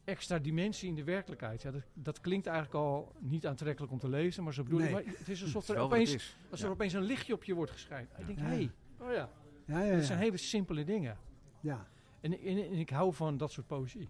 extra 0.05 0.39
dimensie 0.39 0.89
in 0.89 0.95
de 0.95 1.05
werkelijkheid. 1.05 1.63
Ja, 1.63 1.71
dat, 1.71 1.83
dat 1.95 2.21
klinkt 2.21 2.47
eigenlijk 2.47 2.77
al 2.77 3.13
niet 3.19 3.47
aantrekkelijk 3.47 3.93
om 3.93 3.99
te 3.99 4.09
lezen, 4.09 4.45
maar 4.45 4.55
zo 4.55 4.63
bedoel 4.63 4.79
ik. 4.81 4.85
Nee. 4.85 4.93
Maar 5.05 5.15
het 5.19 5.29
is 5.29 5.43
alsof 5.43 5.69
er 5.69 5.79
opeens, 5.79 6.15
is. 6.15 6.37
als 6.51 6.61
Ja. 6.61 6.67
er 6.67 6.73
opeens 6.73 6.93
een 6.93 7.03
lichtje 7.03 7.35
op 7.35 7.45
je 7.45 7.55
wordt 7.55 7.71
geschijnd. 7.73 8.11
Ik 8.19 8.27
denk, 8.27 8.39
Ja. 8.39 8.45
hé, 8.45 8.51
hey, 8.55 8.71
oh 8.99 9.13
ja, 9.13 9.29
Ja, 9.67 9.81
ja, 9.81 9.95
dat 9.97 10.05
zijn 10.05 10.19
ja. 10.19 10.25
hele 10.25 10.37
simpele 10.37 10.85
dingen. 10.85 11.17
ja. 11.61 11.87
En, 12.23 12.33
en, 12.41 12.57
en 12.57 12.73
ik 12.73 12.91
hou 12.91 13.15
van 13.15 13.37
dat 13.37 13.53
soort 13.53 13.67
poëzie. 13.67 14.09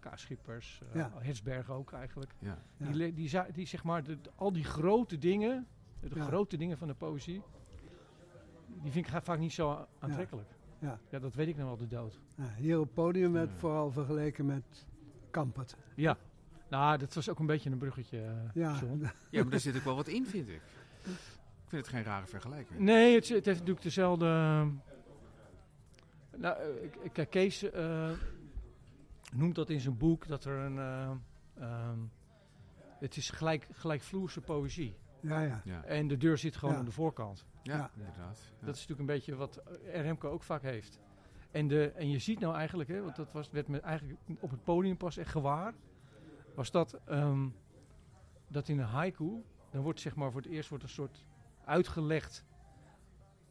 K. 0.00 0.08
Schippers, 0.14 0.80
eh 0.92 0.94
Ja. 0.94 1.12
Hetsberg 1.18 1.70
ook 1.70 1.92
eigenlijk. 1.92 2.34
Ja. 2.38 2.58
Ja. 2.76 2.90
Die, 2.90 3.12
die, 3.14 3.30
die 3.52 3.66
zeg 3.66 3.84
maar, 3.84 4.02
de, 4.04 4.18
al 4.34 4.52
die 4.52 4.64
grote 4.64 5.18
dingen, 5.18 5.66
de 6.00 6.10
Ja. 6.14 6.24
grote 6.24 6.56
dingen 6.56 6.78
van 6.78 6.88
de 6.88 6.94
poëzie, 6.94 7.42
die 8.82 8.92
vind 8.92 9.06
ik 9.08 9.22
vaak 9.22 9.38
niet 9.38 9.52
zo 9.52 9.86
aantrekkelijk. 9.98 10.48
Ja. 10.78 10.98
ja, 11.10 11.18
dat 11.18 11.34
weet 11.34 11.48
ik 11.48 11.54
nou 11.56 11.66
wel, 11.68 11.76
de 11.76 11.86
dood. 11.86 12.18
Ja, 12.36 12.54
hier 12.56 12.78
op 12.78 12.84
het 12.84 12.94
podium 12.94 13.32
werd 13.32 13.50
Ja. 13.50 13.56
vooral 13.56 13.90
vergeleken 13.90 14.46
met 14.46 14.86
Kampert. 15.30 15.76
Ja, 15.94 16.16
nou, 16.68 16.98
dat 16.98 17.14
was 17.14 17.28
ook 17.30 17.38
een 17.38 17.46
beetje 17.46 17.70
een 17.70 17.78
bruggetje, 17.78 18.20
eh, 18.20 18.32
Ja, 18.54 18.78
John. 18.80 19.02
ja, 19.30 19.42
maar 19.42 19.50
daar 19.50 19.60
zit 19.60 19.76
ook 19.76 19.82
wel 19.84 19.94
wat 19.96 20.08
in, 20.08 20.26
vind 20.26 20.48
ik. 20.48 20.60
Ik 21.04 21.70
vind 21.70 21.86
het 21.86 21.88
geen 21.88 22.02
rare 22.04 22.26
vergelijking. 22.26 22.78
Nee, 22.80 23.14
het, 23.14 23.28
het 23.28 23.44
heeft 23.44 23.58
natuurlijk 23.58 23.82
dezelfde... 23.82 24.26
Nou, 26.36 26.56
eh, 27.02 27.10
kijk, 27.12 27.30
Kees 27.30 27.62
eh, 27.70 28.10
noemt 29.32 29.54
dat 29.54 29.70
in 29.70 29.80
zijn 29.80 29.96
boek, 29.96 30.26
dat 30.26 30.44
er 30.44 30.58
een... 30.58 30.78
ehm, 31.54 31.98
het 32.98 33.16
is 33.16 33.30
gelijk, 33.30 33.66
gelijkvloerse 33.72 34.40
poëzie. 34.40 34.94
ja, 35.20 35.40
ja. 35.40 35.60
Ja, 35.64 35.84
En 35.84 36.08
de 36.08 36.16
deur 36.16 36.38
zit 36.38 36.56
gewoon 36.56 36.74
Ja. 36.74 36.80
aan 36.80 36.84
de 36.86 36.90
voorkant. 36.92 37.46
ja, 37.62 37.76
Ja. 37.76 37.90
inderdaad. 37.96 38.38
Ja. 38.60 38.66
Dat 38.66 38.74
is 38.74 38.80
natuurlijk 38.86 39.00
een 39.00 39.14
beetje 39.14 39.34
wat 39.34 39.62
Remco 39.84 40.28
ook 40.30 40.42
vaak 40.42 40.62
heeft. 40.62 41.00
En, 41.50 41.66
de, 41.68 41.90
en 41.90 42.10
je 42.10 42.18
ziet 42.18 42.38
nou 42.40 42.54
eigenlijk, 42.54 42.88
hè, 42.88 43.02
want 43.02 43.16
dat 43.16 43.32
was, 43.32 43.50
werd 43.50 43.68
me 43.68 43.80
eigenlijk 43.80 44.18
op 44.40 44.50
het 44.50 44.64
podium 44.64 44.96
pas 44.96 45.16
echt 45.16 45.30
gewaar, 45.30 45.74
was 46.54 46.70
dat, 46.70 47.00
ehm, 47.04 47.48
dat 48.48 48.68
in 48.68 48.78
een 48.78 48.84
haiku, 48.86 49.42
dan 49.70 49.82
wordt 49.82 50.00
zeg 50.00 50.14
maar 50.14 50.32
voor 50.32 50.40
het 50.40 50.50
eerst 50.50 50.68
wordt 50.68 50.84
een 50.84 50.90
soort 50.90 51.24
uitgelegd 51.64 52.44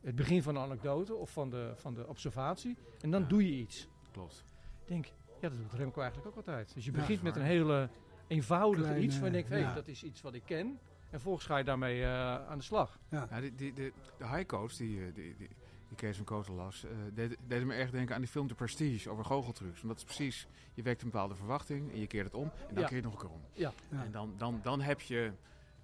het 0.03 0.15
begin 0.15 0.43
van 0.43 0.53
de 0.53 0.59
anekdote 0.59 1.15
of 1.15 1.31
van 1.31 1.49
de, 1.49 1.71
van 1.75 1.93
de 1.93 2.07
observatie. 2.07 2.77
En 3.01 3.11
dan 3.11 3.21
Ja. 3.21 3.27
doe 3.27 3.45
je 3.45 3.51
iets. 3.61 3.87
Klopt. 4.11 4.43
Ik 4.81 4.87
denk, 4.87 5.05
ja, 5.41 5.49
dat 5.49 5.57
doet 5.57 5.73
Remco 5.73 6.01
eigenlijk 6.01 6.29
ook 6.29 6.35
altijd. 6.35 6.73
Dus 6.73 6.85
je 6.85 6.91
Ja, 6.91 6.97
begint 6.97 7.21
met 7.21 7.35
een 7.35 7.41
hele 7.41 7.89
eenvoudige 8.27 8.83
Kleine, 8.83 9.03
iets 9.05 9.15
waar 9.17 9.25
je 9.25 9.31
denkt, 9.31 9.49
hé, 9.49 9.57
ja. 9.57 9.73
dat 9.73 9.87
is 9.87 10.03
iets 10.03 10.21
wat 10.21 10.33
ik 10.33 10.43
ken. 10.45 10.67
En 10.67 11.19
vervolgens 11.19 11.45
ga 11.45 11.57
je 11.57 11.63
daarmee 11.63 12.03
eh, 12.03 12.47
aan 12.47 12.57
de 12.57 12.63
slag. 12.63 12.99
Ja, 13.09 13.39
die, 13.39 13.55
die, 13.55 13.73
de, 13.73 13.91
de 14.17 14.27
high 14.27 14.45
coach 14.45 14.73
die, 14.75 14.99
eh, 15.05 15.13
die, 15.13 15.35
die, 15.37 15.47
die 15.87 15.95
Kees 15.95 16.15
van 16.15 16.25
Koten 16.25 16.53
las, 16.53 16.83
eh 16.83 16.91
deed, 17.13 17.37
deed 17.47 17.65
me 17.65 17.73
erg 17.73 17.91
denken 17.91 18.15
aan 18.15 18.21
die 18.21 18.29
film 18.29 18.47
The 18.47 18.55
Prestige 18.55 19.09
over 19.09 19.25
goocheltrucs. 19.25 19.81
Want 19.81 19.87
dat 19.87 19.97
is 19.97 20.03
precies, 20.03 20.47
je 20.73 20.81
wekt 20.81 21.01
een 21.01 21.09
bepaalde 21.09 21.35
verwachting 21.35 21.91
en 21.91 21.99
je 21.99 22.07
keert 22.07 22.25
het 22.25 22.33
om 22.35 22.43
en 22.67 22.73
dan 22.73 22.83
Ja. 22.83 22.87
keer 22.89 22.97
je 22.97 23.03
het 23.03 23.11
nog 23.11 23.13
een 23.13 23.27
keer 23.27 23.35
om. 23.37 23.41
Ja. 23.53 23.73
Ja. 23.89 24.03
En 24.03 24.11
dan, 24.11 24.33
dan, 24.37 24.59
dan 24.63 24.81
heb 24.81 25.01
je 25.01 25.31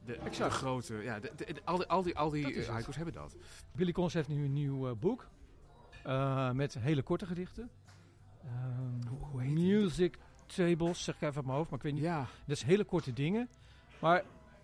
de, 0.05 0.19
de 0.37 0.49
grote, 0.49 0.95
ja, 0.95 1.19
de, 1.19 1.31
de- 1.35 1.53
de- 1.53 1.61
al 1.65 1.77
die, 1.77 1.87
al 1.87 2.01
die, 2.03 2.17
al 2.17 2.29
die 2.29 2.65
haikus 2.65 2.95
hebben 2.95 3.13
dat. 3.13 3.35
Billy 3.71 3.91
Collins 3.91 4.13
heeft 4.13 4.27
nu 4.27 4.43
een 4.45 4.53
nieuw 4.53 4.87
eh, 4.89 4.95
boek. 4.95 5.27
eh, 6.03 6.51
met 6.51 6.73
hele 6.73 7.01
korte 7.01 7.25
gedichten. 7.25 7.69
Ehm, 8.43 9.07
Hoe- 9.07 9.19
hoe 9.31 9.41
heet 9.41 9.55
die? 9.55 9.75
music 9.75 10.17
tables, 10.45 11.03
zeg 11.03 11.15
ik 11.15 11.21
even 11.21 11.35
uit 11.35 11.45
mijn 11.45 11.57
hoofd, 11.57 11.69
maar 11.69 11.79
ik 11.79 11.85
weet 11.85 11.93
niet. 11.93 12.03
Ja, 12.03 12.19
Dat 12.45 12.55
is 12.55 12.63
hele 12.63 12.83
korte 12.83 13.13
dingen. 13.13 13.49
Maar 13.99 14.23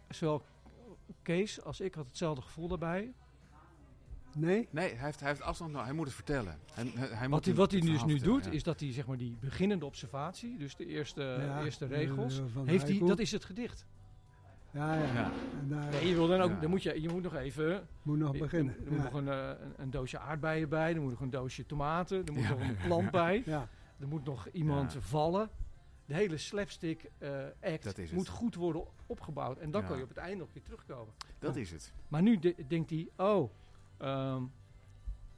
zowel 0.10 0.42
Kees 1.22 1.62
als 1.62 1.80
ik 1.80 1.96
had 1.96 2.06
hetzelfde 2.08 2.42
gevoel 2.42 2.68
daarbij. 2.68 3.14
Nee? 4.38 4.68
Nee, 4.72 4.94
hij 4.96 5.06
heeft, 5.06 5.20
hij 5.20 5.30
heeft 5.30 5.42
afstand 5.42 5.72
nodig. 5.72 5.86
Hij 5.88 5.96
moet 5.96 6.06
het 6.06 6.16
vertellen. 6.16 6.60
Hij, 6.74 6.86
hij, 6.96 7.08
hij 7.08 7.28
moet 7.28 7.30
Wat 7.30 7.46
hij, 7.46 7.54
wat 7.56 7.70
dus 7.70 7.82
nu 7.82 7.88
vertellen, 7.98 8.22
doet, 8.24 8.46
ja. 8.46 8.52
is 8.52 8.64
dat 8.64 8.80
hij 8.80 8.92
zeg 8.94 9.08
maar 9.08 9.18
die 9.18 9.38
beginnende 9.40 9.86
observatie, 9.86 10.58
dus 10.58 10.76
de 10.76 10.86
eerste, 10.86 11.22
Ja, 11.22 11.64
eerste 11.64 11.88
de- 11.88 11.96
regels, 11.96 12.36
de- 12.36 12.48
van 12.50 12.66
de 12.66 12.72
heeft 12.72 12.88
hij, 12.88 13.00
dat 13.00 13.20
is 13.20 13.32
het 13.32 13.46
gedicht. 13.46 13.86
Ja, 14.76 14.94
ja. 14.96 15.14
Ja. 15.14 15.32
En 15.60 15.68
daar 15.68 15.90
Nee, 15.90 16.08
je 16.08 16.14
wil 16.14 16.28
dan 16.28 16.42
ook, 16.42 16.50
Ja. 16.50 16.60
dan 16.60 16.70
moet 16.70 16.84
je, 16.84 17.02
je 17.02 17.10
moet 17.10 17.24
nog 17.24 17.36
even, 17.36 17.88
moet 18.02 18.18
nog 18.18 18.34
er- 18.34 18.40
beginnen. 18.40 18.76
er 18.86 18.92
moet 18.92 18.98
Ja. 18.98 19.04
nog 19.04 19.14
een, 19.14 19.28
eh, 19.28 19.48
een, 19.48 19.74
een 19.78 19.90
doosje 19.92 20.20
aardbeien 20.20 20.70
bij, 20.70 20.94
er 20.96 21.02
moet 21.02 21.10
nog 21.12 21.20
een 21.22 21.30
doosje 21.30 21.66
tomaten, 21.66 22.26
er 22.26 22.34
moet 22.34 22.44
Ja. 22.44 22.50
nog 22.50 22.60
een 22.60 22.78
plant 22.86 23.12
bij, 23.12 23.44
Ja, 23.46 23.68
er 24.00 24.08
moet 24.08 24.26
nog 24.26 24.48
iemand 24.52 24.94
Ja. 24.94 25.00
vallen. 25.00 25.50
De 26.06 26.14
hele 26.14 26.38
slapstick 26.38 27.10
eh, 27.18 27.30
act 27.62 27.84
Dat 27.84 27.98
is 27.98 28.08
het. 28.08 28.18
moet 28.18 28.28
goed 28.28 28.56
worden 28.56 28.84
opgebouwd 29.06 29.58
en 29.58 29.72
dan 29.72 29.82
Ja. 29.82 29.88
kan 29.88 29.98
je 29.98 30.04
op 30.04 30.10
het 30.10 30.18
einde 30.18 30.38
nog 30.38 30.54
weer 30.54 30.64
terugkomen. 30.64 31.14
Dat 31.40 31.56
is 31.56 31.72
het. 31.72 31.94
Maar 32.08 32.22
nu 32.22 32.40
de- 32.40 32.56
denkt 32.68 32.90
hij, 32.90 33.10
oh, 33.18 33.52
ehm 33.98 34.44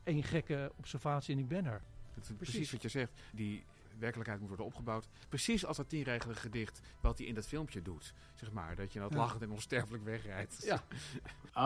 één 0.04 0.24
gekke 0.24 0.72
observatie 0.78 1.34
en 1.36 1.40
ik 1.42 1.48
ben 1.48 1.66
er. 1.66 1.82
Dat 2.14 2.24
is 2.24 2.32
precies. 2.36 2.38
Precies. 2.56 2.72
wat 2.72 2.82
je 2.82 2.90
zegt. 2.90 3.12
Die 3.34 3.64
werkelijkheid 4.00 4.40
moet 4.40 4.48
worden 4.48 4.66
opgebouwd. 4.66 5.08
Precies 5.30 5.66
als 5.66 5.78
dat 5.78 5.90
tienregelige 5.90 6.40
gedicht 6.40 6.80
wat 7.02 7.18
hij 7.18 7.28
in 7.28 7.36
dat 7.36 7.48
filmpje 7.48 7.82
doet. 7.82 8.14
Zeg 8.36 8.52
maar, 8.52 8.76
dat 8.76 8.94
je 8.94 9.00
dat 9.00 9.14
lachend 9.14 9.42
en 9.42 9.52
onsterfelijk 9.52 10.04
wegrijdt. 10.04 10.64
Ja. 10.64 10.84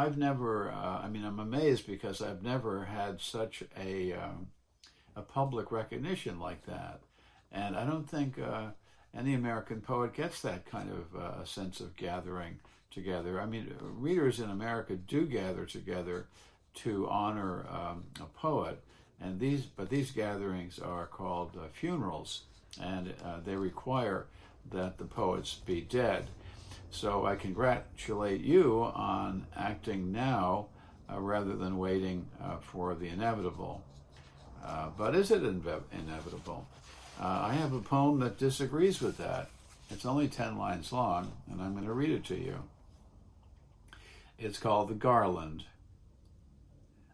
I've 0.06 0.18
never, 0.18 0.66
uh, 0.66 1.04
I 1.06 1.10
mean, 1.10 1.26
I'm 1.26 1.40
amazed 1.40 1.86
because 1.86 2.26
I've 2.26 2.42
never 2.42 2.86
had 2.86 3.22
such 3.22 3.64
a, 3.78 4.12
um, 4.28 4.52
a 5.14 5.22
public 5.22 5.70
recognition 5.70 6.48
like 6.48 6.62
that. 6.66 7.02
And 7.52 7.76
I 7.76 7.86
don't 7.90 8.10
think 8.10 8.38
uh, 8.38 8.68
any 9.14 9.36
American 9.36 9.82
poet 9.82 10.14
gets 10.14 10.42
that 10.42 10.70
kind 10.70 10.90
of 10.90 11.16
uh, 11.16 11.44
sense 11.44 11.84
of 11.84 11.96
gathering 11.96 12.60
together. 12.90 13.42
I 13.42 13.46
mean, 13.46 13.76
readers 14.00 14.40
in 14.40 14.50
America 14.50 14.96
do 14.96 15.26
gather 15.26 15.66
together 15.66 16.28
to 16.74 17.08
honor 17.10 17.66
um, 17.70 18.04
a 18.20 18.26
poet, 18.26 18.84
and 19.22 19.40
these, 19.40 19.62
but 19.64 19.90
these 19.90 20.12
gatherings 20.12 20.80
are 20.80 21.06
called 21.06 21.52
uh, 21.56 21.68
funerals, 21.74 22.42
and 22.82 23.14
uh, 23.24 23.40
they 23.46 23.56
require 23.56 24.26
that 24.72 24.98
the 24.98 25.06
poets 25.06 25.56
be 25.66 25.82
dead. 25.82 26.28
So 26.90 27.26
I 27.26 27.36
congratulate 27.36 28.42
you 28.42 28.82
on 28.84 29.46
acting 29.56 30.12
now 30.12 30.68
uh, 31.12 31.20
rather 31.20 31.56
than 31.56 31.78
waiting 31.78 32.26
uh, 32.44 32.58
for 32.58 32.96
the 32.96 33.08
inevitable. 33.08 33.84
Uh, 34.64 34.90
but 34.98 35.16
is 35.16 35.32
it 35.32 35.44
inve- 35.44 35.84
inevitable? 35.92 36.68
Uh, 37.20 37.48
I 37.50 37.54
have 37.54 37.74
a 37.74 37.80
poem 37.80 38.20
that 38.20 38.38
disagrees 38.38 39.02
with 39.02 39.18
that. 39.18 39.50
It's 39.90 40.06
only 40.06 40.28
10 40.28 40.58
lines 40.58 40.92
long, 40.92 41.32
and 41.52 41.62
I'm 41.62 41.74
going 41.74 41.86
to 41.86 41.94
read 41.94 42.12
it 42.12 42.26
to 42.26 42.36
you. 42.36 42.64
It's 44.40 44.58
called 44.58 44.90
The 44.90 44.96
Garland. 44.96 45.66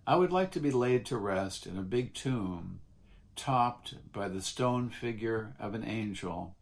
I 0.10 0.16
would 0.16 0.32
like 0.32 0.52
to 0.52 0.62
be 0.62 0.72
laid 0.72 1.06
to 1.08 1.18
rest 1.18 1.68
in 1.68 1.78
a 1.78 1.82
big 1.82 2.14
tomb, 2.14 2.80
topped 3.36 3.96
by 4.14 4.30
the 4.30 4.42
stone 4.42 4.90
figure 4.90 5.54
of 5.60 5.74
an 5.74 5.84
angel 5.84 6.56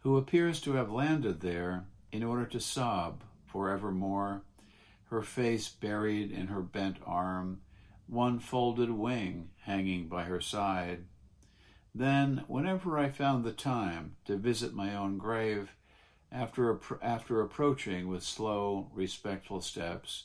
who 0.00 0.18
appears 0.18 0.60
to 0.60 0.74
have 0.74 0.92
landed 0.92 1.40
there 1.40 1.86
in 2.12 2.22
order 2.22 2.44
to 2.44 2.60
sob 2.60 3.22
forevermore, 3.46 4.42
her 5.04 5.22
face 5.22 5.70
buried 5.70 6.30
in 6.30 6.48
her 6.48 6.60
bent 6.60 6.98
arm, 7.06 7.62
one 8.08 8.38
folded 8.38 8.90
wing 8.90 9.48
hanging 9.62 10.06
by 10.06 10.24
her 10.24 10.42
side. 10.42 11.06
Then, 11.94 12.44
whenever 12.46 12.98
I 12.98 13.08
found 13.08 13.42
the 13.42 13.52
time 13.52 14.16
to 14.26 14.36
visit 14.36 14.74
my 14.74 14.94
own 14.94 15.16
grave, 15.16 15.70
after, 16.30 16.78
after 17.00 17.40
approaching 17.40 18.08
with 18.08 18.22
slow, 18.22 18.90
respectful 18.92 19.62
steps, 19.62 20.24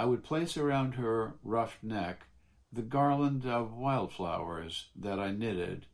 I 0.00 0.02
would 0.04 0.20
place 0.22 0.60
around 0.60 0.94
her 0.94 1.32
rough 1.42 1.76
neck 1.80 2.26
the 2.74 2.86
garland 2.88 3.44
of 3.44 3.70
wildflowers 3.76 4.92
that 5.00 5.18
I 5.18 5.30
knitted, 5.32 5.88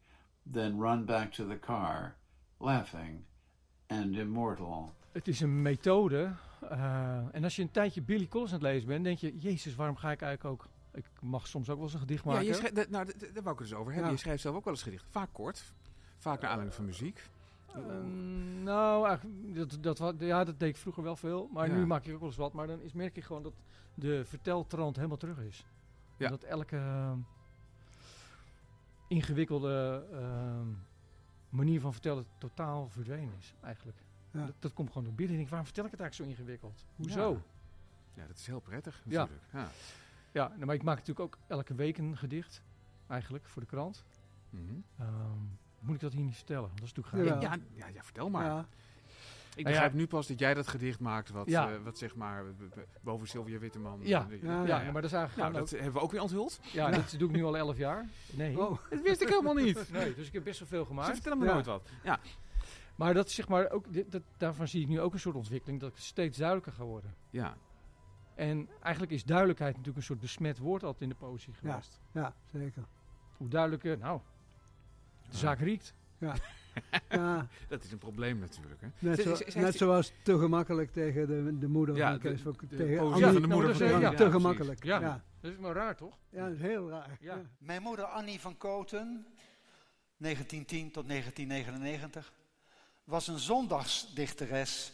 then 0.52 0.78
run 0.80 1.04
back 1.04 1.32
to 1.32 1.46
the 1.48 1.58
car, 1.58 2.16
laughing 2.58 3.24
and 3.86 4.16
immortal. 4.16 4.92
Het 5.12 5.28
is 5.28 5.40
een 5.40 5.62
methode. 5.62 6.32
eh, 6.70 7.18
en 7.32 7.44
als 7.44 7.56
je 7.56 7.62
een 7.62 7.70
tijdje 7.70 8.02
Billy 8.02 8.26
Collins 8.28 8.52
aan 8.52 8.58
het 8.58 8.68
lezen 8.68 8.88
bent, 8.88 9.04
denk 9.04 9.18
je, 9.18 9.36
jezus, 9.38 9.74
waarom 9.74 9.96
ga 9.96 10.10
ik 10.10 10.22
eigenlijk 10.22 10.62
ook... 10.62 10.68
Ik 10.92 11.04
mag 11.20 11.46
soms 11.46 11.68
ook 11.70 11.74
wel 11.76 11.84
eens 11.84 11.94
een 11.94 12.00
gedicht 12.00 12.24
Ja, 12.24 12.30
maken. 12.30 12.46
je 12.46 12.54
schrijft, 12.54 12.74
dat- 12.74 12.88
nou, 12.90 13.04
dat- 13.04 13.20
daar 13.20 13.42
wou 13.42 13.54
ik 13.54 13.58
het 13.60 13.68
dus 13.68 13.74
over 13.74 13.92
hebben. 13.92 14.04
Ja. 14.10 14.14
Je 14.16 14.20
schrijft 14.22 14.42
zelf 14.42 14.56
ook 14.56 14.64
wel 14.64 14.72
eens 14.72 14.82
gedicht. 14.82 15.04
Vaak 15.10 15.28
kort. 15.32 15.74
Vaak 16.16 16.40
naar 16.40 16.50
aanleiding 16.50 16.74
van 16.76 16.84
muziek. 16.84 17.28
Ehm, 17.74 18.62
nou, 18.62 19.06
eigenlijk, 19.08 19.82
dat, 19.82 19.96
dat, 19.98 20.14
ja, 20.18 20.44
dat 20.44 20.58
deed 20.60 20.68
ik 20.68 20.76
vroeger 20.76 21.02
wel 21.02 21.16
veel. 21.16 21.48
Maar 21.52 21.68
Ja. 21.68 21.74
nu 21.74 21.86
maak 21.86 22.04
ik 22.04 22.12
ook 22.12 22.18
wel 22.18 22.28
eens 22.28 22.36
wat. 22.36 22.52
Maar 22.52 22.66
dan 22.66 22.80
is, 22.80 22.92
merk 22.92 23.16
ik 23.16 23.24
gewoon 23.24 23.42
dat 23.42 23.54
de 23.94 24.24
verteltrand 24.24 24.96
helemaal 24.96 25.16
terug 25.16 25.38
is. 25.38 25.66
Ja. 26.16 26.28
Dat 26.28 26.42
elke 26.42 26.76
ehm, 26.76 27.18
ingewikkelde 29.08 30.06
ehm, 30.12 30.66
manier 31.48 31.80
van 31.80 31.92
vertellen 31.92 32.26
totaal 32.38 32.88
verdwenen 32.88 33.34
is, 33.38 33.54
eigenlijk. 33.62 33.98
Ja. 34.30 34.46
Dat, 34.46 34.54
dat 34.58 34.72
komt 34.72 34.88
gewoon 34.88 35.04
door 35.04 35.14
binnen. 35.14 35.34
En 35.36 35.42
ik 35.42 35.48
denk, 35.48 35.48
waarom 35.48 35.66
vertel 35.66 35.84
ik 35.84 35.90
het 35.90 36.00
eigenlijk 36.00 36.30
zo 36.30 36.36
ingewikkeld? 36.40 36.86
Hoezo? 36.96 37.42
Ja, 38.14 38.26
dat 38.26 38.36
is 38.36 38.46
heel 38.46 38.60
prettig 38.60 39.02
Ja. 39.06 39.18
natuurlijk. 39.20 39.46
Ja. 39.52 39.68
Ja, 40.32 40.48
nou, 40.48 40.64
maar 40.64 40.74
ik 40.74 40.82
maak 40.82 40.96
natuurlijk 40.96 41.26
ook 41.26 41.38
elke 41.46 41.74
week 41.74 41.98
een 41.98 42.16
gedicht. 42.16 42.62
Eigenlijk, 43.06 43.48
voor 43.48 43.62
de 43.62 43.68
krant. 43.68 44.04
Ehm, 44.98 45.08
moet 45.80 45.94
ik 45.94 46.00
dat 46.00 46.12
hier 46.12 46.24
niet 46.24 46.36
vertellen? 46.36 46.62
Want 46.68 46.78
dat 46.80 46.88
is 46.88 46.92
natuurlijk 46.94 47.28
graag. 47.28 47.42
Ja, 47.42 47.56
ja, 47.74 47.86
ja, 47.86 48.02
vertel 48.02 48.30
maar. 48.30 48.44
ja. 48.44 48.66
Ik 49.48 49.64
Nou 49.64 49.76
begrijp 49.76 49.92
ja. 49.92 49.98
nu 49.98 50.06
pas 50.06 50.26
dat 50.26 50.38
jij 50.38 50.54
dat 50.54 50.68
gedicht 50.68 51.00
maakt 51.00 51.30
wat, 51.30 51.48
Ja. 51.48 51.70
eh, 51.72 51.76
wat 51.84 51.98
zeg 51.98 52.14
maar 52.16 52.44
boven 53.02 53.28
Sylvia 53.28 53.58
Witteman. 53.58 54.00
Ja. 54.02 54.26
Ja, 54.42 54.64
Ja, 54.66 54.82
maar 54.82 54.92
dat 54.92 55.04
is 55.04 55.12
eigenlijk 55.12 55.36
Nou, 55.36 55.52
dat 55.52 55.70
hebben 55.70 55.92
we 55.92 56.00
ook 56.00 56.10
weer 56.12 56.20
onthuld. 56.22 56.60
ja, 56.72 56.90
dat 56.90 57.14
doe 57.18 57.28
ik 57.28 57.34
nu 57.34 57.44
al 57.44 57.56
elf 57.56 57.76
jaar. 57.76 58.06
Nee. 58.32 58.58
Oh, 58.60 58.78
Dat 58.90 59.02
wist 59.02 59.20
ik 59.22 59.28
helemaal 59.28 59.54
niet. 59.54 59.88
Nee, 59.92 60.14
dus 60.14 60.26
ik 60.26 60.32
heb 60.32 60.44
best 60.44 60.58
wel 60.58 60.68
veel 60.68 60.80
Ze 60.82 60.86
gemaakt. 60.86 61.12
vertellen 61.12 61.38
me 61.38 61.44
Ja. 61.44 61.52
nooit 61.52 61.66
wat. 61.66 61.88
Ja, 62.02 62.20
Maar 62.96 63.14
dat 63.14 63.26
is 63.28 63.34
zeg 63.34 63.48
maar 63.48 63.70
ook, 63.70 63.92
dit, 63.92 64.10
dat, 64.12 64.22
daarvan 64.36 64.68
zie 64.68 64.82
ik 64.82 64.88
nu 64.88 65.00
ook 65.00 65.12
een 65.12 65.20
soort 65.20 65.36
ontwikkeling 65.36 65.80
dat 65.80 65.90
ik 65.90 65.96
steeds 65.98 66.38
duidelijker 66.38 66.72
ga 66.72 66.84
worden. 66.84 67.14
ja. 67.30 67.56
En 68.34 68.68
eigenlijk 68.82 69.12
is 69.12 69.24
duidelijkheid 69.24 69.72
natuurlijk 69.72 69.96
een 69.98 70.04
soort 70.04 70.20
besmet 70.20 70.58
woord 70.58 70.82
altijd 70.82 71.02
in 71.02 71.08
de 71.08 71.14
poëzie 71.14 71.52
Ja. 71.52 71.58
geweest. 71.70 72.00
ja, 72.12 72.34
zeker. 72.52 72.84
Hoe 73.36 73.48
duidelijker, 73.48 73.98
nou, 73.98 74.20
de 75.30 75.36
zaak 75.36 75.58
riekt. 75.60 75.94
Ja, 77.08 77.46
Dat 77.68 77.84
is 77.84 77.92
een 77.92 77.98
probleem 77.98 78.38
natuurlijk. 78.38 78.80
Hè. 78.80 78.88
net, 78.98 79.20
zo, 79.22 79.36
zoals 79.78 80.12
te 80.22 80.38
gemakkelijk 80.38 80.92
tegen 80.92 81.26
de, 81.26 81.58
de 81.58 81.68
moeder 81.68 81.96
Ja, 81.96 82.08
van 82.10 82.20
de- 82.20 82.28
Kees 82.28 82.40
van 82.40 82.56
de 82.60 82.76
tegen 82.76 82.98
Annie. 82.98 83.22
van 83.24 83.42
de 83.42 83.48
moeder 83.48 83.76
van 83.76 83.86
ja, 83.88 83.98
ja, 83.98 84.14
te 84.14 84.30
gemakkelijk. 84.30 84.84
Ja. 84.84 85.00
Ja. 85.00 85.24
Dat 85.40 85.50
is 85.52 85.58
maar 85.58 85.72
raar, 85.74 85.96
toch? 85.96 86.18
Ja, 86.30 86.44
dat 86.44 86.54
is 86.54 86.60
heel 86.60 86.88
raar. 86.90 87.16
Ja. 87.20 87.34
Ja. 87.34 87.42
Mijn 87.58 87.82
moeder 87.82 88.04
Annie 88.04 88.40
van 88.40 88.56
Koten, 88.56 89.26
1910 90.16 90.90
tot 90.90 91.08
1999, 91.08 92.32
was 93.04 93.26
een 93.28 93.38
zondagsdichteres 93.38 94.92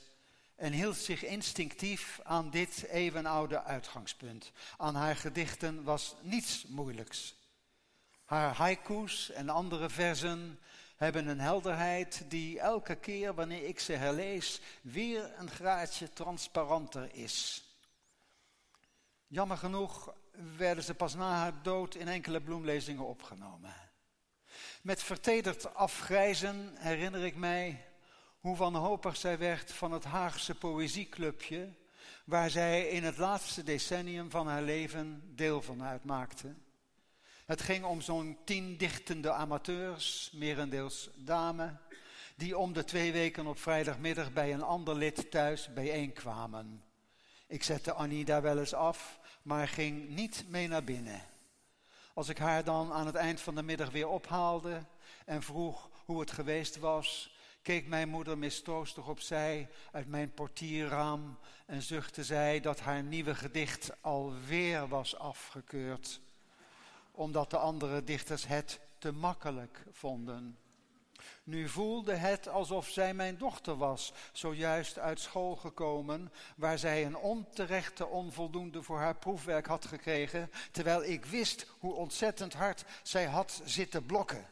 en 0.56 0.72
hield 0.72 0.96
zich 0.96 1.24
instinctief 1.24 2.20
aan 2.22 2.50
dit 2.50 2.86
eeuwenoude 2.90 3.62
uitgangspunt. 3.62 4.52
Aan 4.76 4.94
haar 4.94 5.16
gedichten 5.16 5.82
was 5.82 6.16
niets 6.22 6.66
moeilijks. 6.68 7.42
Haar 8.24 8.54
haiku's 8.54 9.30
en 9.30 9.48
andere 9.48 9.88
verzen 9.90 10.58
hebben 10.96 11.26
een 11.26 11.40
helderheid 11.40 12.24
die 12.28 12.60
elke 12.60 12.94
keer 12.94 13.34
wanneer 13.34 13.64
ik 13.64 13.80
ze 13.80 13.92
herlees 13.92 14.60
weer 14.82 15.32
een 15.38 15.50
graadje 15.50 16.12
transparanter 16.12 17.14
is. 17.14 17.64
Jammer 19.26 19.56
genoeg 19.56 20.14
werden 20.56 20.84
ze 20.84 20.94
pas 20.94 21.14
na 21.14 21.30
haar 21.30 21.62
dood 21.62 21.94
in 21.94 22.08
enkele 22.08 22.40
bloemlezingen 22.40 23.06
opgenomen. 23.06 23.74
Met 24.82 25.02
vertederd 25.02 25.74
afgrijzen 25.74 26.76
herinner 26.76 27.24
ik 27.24 27.36
mij 27.36 27.84
hoe 28.40 28.56
wanhopig 28.56 29.16
zij 29.16 29.38
werd 29.38 29.72
van 29.72 29.92
het 29.92 30.04
Haagse 30.04 30.54
Poëzieclubje, 30.54 31.74
waar 32.24 32.50
zij 32.50 32.88
in 32.88 33.04
het 33.04 33.16
laatste 33.16 33.62
decennium 33.62 34.30
van 34.30 34.46
haar 34.46 34.62
leven 34.62 35.22
deel 35.34 35.62
van 35.62 35.82
uitmaakte. 35.82 36.54
Het 37.44 37.62
ging 37.62 37.84
om 37.84 38.00
zo'n 38.00 38.38
tien 38.44 38.76
dichtende 38.76 39.32
amateurs, 39.32 40.30
merendeels 40.32 41.10
dame, 41.14 41.76
die 42.36 42.58
om 42.58 42.72
de 42.72 42.84
twee 42.84 43.12
weken 43.12 43.46
op 43.46 43.58
vrijdagmiddag 43.58 44.32
bij 44.32 44.52
een 44.52 44.62
ander 44.62 44.94
lid 44.94 45.30
thuis 45.30 45.72
bijeenkwamen. 45.72 46.84
Ik 47.46 47.62
zette 47.62 47.92
Annie 47.92 48.24
daar 48.24 48.42
wel 48.42 48.58
eens 48.58 48.74
af, 48.74 49.20
maar 49.42 49.68
ging 49.68 50.08
niet 50.08 50.44
mee 50.48 50.68
naar 50.68 50.84
binnen. 50.84 51.22
Als 52.14 52.28
ik 52.28 52.38
haar 52.38 52.64
dan 52.64 52.92
aan 52.92 53.06
het 53.06 53.14
eind 53.14 53.40
van 53.40 53.54
de 53.54 53.62
middag 53.62 53.90
weer 53.90 54.08
ophaalde 54.08 54.84
en 55.24 55.42
vroeg 55.42 55.90
hoe 56.04 56.20
het 56.20 56.30
geweest 56.30 56.78
was, 56.78 57.36
keek 57.62 57.86
mijn 57.86 58.08
moeder 58.08 58.38
mistroostig 58.38 59.08
opzij 59.08 59.68
uit 59.92 60.08
mijn 60.08 60.34
portierraam 60.34 61.38
en 61.66 61.82
zuchtte 61.82 62.24
zij 62.24 62.60
dat 62.60 62.80
haar 62.80 63.02
nieuwe 63.02 63.34
gedicht 63.34 63.92
alweer 64.00 64.88
was 64.88 65.18
afgekeurd, 65.18 66.20
omdat 67.14 67.50
de 67.50 67.58
andere 67.58 68.04
dichters 68.04 68.46
het 68.46 68.80
te 68.98 69.12
makkelijk 69.12 69.84
vonden. 69.92 70.58
Nu 71.44 71.68
voelde 71.68 72.14
het 72.14 72.48
alsof 72.48 72.88
zij 72.88 73.14
mijn 73.14 73.38
dochter 73.38 73.76
was, 73.76 74.12
zojuist 74.32 74.98
uit 74.98 75.20
school 75.20 75.56
gekomen, 75.56 76.32
waar 76.56 76.78
zij 76.78 77.06
een 77.06 77.16
onterechte 77.16 78.06
onvoldoende 78.06 78.82
voor 78.82 78.98
haar 78.98 79.16
proefwerk 79.16 79.66
had 79.66 79.84
gekregen, 79.84 80.50
terwijl 80.70 81.04
ik 81.04 81.24
wist 81.24 81.66
hoe 81.78 81.94
ontzettend 81.94 82.52
hard 82.52 82.84
zij 83.02 83.24
had 83.24 83.62
zitten 83.64 84.06
blokken. 84.06 84.46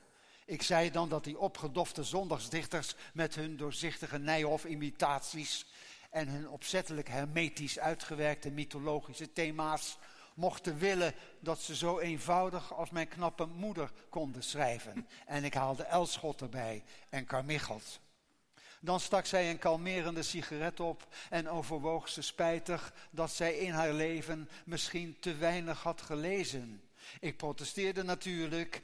Ik 0.44 0.62
zei 0.62 0.90
dan 0.90 1.08
dat 1.08 1.24
die 1.24 1.38
opgedofte 1.38 2.04
zondagsdichters 2.04 2.94
met 3.12 3.34
hun 3.34 3.56
doorzichtige 3.56 4.18
Nijhoff-imitaties 4.18 5.66
en 6.10 6.28
hun 6.28 6.48
opzettelijk 6.48 7.08
hermetisch 7.08 7.78
uitgewerkte 7.78 8.50
mythologische 8.50 9.32
thema's 9.32 9.98
mochten 10.34 10.78
willen 10.78 11.14
dat 11.40 11.60
ze 11.60 11.76
zo 11.76 11.98
eenvoudig 11.98 12.74
als 12.74 12.90
mijn 12.90 13.08
knappe 13.08 13.46
moeder 13.46 13.90
konden 14.08 14.42
schrijven. 14.42 15.08
En 15.26 15.44
ik 15.44 15.54
haalde 15.54 15.82
Elschot 15.82 16.40
erbij 16.40 16.84
en 17.08 17.24
Carmichelt. 17.24 18.00
Dan 18.80 19.00
stak 19.00 19.26
zij 19.26 19.50
een 19.50 19.58
kalmerende 19.58 20.22
sigaret 20.22 20.80
op 20.80 21.06
en 21.30 21.48
overwoog 21.48 22.08
ze 22.08 22.22
spijtig 22.22 22.92
dat 23.10 23.30
zij 23.30 23.54
in 23.54 23.72
haar 23.72 23.92
leven 23.92 24.48
misschien 24.64 25.16
te 25.20 25.34
weinig 25.34 25.82
had 25.82 26.02
gelezen. 26.02 26.82
Ik 27.20 27.36
protesteerde 27.36 28.02
natuurlijk 28.02 28.82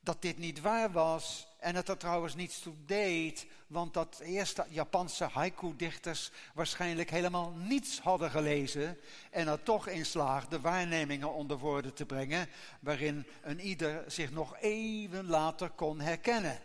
dat 0.00 0.22
dit 0.22 0.38
niet 0.38 0.60
waar 0.60 0.92
was 0.92 1.46
en 1.66 1.74
het 1.74 1.88
er 1.88 1.96
trouwens 1.96 2.34
niets 2.34 2.58
toe 2.58 2.74
deed, 2.84 3.46
want 3.66 3.94
dat 3.94 4.20
eerste 4.24 4.64
Japanse 4.68 5.24
haiku-dichters 5.24 6.30
waarschijnlijk 6.54 7.10
helemaal 7.10 7.50
niets 7.50 8.00
hadden 8.00 8.30
gelezen 8.30 8.98
en 9.30 9.48
er 9.48 9.62
toch 9.62 9.88
in 9.88 10.06
slaagden 10.06 10.60
waarnemingen 10.60 11.32
onder 11.32 11.58
woorden 11.58 11.94
te 11.94 12.06
brengen 12.06 12.48
waarin 12.80 13.26
een 13.42 13.60
ieder 13.60 14.04
zich 14.06 14.30
nog 14.30 14.56
even 14.60 15.26
later 15.26 15.70
kon 15.70 16.00
herkennen. 16.00 16.58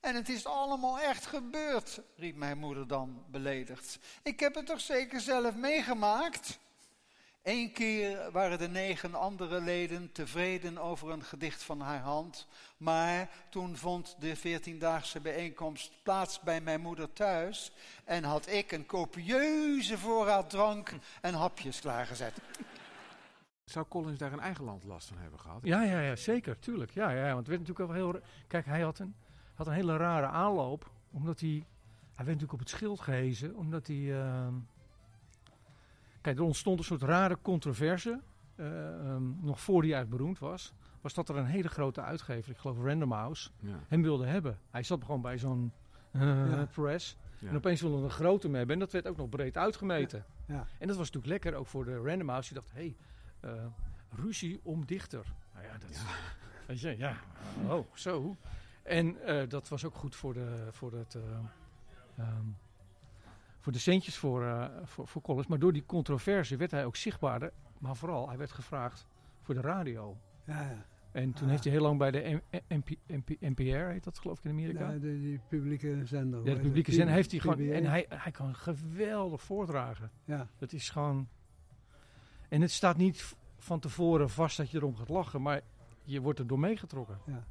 En 0.00 0.14
het 0.14 0.28
is 0.28 0.46
allemaal 0.46 1.00
echt 1.00 1.26
gebeurd, 1.26 2.00
riep 2.16 2.36
mijn 2.36 2.58
moeder 2.58 2.86
dan 2.86 3.24
beledigd. 3.30 3.98
Ik 4.22 4.40
heb 4.40 4.54
het 4.54 4.66
toch 4.66 4.80
zeker 4.80 5.20
zelf 5.20 5.54
meegemaakt? 5.54 6.58
Eén 7.44 7.72
keer 7.72 8.30
waren 8.32 8.58
de 8.58 8.68
negen 8.68 9.14
andere 9.14 9.60
leden 9.60 10.12
tevreden 10.12 10.78
over 10.78 11.10
een 11.10 11.22
gedicht 11.22 11.62
van 11.62 11.80
haar 11.80 12.00
hand, 12.00 12.46
maar 12.76 13.30
toen 13.48 13.76
vond 13.76 14.16
de 14.18 14.36
veertiendaagse 14.36 15.20
bijeenkomst 15.20 15.92
plaats 16.02 16.40
bij 16.40 16.60
mijn 16.60 16.80
moeder 16.80 17.12
thuis 17.12 17.72
en 18.04 18.24
had 18.24 18.48
ik 18.48 18.72
een 18.72 18.86
copieuze 18.86 19.98
voorraad 19.98 20.50
drank 20.50 20.92
en 21.20 21.34
hapjes 21.34 21.80
klaargezet. 21.80 22.32
Zou 23.64 23.86
Collins 23.88 24.18
daar 24.18 24.32
een 24.32 24.40
eigen 24.40 24.64
land 24.64 24.84
last 24.84 25.08
van 25.08 25.18
hebben 25.18 25.40
gehad? 25.40 25.60
Ja, 25.62 25.82
ja, 25.82 26.00
ja 26.00 26.16
zeker, 26.16 26.58
tuurlijk. 26.58 26.90
Ja, 26.90 27.10
ja, 27.10 27.24
want 27.24 27.36
het 27.36 27.46
werd 27.46 27.60
natuurlijk 27.60 27.90
wel 27.92 28.12
heel... 28.12 28.20
Kijk, 28.46 28.66
hij 28.66 28.80
had 28.80 28.98
een, 28.98 29.14
had 29.54 29.66
een 29.66 29.72
hele 29.72 29.96
rare 29.96 30.26
aanloop, 30.26 30.90
omdat 31.10 31.40
hij... 31.40 31.66
Hij 32.14 32.24
werd 32.24 32.40
natuurlijk 32.40 32.52
op 32.52 32.58
het 32.58 32.68
schild 32.68 33.00
gehezen, 33.00 33.56
omdat 33.56 33.86
hij... 33.86 33.96
Uh, 33.96 34.46
kijk, 36.24 36.38
er 36.38 36.44
ontstond 36.44 36.78
een 36.78 36.84
soort 36.84 37.02
rare 37.02 37.38
controverse, 37.42 38.20
uh, 38.56 38.66
um, 38.66 39.38
nog 39.40 39.60
voor 39.60 39.82
hij 39.82 39.92
eigenlijk 39.92 40.16
beroemd 40.16 40.38
was. 40.38 40.72
Was 41.00 41.14
dat 41.14 41.28
er 41.28 41.36
een 41.36 41.46
hele 41.46 41.68
grote 41.68 42.00
uitgever, 42.00 42.50
ik 42.50 42.58
geloof 42.58 42.78
Random 42.78 43.12
House, 43.12 43.50
ja. 43.60 43.78
hem 43.88 44.02
wilde 44.02 44.26
hebben. 44.26 44.58
Hij 44.70 44.82
zat 44.82 45.04
gewoon 45.04 45.20
bij 45.20 45.38
zo'n 45.38 45.72
uh, 46.12 46.22
ja. 46.22 46.66
press. 46.72 47.16
Ja. 47.38 47.48
En 47.48 47.56
opeens 47.56 47.80
wilde 47.80 48.04
een 48.04 48.10
grote 48.10 48.46
hem 48.46 48.56
hebben. 48.56 48.74
En 48.74 48.80
dat 48.80 48.92
werd 48.92 49.06
ook 49.08 49.16
nog 49.16 49.28
breed 49.28 49.56
uitgemeten. 49.56 50.24
Ja. 50.46 50.66
En 50.78 50.86
dat 50.86 50.96
was 50.96 51.10
natuurlijk 51.10 51.26
lekker, 51.26 51.54
ook 51.54 51.66
voor 51.66 51.84
de 51.84 51.96
Random 51.96 52.28
House. 52.28 52.52
Die 52.52 52.62
dacht, 52.62 52.72
hé, 52.72 52.94
hey, 53.40 53.54
uh, 53.54 53.64
ruzie 54.24 54.60
om 54.62 54.86
dichter. 54.86 55.24
Nou 55.52 55.66
ja, 55.66 55.78
dat 55.78 55.90
is, 55.90 56.02
weet 56.66 56.80
je, 56.80 56.98
ja, 56.98 57.16
oh, 57.68 57.86
zo. 57.94 58.36
En 58.82 59.16
uh, 59.26 59.48
dat 59.48 59.68
was 59.68 59.84
ook 59.84 59.94
goed 59.94 60.16
voor 60.16 60.34
de, 60.34 60.68
voor 60.70 60.92
het, 60.92 61.14
uh, 61.14 61.22
um, 62.18 62.56
voor 63.64 63.72
de 63.72 63.78
centjes 63.78 64.16
voor, 64.16 64.42
uh, 64.42 64.66
voor, 64.82 65.06
voor 65.08 65.22
Collins. 65.22 65.46
Maar 65.46 65.58
door 65.58 65.72
die 65.72 65.86
controverse 65.86 66.56
werd 66.56 66.70
hij 66.70 66.84
ook 66.84 66.96
zichtbaarder. 66.96 67.52
Maar 67.78 67.96
vooral, 67.96 68.28
hij 68.28 68.38
werd 68.38 68.52
gevraagd 68.52 69.06
voor 69.40 69.54
de 69.54 69.60
radio. 69.60 70.16
Ja, 70.46 70.62
ja. 70.62 70.86
En 71.12 71.32
toen 71.32 71.44
ah. 71.44 71.50
heeft 71.50 71.64
hij 71.64 71.72
heel 71.72 71.82
lang 71.82 71.98
bij 71.98 72.10
de 72.10 72.42
MP, 72.68 72.88
MP, 73.06 73.28
NPR, 73.40 73.62
heet 73.62 74.04
dat 74.04 74.18
geloof 74.18 74.38
ik 74.38 74.44
in 74.44 74.50
Amerika? 74.50 74.90
Ja, 74.90 74.98
de, 74.98 75.20
die 75.20 75.40
publieke 75.48 76.00
zender. 76.04 76.44
Ja, 76.44 76.54
de 76.54 76.60
publieke 76.60 76.92
zender 76.92 77.14
heeft 77.14 77.30
hij 77.30 77.40
gewoon... 77.40 77.58
En 77.58 77.84
hij, 77.84 78.06
hij 78.08 78.32
kan 78.32 78.54
geweldig 78.54 79.42
voordragen. 79.42 80.10
Ja. 80.24 80.48
Dat 80.58 80.72
is 80.72 80.90
gewoon... 80.90 81.28
En 82.48 82.60
het 82.60 82.70
staat 82.70 82.96
niet 82.96 83.36
van 83.58 83.80
tevoren 83.80 84.30
vast 84.30 84.56
dat 84.56 84.70
je 84.70 84.76
erom 84.76 84.96
gaat 84.96 85.08
lachen, 85.08 85.42
maar 85.42 85.60
je 86.02 86.20
wordt 86.20 86.38
er 86.38 86.46
door 86.46 86.58
meegetrokken. 86.58 87.18
Ja. 87.26 87.46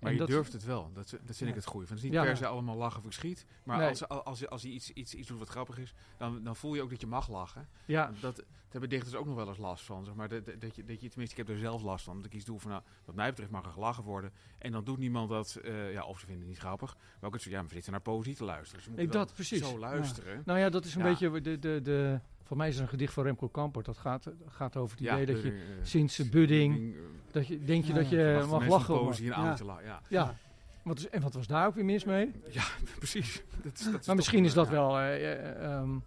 Maar 0.00 0.10
en 0.10 0.12
je 0.12 0.18
dat, 0.18 0.28
durft 0.28 0.52
het 0.52 0.64
wel. 0.64 0.90
Dat, 0.92 1.10
dat 1.24 1.36
vind 1.36 1.50
ik 1.50 1.56
het 1.56 1.64
goede. 1.64 1.86
Het 1.86 1.96
is 1.96 2.02
niet 2.02 2.12
per 2.12 2.36
se 2.36 2.46
allemaal 2.46 2.76
lachen 2.76 2.98
of 2.98 3.06
geschiet. 3.06 3.46
Maar 3.64 3.78
nee. 3.78 3.88
als, 3.88 4.08
als, 4.08 4.48
als 4.48 4.62
je 4.62 4.68
iets, 4.68 4.90
iets, 4.92 5.14
iets 5.14 5.28
doet 5.28 5.38
wat 5.38 5.48
grappig 5.48 5.78
is, 5.78 5.94
dan, 6.16 6.42
dan 6.42 6.56
voel 6.56 6.74
je 6.74 6.82
ook 6.82 6.90
dat 6.90 7.00
je 7.00 7.06
mag 7.06 7.28
lachen. 7.28 7.68
Ja. 7.84 8.12
Dat, 8.20 8.36
dat 8.36 8.44
hebben 8.70 8.88
dichters 8.88 9.14
ook 9.14 9.26
nog 9.26 9.34
wel 9.34 9.48
eens 9.48 9.58
last 9.58 9.84
van. 9.84 10.04
Zeg 10.04 10.14
maar. 10.14 10.28
dat, 10.28 10.46
dat, 10.46 10.60
dat, 10.60 10.76
je, 10.76 10.84
dat 10.84 11.00
je, 11.00 11.08
tenminste, 11.08 11.40
ik 11.40 11.46
heb 11.46 11.56
er 11.56 11.62
zelf 11.62 11.82
last 11.82 12.04
van. 12.04 12.16
Dat 12.16 12.24
ik 12.24 12.34
iets 12.34 12.44
doe 12.44 12.60
van, 12.60 12.70
nou, 12.70 12.82
wat 13.04 13.14
mij 13.14 13.28
betreft 13.28 13.50
mag 13.50 13.64
er 13.64 13.72
gelachen 13.72 14.04
worden. 14.04 14.32
En 14.58 14.72
dan 14.72 14.84
doet 14.84 14.98
niemand 14.98 15.28
dat, 15.28 15.58
uh, 15.64 15.92
ja, 15.92 16.04
of 16.04 16.18
ze 16.18 16.26
vinden 16.26 16.44
het 16.44 16.52
niet 16.52 16.60
grappig. 16.60 16.94
Maar 16.94 17.28
ook 17.28 17.32
het 17.32 17.42
zo, 17.42 17.50
ja, 17.50 17.60
maar 17.60 17.70
zitten 17.70 17.92
naar 17.92 18.00
poëzie 18.00 18.34
te 18.34 18.44
luisteren. 18.44 18.84
Dus 18.84 19.04
ik 19.04 19.12
dat, 19.12 19.34
precies. 19.34 19.58
zo 19.58 19.78
luisteren. 19.78 20.42
Nou 20.44 20.58
ja, 20.58 20.68
dat 20.68 20.84
is 20.84 20.94
een 20.94 21.02
beetje 21.02 21.40
de... 21.40 21.58
de, 21.58 21.80
de 21.82 22.20
voor 22.50 22.58
mij 22.58 22.68
is 22.68 22.74
het 22.74 22.84
een 22.84 22.90
gedicht 22.90 23.12
van 23.12 23.24
Remco 23.24 23.48
Kampert. 23.48 23.86
Dat 23.86 23.98
gaat, 23.98 24.26
gaat 24.46 24.76
over 24.76 24.98
het 24.98 25.06
idee 25.06 25.26
dat 25.26 25.42
je 25.42 25.52
uh, 25.52 25.60
sinds 25.82 26.16
de 26.16 26.28
budding, 26.28 26.76
uh, 26.76 27.00
dat 27.30 27.46
je, 27.46 27.64
denk 27.64 27.84
je 27.84 27.92
ja, 27.92 27.98
dat 27.98 28.08
je 28.08 28.46
mag 28.48 28.66
lachen. 28.66 28.98
Poëzie 28.98 29.32
en 29.32 29.42
ja. 29.42 29.54
te 29.54 29.64
lachen, 29.64 29.84
ja. 29.84 30.02
ja. 30.08 30.36
Wat 30.82 30.98
is, 30.98 31.08
en 31.08 31.22
wat 31.22 31.34
was 31.34 31.46
daar 31.46 31.66
ook 31.66 31.74
weer 31.74 31.84
mis 31.84 32.04
mee? 32.04 32.32
Ja, 32.50 32.64
precies. 32.98 33.42
Dat 33.62 33.78
is, 33.78 33.84
dat 33.84 34.00
is 34.00 34.06
maar 34.06 34.16
misschien 34.16 34.44
is 34.44 34.54
dat 34.54 34.68
wel... 34.68 35.00
Uh, 35.00 35.78
um, 35.78 36.04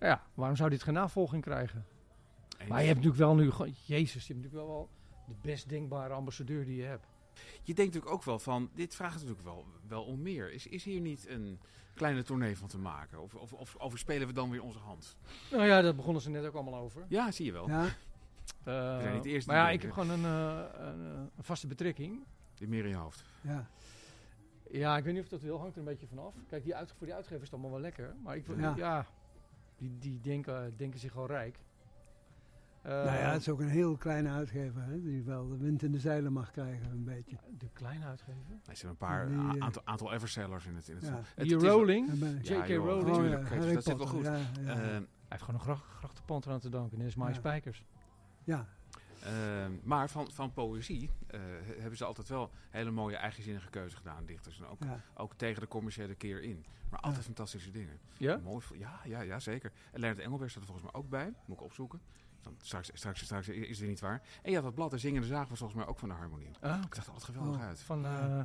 ja, 0.00 0.22
waarom 0.34 0.56
zou 0.56 0.70
dit 0.70 0.82
geen 0.82 0.94
navolging 0.94 1.42
krijgen? 1.42 1.84
En 2.58 2.68
maar 2.68 2.80
je 2.80 2.86
hebt 2.86 3.04
natuurlijk 3.04 3.22
wel 3.22 3.34
nu... 3.34 3.72
Jezus, 3.84 4.26
je 4.26 4.32
hebt 4.32 4.44
natuurlijk 4.44 4.54
wel, 4.54 4.66
wel 4.66 4.88
de 5.26 5.34
best 5.42 5.68
denkbare 5.68 6.14
ambassadeur 6.14 6.64
die 6.64 6.76
je 6.76 6.84
hebt. 6.84 7.06
Je 7.62 7.74
denkt 7.74 7.94
natuurlijk 7.94 8.12
ook 8.12 8.24
wel 8.24 8.38
van... 8.38 8.70
Dit 8.74 8.94
vraagt 8.94 9.14
natuurlijk 9.14 9.42
wel, 9.42 9.66
wel 9.88 10.04
om 10.04 10.22
meer. 10.22 10.52
Is, 10.52 10.66
is 10.66 10.84
hier 10.84 11.00
niet 11.00 11.28
een 11.28 11.60
kleine 11.94 12.22
tournee 12.22 12.58
van 12.58 12.68
te 12.68 12.78
maken? 12.78 13.22
Of, 13.22 13.34
of, 13.34 13.52
of, 13.52 13.74
of 13.76 13.98
spelen 13.98 14.26
we 14.26 14.32
dan 14.32 14.50
weer 14.50 14.62
onze 14.62 14.78
hand? 14.78 15.16
Nou 15.50 15.66
ja, 15.66 15.80
dat 15.80 15.96
begonnen 15.96 16.22
ze 16.22 16.30
net 16.30 16.46
ook 16.46 16.54
allemaal 16.54 16.80
over. 16.80 17.04
Ja, 17.08 17.30
zie 17.30 17.44
je 17.44 17.52
wel. 17.52 17.68
Ja. 17.68 17.84
Uh, 17.84 18.96
we 18.96 19.02
zijn 19.02 19.14
niet 19.14 19.22
de 19.22 19.28
eerste 19.28 19.50
maar 19.50 19.58
ja, 19.58 19.70
ik 19.70 19.82
heb 19.82 19.92
gewoon 19.92 20.10
een, 20.10 20.22
uh, 20.22 20.64
een, 20.72 21.00
een, 21.00 21.30
vaste 21.38 21.66
betrekking. 21.66 22.24
Die 22.54 22.68
meer 22.68 22.84
in 22.84 22.88
je 22.88 22.96
hoofd. 22.96 23.24
Ja. 23.40 23.70
Ja, 24.70 24.96
ik 24.96 25.04
weet 25.04 25.14
niet 25.14 25.22
of 25.22 25.28
dat 25.28 25.42
wil, 25.42 25.58
hangt 25.58 25.72
er 25.72 25.78
een 25.78 25.84
beetje 25.84 26.06
vanaf. 26.06 26.34
Kijk, 26.48 26.64
die 26.64 26.74
uit, 26.74 26.92
voor 26.96 27.06
die 27.06 27.14
uitgever 27.14 27.42
is 27.42 27.50
het 27.50 27.52
allemaal 27.52 27.70
wel 27.70 27.80
lekker. 27.80 28.14
Maar 28.22 28.36
ik 28.36 28.46
wil, 28.46 28.58
ja. 28.58 28.74
ja, 28.76 29.06
die, 29.76 29.98
die 29.98 30.20
denken, 30.20 30.76
denken 30.76 31.00
zich 31.00 31.16
al 31.16 31.26
rijk. 31.26 31.58
Uh, 32.86 32.92
nou 32.92 33.04
ja, 33.04 33.30
het 33.32 33.40
is 33.40 33.48
ook 33.48 33.60
een 33.60 33.68
heel 33.68 33.96
kleine 33.96 34.28
uitgever, 34.28 34.82
hè, 34.82 35.02
die 35.02 35.22
wel 35.22 35.48
de 35.48 35.56
wind 35.56 35.82
in 35.82 35.92
de 35.92 35.98
zeilen 35.98 36.32
mag 36.32 36.50
krijgen, 36.50 36.90
een 36.90 37.04
beetje. 37.04 37.36
De 37.58 37.68
kleine 37.72 38.04
uitgever? 38.04 38.42
Er 38.66 38.76
zijn 38.76 38.90
een 38.90 38.96
paar 38.96 39.28
die, 39.28 39.36
uh, 39.36 39.54
aantal, 39.58 39.82
aantal 39.84 40.12
eversellers 40.12 40.66
in 40.66 40.74
het. 40.74 40.88
In 40.88 40.96
het, 40.96 41.04
ja. 41.04 41.20
het 41.34 41.48
die 41.48 41.56
Rowling, 41.56 42.10
J.K. 42.42 42.66
Ja, 42.66 42.76
Rowling. 42.76 43.34
Oh, 43.34 43.72
dat 43.72 43.84
zit 43.84 43.96
wel 43.96 44.06
goed. 44.06 44.24
Ja, 44.24 44.32
uh, 44.32 44.66
hij 44.66 45.06
heeft 45.28 45.42
gewoon 45.42 45.60
een 45.60 45.66
gracht, 45.66 45.84
grachtenpand 45.84 46.46
eraan 46.46 46.60
te 46.60 46.68
danken. 46.68 47.00
En 47.00 47.06
is 47.06 47.14
My 47.14 47.32
Spijkers. 47.32 47.84
Ja, 48.44 48.66
Uh, 49.24 49.66
maar 49.82 50.10
van, 50.10 50.30
van 50.32 50.52
poëzie 50.52 51.10
uh, 51.30 51.40
hebben 51.78 51.96
ze 51.96 52.04
altijd 52.04 52.28
wel 52.28 52.50
hele 52.70 52.90
mooie 52.90 53.16
eigenzinnige 53.16 53.70
keuze 53.70 53.96
gedaan, 53.96 54.26
dichters. 54.26 54.58
En 54.58 54.66
ook, 54.66 54.82
ja. 54.82 55.00
ook 55.14 55.34
tegen 55.34 55.60
de 55.60 55.68
commerciële 55.68 56.14
keer 56.14 56.42
in. 56.42 56.64
Maar 56.90 57.00
altijd 57.00 57.20
ja. 57.20 57.26
fantastische 57.26 57.70
dingen. 57.70 57.98
Ja? 58.16 58.36
Mooi, 58.36 58.64
ja, 58.74 59.00
ja, 59.04 59.20
ja, 59.20 59.38
zeker. 59.38 59.72
En 59.92 60.00
Leonard 60.00 60.22
Engelberg 60.22 60.50
staat 60.50 60.62
er 60.62 60.68
volgens 60.68 60.92
mij 60.92 61.00
ook 61.00 61.08
bij. 61.08 61.32
Moet 61.44 61.56
ik 61.56 61.62
opzoeken. 61.62 62.00
Dan 62.42 62.54
straks, 62.62 62.90
straks, 62.94 63.20
straks 63.20 63.48
is 63.48 63.78
het 63.78 63.88
niet 63.88 64.00
waar. 64.00 64.22
En 64.42 64.50
ja, 64.50 64.60
dat 64.60 64.74
blad 64.74 64.90
De 64.90 64.98
Zingende 64.98 65.26
Zaag 65.26 65.48
was 65.48 65.58
volgens 65.58 65.78
mij 65.78 65.88
ook 65.88 65.98
van 65.98 66.08
de 66.08 66.14
harmonie. 66.14 66.50
Ah, 66.60 66.82
ik 66.86 66.94
zag 66.94 67.06
er 67.06 67.12
altijd 67.12 67.36
geweldig 67.36 67.60
oh, 67.60 67.66
uit. 67.66 67.80
Van 67.80 68.04
uh, 68.04 68.42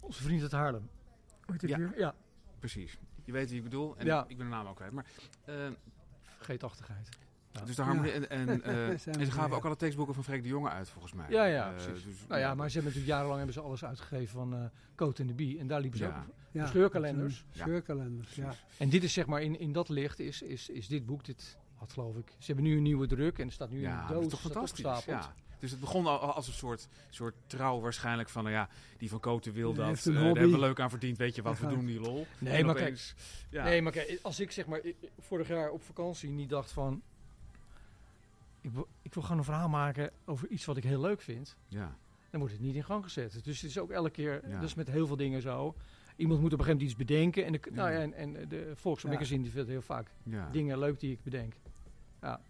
onze 0.00 0.22
vriend 0.22 0.42
uit 0.42 0.52
Haarlem. 0.52 0.88
Ja. 1.58 1.92
ja, 1.96 2.14
precies. 2.58 2.98
Je 3.24 3.32
weet 3.32 3.48
wie 3.48 3.58
ik 3.58 3.64
bedoel. 3.64 3.96
En 3.96 4.06
ja. 4.06 4.24
ik 4.28 4.36
ben 4.36 4.46
de 4.46 4.52
naam 4.52 4.66
ook 4.66 4.76
kwijt. 4.76 4.92
Maar, 4.92 5.06
uh, 5.48 5.54
Vergeetachtigheid. 6.22 7.08
Ja. 7.52 7.64
Dus 7.64 7.76
de 7.76 7.82
harmonie. 7.82 8.12
Ja. 8.12 8.26
En, 8.26 8.48
en, 8.48 8.62
uh, 8.70 8.88
en 8.88 9.00
ze 9.00 9.30
gaven 9.30 9.56
ook 9.56 9.64
alle 9.64 9.76
tekstboeken 9.76 10.14
van 10.14 10.24
Freek 10.24 10.42
de 10.42 10.48
Jonge 10.48 10.68
uit, 10.68 10.88
volgens 10.88 11.12
mij. 11.12 11.26
Ja, 11.28 11.44
ja, 11.44 11.68
uh, 11.68 11.76
precies. 11.76 12.04
Dus, 12.04 12.26
nou 12.28 12.40
ja, 12.40 12.54
maar 12.54 12.68
ze 12.68 12.74
hebben 12.74 12.92
natuurlijk 12.92 13.06
jarenlang 13.06 13.36
hebben 13.36 13.54
ze 13.54 13.60
alles 13.60 13.84
uitgegeven 13.84 14.28
van 14.28 14.54
uh, 14.54 14.64
Coat 14.94 15.18
en 15.18 15.26
de 15.26 15.34
Bie. 15.34 15.58
En 15.58 15.66
daar 15.66 15.80
liepen 15.80 15.98
ze 15.98 16.04
ja. 16.04 16.10
ook 16.18 16.34
ja, 16.50 16.66
scheurkalenders. 16.66 17.44
Scheurkalenders, 17.50 18.34
ja. 18.34 18.54
En 18.78 18.88
dit 18.88 19.02
is 19.02 19.12
zeg 19.12 19.26
maar, 19.26 19.42
in, 19.42 19.58
in 19.58 19.72
dat 19.72 19.88
licht 19.88 20.18
is, 20.18 20.42
is, 20.42 20.68
is 20.68 20.88
dit 20.88 21.06
boek, 21.06 21.24
dit 21.24 21.58
had 21.80 21.92
geloof 21.92 22.16
ik. 22.16 22.26
Ze 22.38 22.46
hebben 22.46 22.64
nu 22.64 22.76
een 22.76 22.82
nieuwe 22.82 23.06
druk 23.06 23.38
en 23.38 23.46
er 23.46 23.52
staat 23.52 23.70
nu 23.70 23.80
ja, 23.80 24.00
een 24.00 24.06
doos. 24.06 24.14
Dat 24.14 24.22
is 24.22 24.28
toch 24.28 24.40
fantastisch, 24.40 25.04
ja. 25.04 25.34
Dus 25.58 25.70
het 25.70 25.80
begon 25.80 26.06
al 26.06 26.18
als 26.18 26.46
een 26.46 26.52
soort, 26.52 26.88
soort 27.10 27.34
trouw 27.46 27.80
waarschijnlijk 27.80 28.28
van, 28.28 28.42
nou 28.44 28.54
ja, 28.54 28.68
die 28.98 29.08
van 29.08 29.20
Koten 29.20 29.52
wil 29.52 29.74
dat. 29.74 30.06
Uh, 30.06 30.14
daar 30.14 30.24
hebben 30.24 30.50
we 30.50 30.58
leuk 30.58 30.80
aan 30.80 30.90
verdiend, 30.90 31.18
weet 31.18 31.34
je 31.34 31.42
wat, 31.42 31.58
we 31.58 31.66
doen 31.66 31.86
die 31.86 32.00
lol. 32.00 32.26
Nee, 32.38 32.64
maar 32.64 32.74
opeens, 32.74 33.14
kijk, 33.14 33.46
ja. 33.50 33.64
nee, 33.64 33.82
maar 33.82 33.92
kijk, 33.92 34.18
als 34.22 34.40
ik 34.40 34.50
zeg 34.50 34.66
maar 34.66 34.80
vorig 35.18 35.48
jaar 35.48 35.70
op 35.70 35.82
vakantie 35.82 36.30
niet 36.30 36.48
dacht 36.48 36.72
van, 36.72 37.02
ik 38.60 38.70
wil, 38.70 38.88
ik 39.02 39.14
wil 39.14 39.22
gewoon 39.22 39.38
een 39.38 39.44
verhaal 39.44 39.68
maken 39.68 40.10
over 40.24 40.48
iets 40.48 40.64
wat 40.64 40.76
ik 40.76 40.84
heel 40.84 41.00
leuk 41.00 41.20
vind. 41.20 41.56
Ja. 41.68 41.96
dan 42.30 42.40
wordt 42.40 42.54
het 42.54 42.62
niet 42.62 42.74
in 42.74 42.84
gang 42.84 43.04
gezet. 43.04 43.44
Dus 43.44 43.60
het 43.60 43.70
is 43.70 43.78
ook 43.78 43.90
elke 43.90 44.10
keer, 44.10 44.48
Ja. 44.48 44.60
is 44.60 44.74
met 44.74 44.88
heel 44.88 45.06
veel 45.06 45.16
dingen 45.16 45.42
zo. 45.42 45.74
Iemand 46.16 46.40
moet 46.40 46.52
op 46.52 46.58
een 46.58 46.64
gegeven 46.64 46.86
moment 46.86 47.00
iets 47.00 47.08
bedenken. 47.08 47.44
En 47.44 47.52
de, 47.52 47.60
nou 47.70 47.90
en, 47.92 48.12
en 48.14 48.48
de 48.48 48.72
Volkswagen 48.74 49.42
die 49.42 49.50
vindt 49.50 49.68
heel 49.68 49.82
vaak 49.82 50.10
dingen 50.52 50.78
leuk 50.78 51.00
die 51.00 51.12
ik 51.12 51.22
bedenk. 51.22 51.54
Ja. 52.22 52.40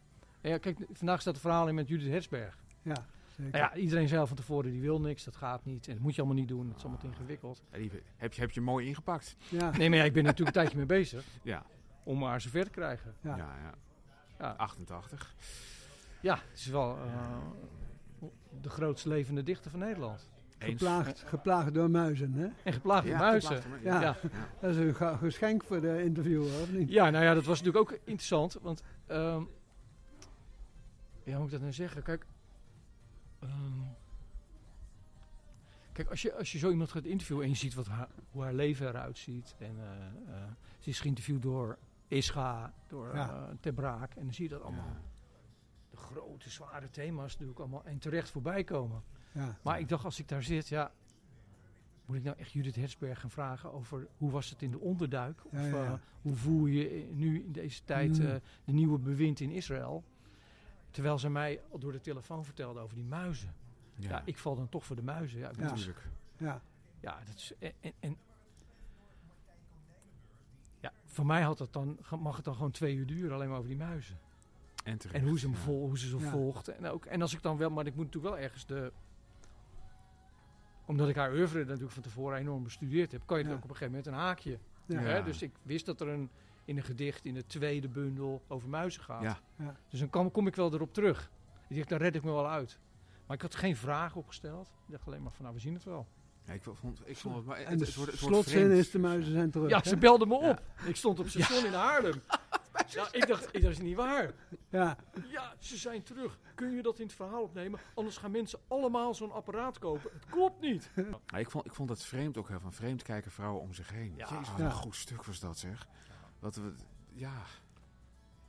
Ja, 0.43 0.59
kijk, 0.59 0.79
vandaag 0.93 1.21
staat 1.21 1.35
een 1.35 1.41
verhaal 1.41 1.69
in 1.69 1.75
met 1.75 1.89
Judith 1.89 2.09
Hersberg. 2.11 2.59
Ja, 2.83 2.95
zeker. 3.37 3.53
Nou 3.59 3.65
ja, 3.65 3.75
iedereen 3.75 4.19
al 4.19 4.27
van 4.27 4.37
tevoren, 4.37 4.71
die 4.71 4.81
wil 4.81 5.01
niks, 5.01 5.25
dat 5.25 5.37
gaat 5.37 5.65
niet. 5.65 5.87
En 5.89 5.93
dat 5.95 6.03
moet 6.03 6.15
je 6.15 6.21
allemaal 6.21 6.39
niet 6.41 6.49
doen, 6.49 6.67
het 6.69 6.77
is 6.77 6.83
allemaal 6.83 7.01
te 7.01 7.07
ingewikkeld. 7.07 7.63
Ja, 7.73 7.79
die 7.79 7.91
heb, 8.17 8.33
je, 8.33 8.41
heb 8.41 8.51
je 8.51 8.61
mooi 8.61 8.87
ingepakt. 8.87 9.37
ja. 9.49 9.71
Nee, 9.77 9.89
maar 9.89 9.99
ja, 9.99 10.05
ik 10.05 10.13
ben 10.13 10.23
er 10.23 10.29
natuurlijk 10.29 10.57
een 10.57 10.63
tijdje 10.63 10.77
mee 10.79 10.87
bezig 10.87 11.25
Ja. 11.43 11.63
om 12.05 12.23
haar 12.23 12.41
zover 12.41 12.65
te 12.65 12.71
krijgen. 12.71 13.15
Ja. 13.21 13.37
Ja. 13.37 13.55
Ja, 13.63 13.75
Ja, 14.39 14.55
88. 14.57 15.35
ja 16.21 16.35
het 16.35 16.59
is 16.59 16.67
wel 16.67 16.97
eh, 16.97 18.27
de 18.61 18.69
grootste 18.71 19.09
levende 19.09 19.43
dichter 19.43 19.71
van 19.71 19.81
Nederland. 19.81 20.29
Geplaagd, 20.59 21.23
geplaagd 21.27 21.75
door 21.75 21.91
muizen, 21.91 22.33
hè? 22.33 22.49
En 22.63 22.73
geplaagd 22.73 23.03
door 23.07 23.13
Ja, 23.13 23.19
muizen. 23.19 23.57
geplaagd, 23.63 23.83
Ja. 23.83 24.01
Ja. 24.01 24.17
Dat 24.61 24.71
is 24.71 24.77
een 24.77 25.19
geschenk 25.19 25.65
voor 25.65 25.81
de 25.81 26.03
interviewer, 26.03 26.61
of 26.63 26.73
niet? 26.73 26.91
Ja, 26.91 27.11
nou 27.11 27.25
ja, 27.25 27.35
dat 27.35 27.45
was 27.45 27.63
natuurlijk 27.63 27.93
ook 27.93 27.99
interessant. 28.05 28.59
Want, 28.63 28.83
ehm, 29.07 29.43
ja, 31.25 31.31
hoe 31.33 31.35
moet 31.37 31.45
ik 31.47 31.51
dat 31.53 31.61
nou 31.61 31.73
zeggen? 31.73 32.03
Kijk, 32.03 32.27
ehm, 33.41 33.81
kijk 35.93 36.11
als, 36.11 36.23
je, 36.23 36.35
als 36.35 36.53
je 36.53 36.59
zo 36.59 36.71
iemand 36.71 36.91
gaat 36.91 37.05
interviewen 37.05 37.45
en 37.45 37.51
je 37.51 37.57
ziet 37.57 37.75
wat 37.75 37.87
haar, 37.87 38.09
hoe 38.31 38.43
haar 38.43 38.55
leven 38.55 38.89
eruit 38.89 39.19
ziet. 39.19 39.55
En 39.59 39.77
eh, 39.79 40.35
eh, 40.37 40.43
ze 40.79 40.89
is 40.91 41.01
geïnterviewd 41.01 41.43
door 41.43 41.79
Ischa, 42.09 42.73
door 42.89 43.15
Ja. 43.15 43.29
eh, 43.49 43.55
Ter 43.61 43.73
Braak. 43.73 44.15
En 44.15 44.25
dan 44.25 44.35
zie 44.35 44.45
je 44.45 44.51
dat 44.51 44.63
allemaal, 44.63 44.87
Ja. 44.87 45.01
de 45.91 45.97
grote, 45.97 46.51
zware 46.51 46.91
thema's 46.91 47.33
natuurlijk 47.33 47.59
allemaal 47.59 47.85
en 47.85 47.99
terecht 47.99 48.31
voorbij 48.31 48.65
komen. 48.65 49.03
Ja. 49.33 49.57
Maar 49.63 49.79
ik 49.81 49.89
dacht, 49.89 50.05
als 50.05 50.19
ik 50.19 50.29
daar 50.29 50.43
zit, 50.43 50.69
ja, 50.69 50.93
moet 52.07 52.17
ik 52.17 52.23
nou 52.25 52.37
echt 52.39 52.53
Judith 52.53 52.77
Hersberg 52.77 53.21
gaan 53.21 53.31
vragen 53.31 53.73
over 53.73 54.07
hoe 54.17 54.31
was 54.31 54.51
het 54.51 54.63
in 54.63 54.71
de 54.71 54.79
onderduik? 54.81 55.41
Of 55.45 55.53
Ja, 55.53 55.67
ja, 55.67 55.77
ja. 55.77 55.85
eh, 55.85 55.93
hoe 56.23 56.35
voel 56.35 56.67
je 56.67 57.09
nu 57.13 57.43
in 57.45 57.53
deze 57.53 57.85
tijd 57.85 58.17
de 58.17 58.41
nieuwe 58.65 58.99
bewind 58.99 59.41
in 59.41 59.51
Israël? 59.51 60.05
Terwijl 60.91 61.19
ze 61.19 61.31
mij 61.31 61.61
al 61.71 61.79
door 61.79 61.93
de 61.93 62.01
telefoon 62.01 62.45
vertelde 62.45 62.81
over 62.81 62.95
die 62.95 63.05
muizen. 63.05 63.55
Ja. 63.95 64.09
Ja, 64.09 64.23
ik 64.25 64.39
val 64.39 64.57
dan 64.57 64.69
toch 64.69 64.85
voor 64.85 64.97
de 64.97 65.03
muizen. 65.03 65.39
Ja, 65.39 65.49
ik 65.49 65.57
Ja. 65.57 65.63
moet- 65.63 65.71
natuurlijk. 65.71 66.07
Ja. 66.37 66.61
ja 67.01 67.19
dat 67.27 67.35
is... 67.35 67.53
En, 68.01 68.17
ja, 70.81 70.93
voor 71.05 71.27
mij 71.27 71.43
had 71.43 71.59
het 71.59 71.73
dan, 71.73 71.99
mag 72.19 72.37
het 72.37 72.45
dan 72.45 72.55
gewoon 72.55 72.71
twee 72.71 72.95
uur 72.95 73.07
duren 73.07 73.33
alleen 73.35 73.49
maar 73.49 73.57
over 73.59 73.69
die 73.71 73.79
muizen. 73.79 74.19
En 74.85 74.99
terecht. 74.99 75.23
En 75.23 75.29
hoe 75.29 75.39
ze 75.39 75.47
hem 75.47 75.55
ja. 75.55 75.61
vol, 75.61 75.87
hoe 75.87 75.99
ze 75.99 76.19
Ja. 76.19 76.31
volgt. 76.31 76.69
En, 76.69 76.87
ook, 76.87 77.05
en 77.05 77.23
als 77.23 77.35
ik 77.35 77.43
dan 77.43 77.57
wel, 77.57 77.71
maar 77.71 77.87
ik 77.87 77.95
moet 77.95 78.05
natuurlijk 78.05 78.35
wel 78.35 78.43
ergens 78.45 78.67
de. 78.67 78.93
Omdat 80.87 81.09
ik 81.09 81.17
haar 81.17 81.33
oeuvre 81.33 81.65
natuurlijk 81.65 81.93
van 81.93 82.03
tevoren 82.03 82.39
enorm 82.39 82.63
bestudeerd 82.63 83.13
heb, 83.13 83.23
kan 83.27 83.37
je 83.39 83.43
het 83.45 83.53
Ja. 83.53 83.59
ook 83.59 83.65
op 83.65 83.71
een 83.71 83.77
gegeven 83.77 83.99
moment 83.99 84.15
een 84.15 84.21
haakje. 84.27 84.59
Ja. 84.87 84.99
Hè? 85.01 85.23
Dus 85.23 85.43
ik 85.43 85.53
wist 85.63 85.87
dat 85.87 86.01
er 86.01 86.09
een, 86.09 86.31
in 86.71 86.77
een 86.77 86.83
gedicht 86.83 87.25
in 87.25 87.35
de 87.35 87.47
tweede 87.47 87.89
bundel 87.89 88.43
over 88.49 88.69
muizen 88.69 89.03
gaat. 89.03 89.23
Ja. 89.23 89.39
Ja. 89.57 89.77
Dus 89.89 89.99
dan 90.01 90.11
kom, 90.11 90.31
kom 90.31 90.47
ik 90.47 90.57
wel 90.57 90.75
erop 90.75 90.95
terug. 90.95 91.31
Ik 91.69 91.77
dacht, 91.77 91.89
daar 91.89 92.01
red 92.01 92.15
ik 92.15 92.23
me 92.23 92.31
wel 92.33 92.49
uit. 92.49 92.79
Maar 93.27 93.37
ik 93.37 93.43
had 93.43 93.55
geen 93.55 93.77
vraag 93.77 94.17
opgesteld. 94.17 94.67
Ik 94.87 94.93
dacht 94.93 95.07
alleen 95.07 95.23
maar 95.23 95.33
van, 95.33 95.43
nou, 95.43 95.55
we 95.57 95.61
zien 95.61 95.75
het 95.75 95.85
wel. 95.85 96.07
Ja, 96.45 96.53
ik 96.53 96.63
vond, 96.63 97.01
ik 97.05 97.17
vond 97.17 97.37
het, 97.37 97.45
maar 97.45 97.57
En 97.59 97.79
de 97.79 97.85
het, 97.85 97.95
wordt, 97.95 98.11
het 98.11 98.21
wordt 98.21 98.35
slotzin 98.35 98.61
vreemd. 98.67 98.79
is 98.79 98.91
de 98.91 98.99
muizen 98.99 99.33
zijn 99.33 99.51
terug. 99.51 99.71
Ja, 99.71 99.79
hè? 99.83 99.89
ze 99.89 99.97
belde 99.97 100.27
me 100.27 100.35
op. 100.35 100.63
Ik 100.87 100.97
stond 100.97 101.19
op 101.19 101.29
station 101.29 101.65
in 101.65 101.73
Haarlem. 101.73 102.23
Ja, 102.89 103.09
ik 103.13 103.27
dacht, 103.27 103.55
ik, 103.55 103.63
dat 103.63 103.71
is 103.71 103.79
niet 103.79 103.97
waar. 103.97 104.33
Ja, 104.69 104.97
Ja, 105.29 105.55
ze 105.59 105.77
zijn 105.77 106.03
terug. 106.03 106.39
Kun 106.55 106.71
je 106.71 106.83
dat 106.83 106.99
in 106.99 107.07
het 107.07 107.15
verhaal 107.15 107.43
opnemen? 107.43 107.81
Anders 107.95 108.17
gaan 108.17 108.31
mensen 108.31 108.59
allemaal 108.69 109.15
zo'n 109.15 109.33
apparaat 109.33 109.79
kopen. 109.79 110.11
Het 110.13 110.27
klopt 110.31 110.61
niet. 110.61 110.91
Ja, 111.27 111.39
ik, 111.39 111.51
vond, 111.51 111.67
ik 111.67 111.75
vond 111.75 111.89
het 111.89 112.05
vreemd 112.05 112.37
ook 112.37 112.49
heel 112.49 112.61
van 112.61 112.73
vreemd 112.73 113.03
kijken 113.03 113.31
vrouwen 113.31 113.61
om 113.63 113.75
zich 113.75 113.91
heen. 113.91 114.13
Ja. 114.17 114.27
Jezus, 114.31 114.49
wat 114.51 114.59
Ja. 114.59 114.65
een 114.65 114.71
goed 114.73 114.95
stuk 114.97 115.25
was 115.25 115.41
dat 115.41 115.59
zeg. 115.59 115.87
Wat, 116.41 116.57
we 116.57 116.75
ja. 117.13 117.43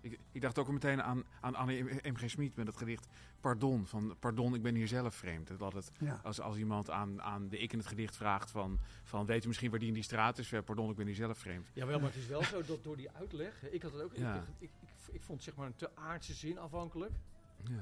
Ik, 0.02 0.20
ik 0.32 0.42
dacht 0.42 0.58
ook 0.58 0.72
meteen 0.72 1.04
aan, 1.04 1.24
aan 1.42 1.56
Anne 1.56 2.02
M. 2.02 2.16
G. 2.16 2.30
Smit 2.30 2.56
met 2.56 2.68
het 2.68 2.78
gedicht 2.78 3.08
Pardon. 3.39 3.86
Van 3.86 4.16
pardon, 4.20 4.56
ik 4.56 4.62
ben 4.62 4.76
hier 4.76 4.88
zelf 4.88 5.16
vreemd. 5.16 5.60
Dat 5.60 5.74
het, 5.74 5.92
ja. 6.00 6.20
als, 6.24 6.39
als 6.42 6.58
iemand 6.58 6.89
aan, 6.89 7.22
aan 7.22 7.50
de 7.50 7.58
ik 7.58 7.72
in 7.72 7.78
het 7.78 7.88
gedicht 7.88 8.16
vraagt 8.16 8.52
van, 8.52 8.80
van 9.04 9.26
weet 9.26 9.44
u 9.44 9.48
misschien 9.48 9.70
waar 9.70 9.80
die 9.80 9.88
in 9.88 9.94
die 9.94 10.04
straat 10.04 10.38
is? 10.38 10.50
Ja, 10.50 10.62
pardon, 10.62 10.89
ik 10.89 10.96
ben 10.96 11.06
hier 11.06 11.16
zelf 11.16 11.38
vreemd. 11.38 11.70
Jawel, 11.74 12.00
maar 12.00 12.08
het 12.10 12.18
is 12.18 12.28
wel 12.28 12.44
zo 12.44 12.62
dat 12.64 12.84
door 12.84 12.98
die 12.98 13.12
uitleg... 13.12 13.64
Ik 13.72 13.82
had 13.82 13.92
het 13.92 14.02
ook... 14.02 14.16
Ja. 14.16 14.36
Ik, 14.36 14.42
ik, 14.58 14.70
ik, 14.82 15.14
ik 15.14 15.24
vond 15.24 15.44
zeg 15.44 15.56
maar 15.56 15.66
een 15.68 15.76
te 15.76 15.96
aardse 15.96 16.34
zin 16.34 16.58
afhankelijk. 16.58 17.12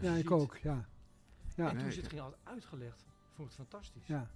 Ja, 0.01 0.13
ik 0.13 0.31
ook, 0.31 0.57
ja. 0.57 0.87
Ja, 1.55 1.65
en 1.65 1.73
toen 1.73 1.83
Nee. 1.83 1.91
ze 1.91 1.99
het 1.99 2.09
ging 2.09 2.21
altijd 2.21 2.41
uitgelegd, 2.43 3.05
vond 3.35 3.51
ik 3.51 3.57
het 3.57 3.67
fantastisch. 3.67 4.07
ja. 4.07 4.29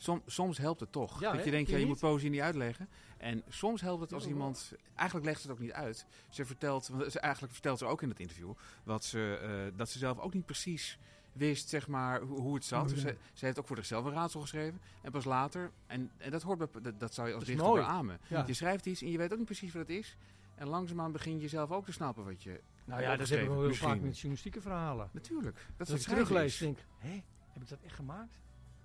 Som, 0.00 0.22
soms 0.26 0.58
helpt 0.58 0.80
het 0.80 0.92
toch. 0.92 1.20
Ja, 1.20 1.32
dat 1.32 1.44
je 1.44 1.50
denkt, 1.50 1.70
ja, 1.70 1.76
je 1.76 1.86
moet 1.86 1.98
poëzie 1.98 2.30
niet 2.30 2.40
uitleggen. 2.40 2.88
En 3.16 3.42
soms 3.48 3.80
helpt 3.80 4.00
het 4.00 4.12
als 4.12 4.26
iemand... 4.26 4.72
Eigenlijk 4.94 5.26
legt 5.26 5.40
ze 5.40 5.48
het 5.48 5.56
ook 5.56 5.62
niet 5.62 5.72
uit. 5.72 6.06
Ze 6.28 6.44
vertelt, 6.44 6.88
want 6.88 7.12
ze, 7.12 7.20
eigenlijk 7.20 7.52
vertelt 7.52 7.78
ze 7.78 7.84
ook 7.84 8.02
in 8.02 8.08
het 8.08 8.20
interview... 8.20 8.52
Wat 8.84 9.04
ze, 9.04 9.38
eh, 9.42 9.78
dat 9.78 9.88
ze 9.88 9.98
zelf 9.98 10.18
ook 10.18 10.34
niet 10.34 10.46
precies 10.46 10.98
wist, 11.32 11.68
zeg 11.68 11.88
maar, 11.88 12.20
hoe, 12.20 12.40
hoe 12.40 12.54
het 12.54 12.64
zat. 12.64 12.88
Dus 12.88 13.00
ze, 13.00 13.16
ze 13.32 13.44
heeft 13.44 13.58
ook 13.58 13.66
voor 13.66 13.76
zichzelf 13.76 14.04
een 14.04 14.12
raadsel 14.12 14.40
geschreven. 14.40 14.80
En 15.02 15.10
pas 15.10 15.24
later... 15.24 15.70
En, 15.86 16.10
en 16.16 16.30
dat 16.30 16.42
hoort 16.42 16.58
bij, 16.58 16.82
dat, 16.82 17.00
dat 17.00 17.14
zou 17.14 17.28
je 17.28 17.34
als 17.34 17.44
dichter 17.44 17.72
beamen. 17.72 18.20
Ja. 18.28 18.44
Je 18.46 18.54
schrijft 18.54 18.86
iets 18.86 19.02
en 19.02 19.10
je 19.10 19.18
weet 19.18 19.32
ook 19.32 19.38
niet 19.38 19.46
precies 19.46 19.72
wat 19.72 19.82
het 19.88 19.96
is. 19.96 20.16
En 20.54 20.68
langzaamaan 20.68 21.12
begin 21.12 21.40
je 21.40 21.48
zelf 21.48 21.70
ook 21.70 21.84
te 21.84 21.92
snappen 21.92 22.24
wat 22.24 22.42
je... 22.42 22.60
Nou 22.84 23.02
ja, 23.02 23.16
dat 23.16 23.28
heb 23.28 23.40
ik 23.40 23.48
wel 23.48 23.62
heel 23.62 23.74
vaak 23.74 24.00
met 24.00 24.14
journalistieke 24.14 24.60
verhalen. 24.60 25.08
Natuurlijk. 25.12 25.56
Dat, 25.76 25.86
Dat 25.86 25.96
is 25.96 26.02
schrijven 26.02 26.26
teruglees, 26.26 26.58
denk 26.58 26.78
hé, 26.98 27.22
heb 27.52 27.62
ik 27.62 27.68
dat 27.68 27.78
echt 27.84 27.94
gemaakt? 27.94 28.34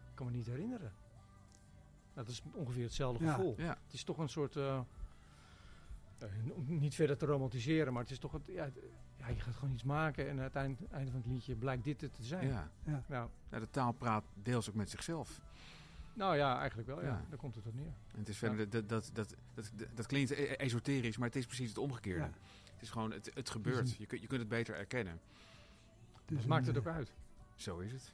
Ik 0.09 0.15
kan 0.15 0.25
me 0.25 0.31
niet 0.31 0.45
herinneren. 0.45 0.93
Dat 2.13 2.27
is 2.27 2.41
ongeveer 2.53 2.83
hetzelfde 2.83 3.23
Ja. 3.23 3.33
gevoel. 3.33 3.55
Ja. 3.57 3.77
Het 3.85 3.93
is 3.93 4.03
toch 4.03 4.17
een 4.17 4.29
soort, 4.29 4.55
eh, 4.55 4.79
eh, 6.17 6.27
n- 6.67 6.79
niet 6.79 6.95
verder 6.95 7.17
te 7.17 7.25
romantiseren, 7.25 7.93
maar 7.93 8.01
het 8.01 8.11
is 8.11 8.19
toch, 8.19 8.31
het, 8.31 8.41
ja, 8.47 8.63
het- 8.63 8.79
ja, 9.17 9.27
je 9.27 9.39
gaat 9.39 9.53
gewoon 9.55 9.73
iets 9.73 9.83
maken 9.83 10.29
en 10.29 10.37
aan 10.37 10.43
het 10.43 10.55
eind, 10.55 10.79
einde 10.91 11.11
van 11.11 11.19
het 11.21 11.29
liedje 11.29 11.55
blijkt 11.55 11.83
dit 11.83 12.01
het 12.01 12.13
te 12.13 12.23
zijn. 12.23 12.47
Ja. 12.47 12.69
Nou, 12.83 13.01
Nou, 13.49 13.63
de 13.63 13.69
taal 13.69 13.91
praat 13.91 14.23
deels 14.33 14.69
ook 14.69 14.75
met 14.75 14.89
zichzelf. 14.89 15.41
nou 16.13 16.35
ja, 16.35 16.57
eigenlijk 16.59 16.87
wel, 16.87 17.01
ja. 17.01 17.07
Ja. 17.07 17.25
Daar 17.29 17.37
komt 17.39 17.55
het 17.55 17.65
op 17.67 17.73
neer. 17.75 17.93
En 18.13 18.19
het 18.19 18.29
is 18.29 18.37
verder, 18.37 18.69
dat, 18.69 18.89
dat, 18.89 19.09
dat, 19.13 19.35
dat, 19.53 19.71
dat, 19.75 19.87
dat 19.95 20.05
klinkt 20.05 20.31
e- 20.31 20.35
esoterisch, 20.53 21.17
maar 21.17 21.27
het 21.27 21.37
is 21.37 21.45
precies 21.45 21.69
het 21.69 21.77
omgekeerde. 21.77 22.23
Ja. 22.23 22.31
Het 22.73 22.81
is 22.81 22.89
gewoon, 22.89 23.11
het, 23.11 23.31
het 23.33 23.49
gebeurt. 23.49 23.89
een- 23.89 23.95
Je, 23.97 24.05
kunt- 24.05 24.21
je 24.21 24.27
kunt 24.27 24.39
het 24.39 24.49
beter 24.49 24.75
erkennen. 24.75 25.19
Dus 26.25 26.37
Wat 26.37 26.45
maakt 26.47 26.67
een, 26.67 26.75
het 26.75 26.87
ook 26.87 26.93
uit? 26.93 27.13
Zo 27.55 27.79
is 27.79 27.91
het. 27.91 28.13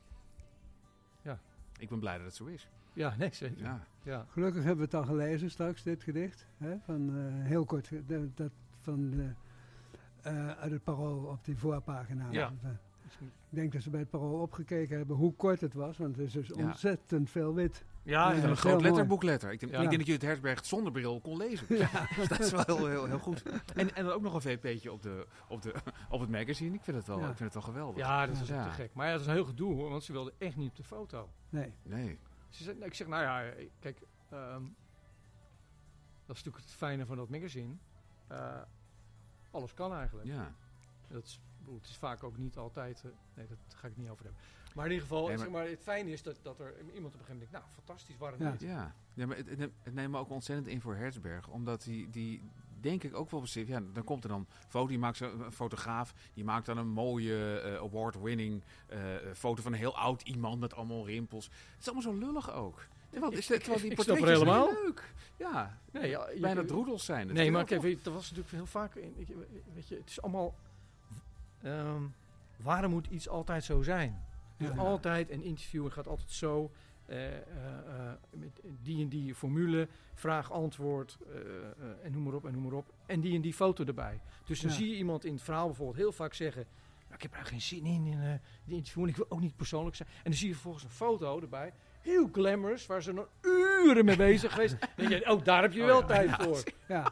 Ja. 1.21 1.39
Ik 1.79 1.89
ben 1.89 1.99
blij 1.99 2.17
dat 2.17 2.25
het 2.25 2.35
zo 2.35 2.45
is. 2.45 2.67
Ja, 2.99 3.15
nee, 3.17 3.29
zeker. 3.33 3.63
Ja. 3.63 3.83
Ja. 4.03 4.25
Gelukkig 4.29 4.63
hebben 4.63 4.89
we 4.89 4.97
het 4.97 5.07
al 5.07 5.13
gelezen 5.15 5.51
straks, 5.51 5.83
dit 5.83 6.03
gedicht. 6.03 6.45
Hè, 6.57 6.75
van, 6.85 7.09
eh, 7.17 7.45
heel 7.47 7.65
kort, 7.65 7.89
de- 8.07 8.29
dat 8.35 8.51
van, 8.79 9.09
de, 9.09 9.29
eh, 10.21 10.47
uit 10.49 10.71
het 10.71 10.83
parool 10.83 11.23
op 11.23 11.45
die 11.45 11.57
voorpagina. 11.57 12.27
Ja. 12.31 12.51
Eh, 12.63 12.69
Ik 13.51 13.55
denk 13.55 13.71
dat 13.73 13.81
ze 13.81 13.89
bij 13.89 13.99
het 13.99 14.09
parool 14.09 14.41
opgekeken 14.41 14.97
hebben 14.97 15.15
hoe 15.15 15.33
kort 15.33 15.61
het 15.61 15.73
was, 15.73 15.97
want 15.97 16.15
het 16.15 16.25
is 16.25 16.33
dus 16.33 16.47
Ja. 16.47 16.63
ontzettend 16.65 17.29
veel 17.29 17.53
wit. 17.53 17.85
Ja, 18.03 18.31
Ja, 18.31 18.43
Een 18.43 18.57
groot 18.57 18.81
letterboekletter. 18.81 19.51
Ik 19.51 19.59
denk, 19.59 19.71
Ja. 19.71 19.77
ik 19.81 19.85
denk 19.87 19.97
dat 19.97 20.07
je 20.07 20.13
het 20.13 20.21
Hersberg 20.21 20.55
het 20.55 20.65
zonder 20.65 20.91
bril 20.91 21.19
kon 21.21 21.37
lezen. 21.37 21.67
dat 22.29 22.39
is 22.39 22.51
wel 22.51 22.63
heel, 22.65 22.87
heel, 22.87 23.05
heel 23.05 23.19
goed. 23.19 23.43
En, 23.75 23.95
en 23.95 24.03
dan 24.05 24.13
ook 24.13 24.21
nog 24.21 24.33
een 24.33 24.41
VP'tje 24.41 24.91
op, 24.91 25.01
de, 25.01 25.25
op, 25.47 25.61
de, 25.61 25.73
op 26.09 26.19
het 26.19 26.29
magazine. 26.29 26.75
Ik 26.75 26.83
vind 26.83 26.97
het 26.97 27.07
wel, 27.07 27.19
Ja. 27.19 27.29
ik 27.29 27.35
vind 27.37 27.53
het 27.53 27.63
wel 27.63 27.73
geweldig. 27.73 27.97
ja, 27.97 28.25
dat 28.27 28.41
is 28.41 28.47
Ja. 28.47 28.57
ook 28.63 28.69
te 28.69 28.73
gek. 28.75 28.93
Maar 28.93 29.05
ja, 29.05 29.11
dat 29.11 29.21
is 29.21 29.27
een 29.27 29.33
heel 29.33 29.45
gedoe 29.45 29.73
hoor, 29.73 29.89
want 29.89 30.03
ze 30.03 30.11
wilden 30.11 30.33
echt 30.37 30.55
niet 30.55 30.69
op 30.69 30.75
de 30.75 30.83
foto. 30.83 31.29
Nee, 31.49 31.73
Nee. 31.83 32.17
Ze 32.49 32.63
zei, 32.63 32.77
ik 32.83 32.93
zeg, 32.93 33.07
nou 33.07 33.21
ja, 33.23 33.53
kijk, 33.79 34.01
ehm, 34.29 34.63
dat 36.25 36.35
is 36.37 36.43
natuurlijk 36.43 36.57
het 36.65 36.73
fijne 36.73 37.05
van 37.05 37.17
dat 37.17 37.29
magazine. 37.29 37.73
Eh, 38.27 38.61
alles 39.51 39.73
kan 39.73 39.93
eigenlijk. 39.93 40.27
Ja. 40.27 40.55
Dat 41.07 41.23
is, 41.23 41.39
het 41.73 41.83
is 41.89 41.97
vaak 41.97 42.23
ook 42.23 42.37
niet 42.37 42.57
altijd, 42.57 43.03
eh, 43.05 43.11
nee, 43.33 43.47
dat 43.47 43.57
ga 43.75 43.87
ik 43.87 43.97
niet 43.97 44.09
over 44.09 44.23
hebben. 44.25 44.41
Maar 44.75 44.85
in 44.85 44.91
ieder 44.91 45.07
geval, 45.07 45.27
Nee, 45.27 45.37
zeg 45.37 45.49
maar- 45.49 45.67
het 45.67 45.81
fijne 45.81 46.09
is 46.11 46.23
dat, 46.23 46.39
dat 46.41 46.59
er 46.59 46.73
iemand 46.79 46.87
op 46.87 46.95
een 46.95 47.25
gegeven 47.25 47.33
moment 47.33 47.51
denkt, 47.51 47.65
nou, 47.65 47.65
fantastisch, 47.85 48.17
waarom 48.17 48.41
Ja. 48.41 48.51
niet? 48.51 48.61
Ja, 48.61 48.95
ja 49.13 49.25
maar 49.27 49.37
het, 49.37 49.59
het 49.83 49.93
neemt 49.93 50.11
me 50.11 50.17
ook 50.17 50.29
ontzettend 50.29 50.67
in 50.67 50.81
voor 50.81 50.95
Herzberg. 50.95 51.47
Omdat 51.47 51.83
die, 51.83 52.09
die 52.09 52.41
denk 52.81 53.03
ik 53.03 53.15
ook 53.15 53.31
wel 53.31 53.41
beseft. 53.41 53.67
Ja, 53.67 53.81
dan 53.93 54.03
komt 54.03 54.23
er 54.23 54.29
dan 54.29 54.47
foto. 54.67 54.87
Die 54.87 54.99
maakt 54.99 55.19
een 55.19 55.51
fotograaf. 55.51 56.13
Die 56.33 56.43
maakt 56.43 56.65
dan 56.65 56.77
een 56.77 56.87
mooie 56.89 57.59
eh, 57.59 57.75
award-winning 57.75 58.63
eh, 58.87 58.99
foto 59.33 59.61
van 59.61 59.73
een 59.73 59.77
heel 59.79 59.97
oud 59.97 60.21
iemand 60.21 60.59
met 60.59 60.73
allemaal 60.75 61.05
rimpels. 61.05 61.45
Het 61.45 61.79
is 61.79 61.85
allemaal 61.89 62.13
zo 62.13 62.25
lullig 62.25 62.51
ook. 62.53 62.85
Terwijl, 63.09 63.33
Ik- 63.33 63.39
terwijl 63.63 63.79
die 63.81 63.91
ik- 63.91 64.01
snap 64.01 64.17
zijn 64.17 64.29
helemaal. 64.29 64.69
leuk. 64.83 65.13
Ja, 65.37 65.77
Nee, 65.91 66.09
ja, 66.09 66.29
je- 66.29 66.39
bijna 66.39 66.63
droedels 66.65 67.05
zijn 67.05 67.27
het. 67.27 67.37
Nee, 67.37 67.51
maar 67.51 67.63
kijk, 67.65 67.81
weet 67.81 68.03
dat 68.03 68.13
was 68.13 68.23
natuurlijk 68.23 68.55
heel 68.55 68.65
vaak. 68.65 68.93
Weet 69.73 69.87
je, 69.87 69.95
het 69.95 70.09
is 70.09 70.21
allemaal. 70.21 70.55
ehm, 71.61 72.01
waarom 72.57 72.91
moet 72.91 73.07
iets 73.07 73.29
altijd 73.29 73.63
zo 73.63 73.81
zijn? 73.81 74.23
Dus 74.57 74.67
Ja. 74.69 74.75
altijd 74.75 75.29
een 75.29 75.43
interview 75.43 75.91
gaat 75.91 76.07
altijd 76.07 76.31
zo. 76.31 76.71
Eh, 77.09 77.35
eh, 77.37 77.41
eh, 77.87 78.13
met 78.35 78.59
die 78.83 79.01
en 79.03 79.09
die 79.09 79.35
formule, 79.35 79.87
vraag, 80.13 80.51
antwoord 80.51 81.17
eh, 81.27 81.35
eh, 81.39 82.05
en 82.05 82.11
noem 82.11 82.23
maar 82.23 82.33
op 82.33 82.45
en 82.45 82.51
noem 82.53 82.63
maar 82.63 82.73
op. 82.73 82.93
En 83.05 83.21
die 83.21 83.35
en 83.35 83.41
die 83.41 83.53
foto 83.53 83.83
erbij. 83.85 84.19
Dus 84.45 84.59
dan 84.61 84.71
Ja. 84.71 84.77
zie 84.77 84.89
je 84.89 84.95
iemand 84.95 85.25
in 85.25 85.33
het 85.33 85.41
verhaal 85.41 85.65
bijvoorbeeld 85.67 85.97
heel 85.97 86.11
vaak 86.11 86.33
zeggen: 86.33 86.65
"Nou, 87.03 87.13
ik 87.13 87.21
heb 87.21 87.33
er 87.35 87.45
geen 87.45 87.61
zin 87.61 87.85
in, 87.85 88.05
in 88.05 88.19
uh, 88.19 88.33
die 88.63 88.75
interview. 88.75 89.03
En 89.03 89.09
ik 89.09 89.15
wil 89.15 89.25
ook 89.29 89.39
niet 89.41 89.55
persoonlijk 89.55 89.95
zijn. 89.95 90.09
En 90.09 90.23
dan 90.23 90.33
zie 90.33 90.47
je 90.47 90.53
vervolgens 90.53 90.83
een 90.83 90.89
foto 90.89 91.41
erbij. 91.41 91.73
Heel 92.01 92.29
glamorous, 92.31 92.85
waar 92.85 93.01
ze 93.03 93.13
nog 93.13 93.27
uren 93.41 94.05
mee 94.05 94.15
bezig 94.17 94.51
geweest. 94.51 94.75
En 94.95 95.09
je, 95.09 95.29
oh, 95.31 95.43
daar 95.43 95.61
heb 95.61 95.73
je 95.73 95.81
Oh 95.81 95.85
wel 95.87 95.99
ja, 95.99 96.05
tijd 96.05 96.29
ja. 96.29 96.43
voor. 96.43 96.63
Ja. 96.87 97.11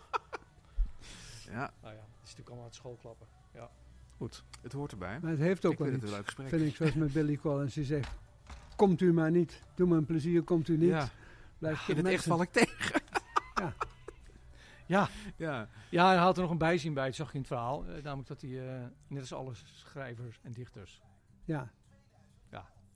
Ja, 1.49 1.71
Nou 1.81 1.93
ja, 1.95 1.99
het 2.01 2.23
is 2.23 2.29
natuurlijk 2.29 2.47
allemaal 2.49 2.65
het 2.65 2.75
schoolklappen. 2.75 3.27
Ja. 3.53 3.69
goed. 4.17 4.43
Het 4.61 4.73
hoort 4.73 4.91
erbij. 4.91 5.19
Maar 5.21 5.31
het 5.31 5.39
heeft 5.39 5.65
ook 5.65 5.71
Ik 5.71 5.77
wel 5.77 5.87
vind 5.87 6.01
het 6.01 6.09
iets, 6.09 6.11
een 6.11 6.17
leuk 6.17 6.25
gesprek. 6.25 6.49
vind 6.49 6.69
ik, 6.69 6.75
zoals 6.75 6.93
met 6.93 7.13
Billy 7.13 7.37
Collins. 7.37 7.73
Die 7.73 7.85
zegt, 7.85 8.15
komt 8.77 9.01
u 9.01 9.13
maar 9.13 9.31
niet. 9.31 9.63
Doe 9.75 9.87
me 9.87 9.97
een 9.97 10.05
plezier, 10.05 10.43
komt 10.43 10.67
u 10.67 10.77
niet. 10.77 10.89
Ja, 10.89 11.09
Blijf 11.57 11.87
in 11.87 11.97
het 11.97 12.05
echt 12.05 12.23
val 12.23 12.41
ik 12.41 12.51
tegen. 12.51 13.01
Ja. 13.55 13.73
Ja. 14.87 15.09
Ja, 15.37 15.69
Ja, 15.89 16.07
hij 16.07 16.17
had 16.17 16.35
er 16.35 16.41
nog 16.41 16.51
een 16.51 16.57
bijzien 16.57 16.93
bij, 16.93 17.05
het 17.05 17.15
zag 17.15 17.27
je 17.27 17.33
in 17.33 17.39
het 17.39 17.47
verhaal. 17.47 17.85
Eh, 17.85 18.03
namelijk 18.03 18.27
dat 18.27 18.41
hij, 18.41 18.75
eh, 18.75 18.85
net 19.07 19.19
als 19.19 19.33
alle 19.33 19.53
schrijvers 19.53 20.39
en 20.41 20.51
dichters, 20.51 21.01
Ja, 21.45 21.71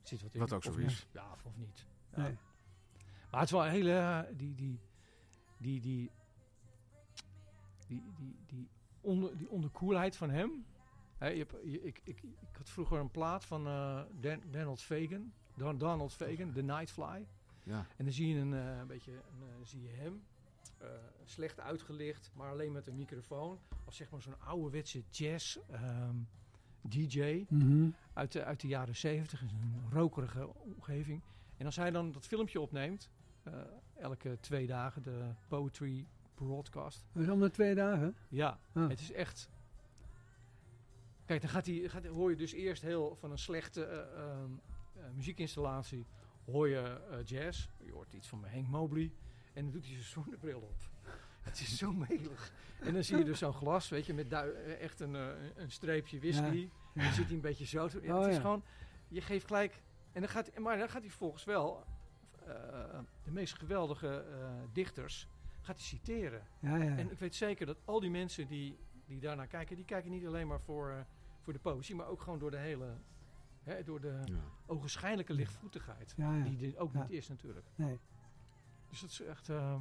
zit 0.02 0.22
wat 0.22 0.34
in. 0.34 0.40
Wat 0.40 0.52
ook 0.52 0.62
zo 0.62 0.70
of 0.70 0.78
is. 0.78 0.84
niet. 0.84 1.06
Ja, 1.12 1.30
of, 1.32 1.44
of 1.44 1.56
niet. 1.56 1.86
Ja. 2.14 2.22
nee. 2.22 2.36
Maar 3.30 3.40
het 3.40 3.50
is 3.50 3.50
wel 3.56 3.64
een 3.64 3.70
hele, 3.70 3.92
eh, 3.98 4.20
die, 4.36 4.54
die, 4.54 4.80
die, 5.58 5.80
die, 5.80 6.10
die, 7.86 8.02
die, 8.16 8.36
die, 8.46 8.68
onder, 9.00 9.36
die 9.36 9.50
onderkoelheid 9.50 10.16
van 10.16 10.30
hem. 10.30 10.64
Hè, 11.18 11.28
je 11.28 11.38
hebt, 11.38 11.54
je- 11.64 11.82
ik, 11.82 12.00
ik, 12.04 12.22
ik 12.22 12.56
had 12.56 12.68
vroeger 12.70 12.98
een 12.98 13.10
plaat 13.10 13.44
van 13.44 13.66
eh, 13.66 14.00
Dan, 14.20 14.40
Donald 14.50 14.82
Fagan, 14.82 15.32
Don, 15.54 15.78
Donald 15.78 16.12
Fagan, 16.12 16.52
The 16.52 16.62
Nightfly. 16.62 17.26
ja. 17.62 17.86
En 17.96 18.04
dan 18.04 18.12
zie 18.12 18.28
je 18.34 18.40
een, 18.40 18.54
eh, 18.54 18.78
een 18.78 18.86
beetje, 18.86 19.12
een, 19.12 19.48
eh, 19.48 19.54
zie 19.66 19.82
je 19.82 19.88
hem, 19.88 20.22
eh, 20.78 20.88
slecht 21.24 21.60
uitgelicht, 21.60 22.30
maar 22.34 22.50
alleen 22.50 22.72
met 22.72 22.86
een 22.86 22.96
microfoon. 22.96 23.58
Als 23.84 23.96
zeg 23.96 24.10
maar 24.10 24.22
zo'n 24.22 24.40
ouderwetse 24.40 25.02
jazz 25.10 25.58
ehm, 25.70 26.16
DJ 26.80 27.44
Mhm. 27.48 27.88
uit 28.12 28.32
de, 28.32 28.44
uit 28.44 28.60
de 28.60 28.68
jaren 28.68 28.96
70, 28.96 29.42
in 29.42 29.48
een 29.48 29.90
rokerige 29.92 30.48
omgeving. 30.54 31.20
En 31.56 31.66
als 31.66 31.76
hij 31.76 31.90
dan 31.90 32.12
dat 32.12 32.26
filmpje 32.26 32.60
opneemt, 32.60 33.10
eh, 33.42 33.52
elke 33.98 34.36
twee 34.40 34.66
dagen, 34.66 35.02
de 35.02 35.30
Poetry 35.48 36.06
Broadcast. 36.34 37.04
Dat 37.12 37.22
is 37.22 37.28
om 37.28 37.40
de 37.40 37.50
twee 37.50 37.74
dagen. 37.74 38.16
Ja, 38.28 38.58
Ah. 38.72 38.88
het 38.88 39.00
is 39.00 39.12
echt... 39.12 39.48
Kijk, 41.24 41.40
dan 41.40 41.50
gaat 41.50 41.66
hij, 41.66 41.88
gaat, 41.88 42.06
hoor 42.06 42.30
je 42.30 42.36
dus 42.36 42.52
eerst 42.52 42.82
heel 42.82 43.16
van 43.16 43.30
een 43.30 43.38
slechte 43.38 43.84
eh, 43.84 43.98
ehm, 43.98 44.44
eh, 44.44 44.71
muziekinstallatie, 45.14 46.06
hoor 46.44 46.68
je 46.68 46.78
eh, 47.10 47.24
jazz. 47.24 47.68
Je 47.84 47.92
hoort 47.92 48.12
iets 48.12 48.28
van 48.28 48.44
Hank 48.52 48.68
Mobley. 48.68 49.12
En 49.52 49.62
dan 49.62 49.72
doet 49.72 49.84
hij 49.84 49.92
zijn 49.92 50.04
zonnebril 50.06 50.60
op. 50.60 50.80
Het 51.42 51.60
is 51.60 51.76
zo 51.78 51.92
melig. 51.92 52.52
En 52.80 52.92
dan 52.94 53.04
zie 53.04 53.18
je 53.18 53.24
dus 53.24 53.38
zo'n 53.38 53.52
glas, 53.52 53.88
weet 53.88 54.06
je, 54.06 54.14
met 54.14 54.32
eh, 54.32 54.80
echt 54.80 55.00
een, 55.00 55.16
eh, 55.16 55.28
een 55.54 55.70
streepje 55.70 56.18
whisky. 56.18 56.68
En 56.94 57.02
dan 57.04 57.12
zit 57.12 57.24
hij 57.26 57.34
een 57.34 57.40
beetje 57.40 57.66
zo. 57.66 57.88
Ja, 58.02 58.16
Oh, 58.16 58.22
het 58.22 58.30
is 58.32 58.38
gewoon... 58.38 58.62
Je 59.08 59.20
geeft 59.20 59.46
gelijk... 59.46 59.82
En 60.12 60.20
dan 60.20 60.30
gaat, 60.30 60.58
maar 60.58 60.78
dan 60.78 60.88
gaat 60.88 61.02
hij 61.02 61.10
volgens 61.10 61.44
wel... 61.44 61.84
eh, 62.46 62.54
de 63.24 63.30
meest 63.30 63.54
geweldige 63.58 64.24
eh, 64.30 64.48
dichters 64.72 65.28
gaat 65.60 65.76
hij 65.76 65.84
citeren. 65.84 66.42
Ja, 66.58 66.76
ja. 66.76 66.96
En 66.96 67.10
ik 67.10 67.18
weet 67.18 67.34
zeker 67.34 67.66
dat 67.66 67.78
al 67.84 68.00
die 68.00 68.10
mensen 68.10 68.46
die, 68.46 68.78
die 69.06 69.20
daarnaar 69.20 69.46
kijken... 69.46 69.76
die 69.76 69.84
kijken 69.84 70.10
niet 70.10 70.26
alleen 70.26 70.46
maar 70.46 70.60
voor, 70.60 70.90
eh, 70.90 70.96
voor 71.40 71.52
de 71.52 71.58
poëzie... 71.58 71.94
maar 71.94 72.06
ook 72.06 72.22
gewoon 72.22 72.38
door 72.38 72.50
de 72.50 72.56
hele... 72.58 72.96
Hè, 73.62 73.82
door 73.82 74.00
de 74.00 74.20
ja. 74.24 74.34
ogenschijnlijke 74.66 75.32
lichtvoetigheid. 75.34 76.14
ja, 76.16 76.34
ja. 76.34 76.44
Die 76.44 76.74
er 76.74 76.80
ook 76.80 76.92
Ja. 76.92 77.00
niet 77.02 77.10
is 77.10 77.28
natuurlijk. 77.28 77.66
Nee. 77.74 78.00
Dus 78.88 79.00
dat 79.00 79.10
is 79.10 79.20
echt... 79.22 79.48
eh, 79.48 79.76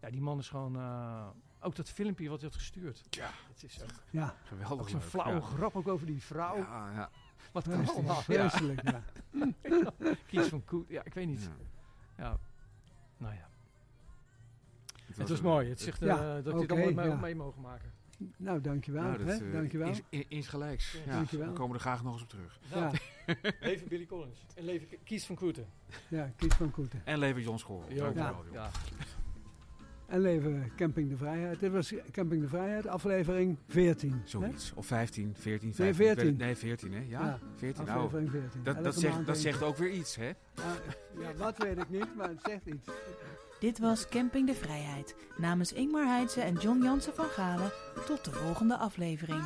ja, 0.00 0.10
die 0.10 0.20
man 0.20 0.38
is 0.38 0.48
gewoon... 0.48 0.76
eh, 0.76 1.28
ook 1.60 1.76
dat 1.76 1.90
filmpje 1.90 2.28
wat 2.28 2.40
hij 2.40 2.48
had 2.50 2.58
gestuurd. 2.58 3.02
Ja. 3.10 3.30
Het 3.48 3.62
is 3.62 3.80
echt... 3.82 4.02
Ja, 4.10 4.34
Geweldig 4.44 4.80
Ook 4.80 4.88
zo'n 4.88 5.00
flauwe 5.00 5.40
ja. 5.40 5.46
grap 5.46 5.76
ook 5.76 5.88
over 5.88 6.06
die 6.06 6.22
vrouw. 6.22 6.56
Ja, 6.56 6.92
ja. 6.92 7.10
Wat 7.52 7.62
kan 7.64 7.72
vreselijk. 7.72 7.96
allemaal? 8.08 8.16
Ja. 8.16 8.22
Vreselijk, 8.50 8.82
ja. 8.82 9.02
Kies 10.26 10.46
van 10.46 10.64
Koet. 10.64 10.88
Ja, 10.88 11.04
ik 11.04 11.14
weet 11.14 11.26
niet. 11.26 11.42
Ja. 11.42 12.24
Ja. 12.24 12.38
Nou 13.16 13.34
ja. 13.34 13.48
Het 15.06 15.16
Het 15.16 15.28
was 15.28 15.38
een- 15.38 15.44
mooi. 15.44 15.68
Het 15.68 15.80
zegt 15.80 16.02
eh, 16.02 16.08
Ja, 16.08 16.34
dat 16.34 16.44
je 16.44 16.50
oké, 16.60 16.74
het 16.74 16.96
allemaal 16.98 17.16
mee 17.16 17.34
mogen 17.34 17.60
maken. 17.60 17.91
Nou, 18.36 18.60
dankjewel. 18.60 19.02
Nou, 19.02 19.18
dat, 19.24 19.38
hè? 19.38 19.46
eh, 19.46 19.52
dankjewel. 19.52 19.88
Ins, 19.88 20.02
in- 20.08 20.24
insgelijks. 20.28 20.96
Ja, 21.06 21.12
Dankjewel. 21.12 21.46
We 21.48 21.52
komen 21.52 21.74
er 21.74 21.80
graag 21.80 22.02
nog 22.02 22.12
eens 22.12 22.22
op 22.22 22.28
terug. 22.28 22.58
Ja, 22.74 22.90
leven 23.60 23.88
Billy 23.88 24.06
Collins. 24.06 24.46
En 24.54 24.64
leven 24.64 24.88
Kies 25.04 25.26
van 25.26 25.36
Koeten. 25.36 25.66
ja, 26.08 26.32
Kies 26.36 26.54
van 26.54 26.70
Koeten. 26.70 27.00
En 27.04 27.18
leven 27.18 27.42
Jon 27.42 27.58
School. 27.58 27.84
Ja. 27.88 27.96
Dankjewel. 28.02 28.44
Ja. 28.52 28.70
En 30.06 30.20
leven 30.20 30.72
Camping 30.76 31.08
de 31.08 31.16
Vrijheid. 31.16 31.60
Dit 31.60 31.72
was 31.72 31.94
Camping 32.10 32.42
de 32.42 32.48
Vrijheid, 32.48 32.86
aflevering 32.86 33.58
14. 33.68 34.10
hè? 34.12 34.16
Zoiets. 34.24 34.72
Of 34.74 34.86
15, 34.86 35.34
14, 35.38 35.72
Nee, 35.76 35.94
15. 35.94 36.14
14. 36.16 36.36
Nee, 36.36 36.56
14 36.56 36.92
hè? 36.92 36.98
Ja, 37.00 37.20
Ja, 37.26 37.38
14. 37.56 37.84
Nou, 37.84 37.96
Aflevering 37.98 38.30
14. 38.30 38.62
dat, 38.62 38.84
dat, 38.84 38.94
zegt, 38.94 39.26
dat 39.26 39.38
zegt 39.38 39.62
ook 39.62 39.76
weer 39.76 39.90
iets, 39.90 40.16
hè? 40.16 40.26
Ja, 40.26 41.34
wat 41.36 41.58
weet 41.58 41.78
ik 41.78 41.88
niet, 41.90 42.14
maar 42.16 42.28
het 42.28 42.40
zegt 42.42 42.66
iets. 42.66 42.88
Dit 43.62 43.78
was 43.78 44.08
Camping 44.08 44.46
de 44.46 44.54
Vrijheid. 44.54 45.14
Namens 45.36 45.72
Ingmar 45.72 46.06
Heidse 46.06 46.40
en 46.40 46.54
John 46.54 46.82
Jansen 46.82 47.14
van 47.14 47.24
Galen. 47.24 47.72
Tot 48.06 48.24
de 48.24 48.32
volgende 48.32 48.76
aflevering. 48.76 49.44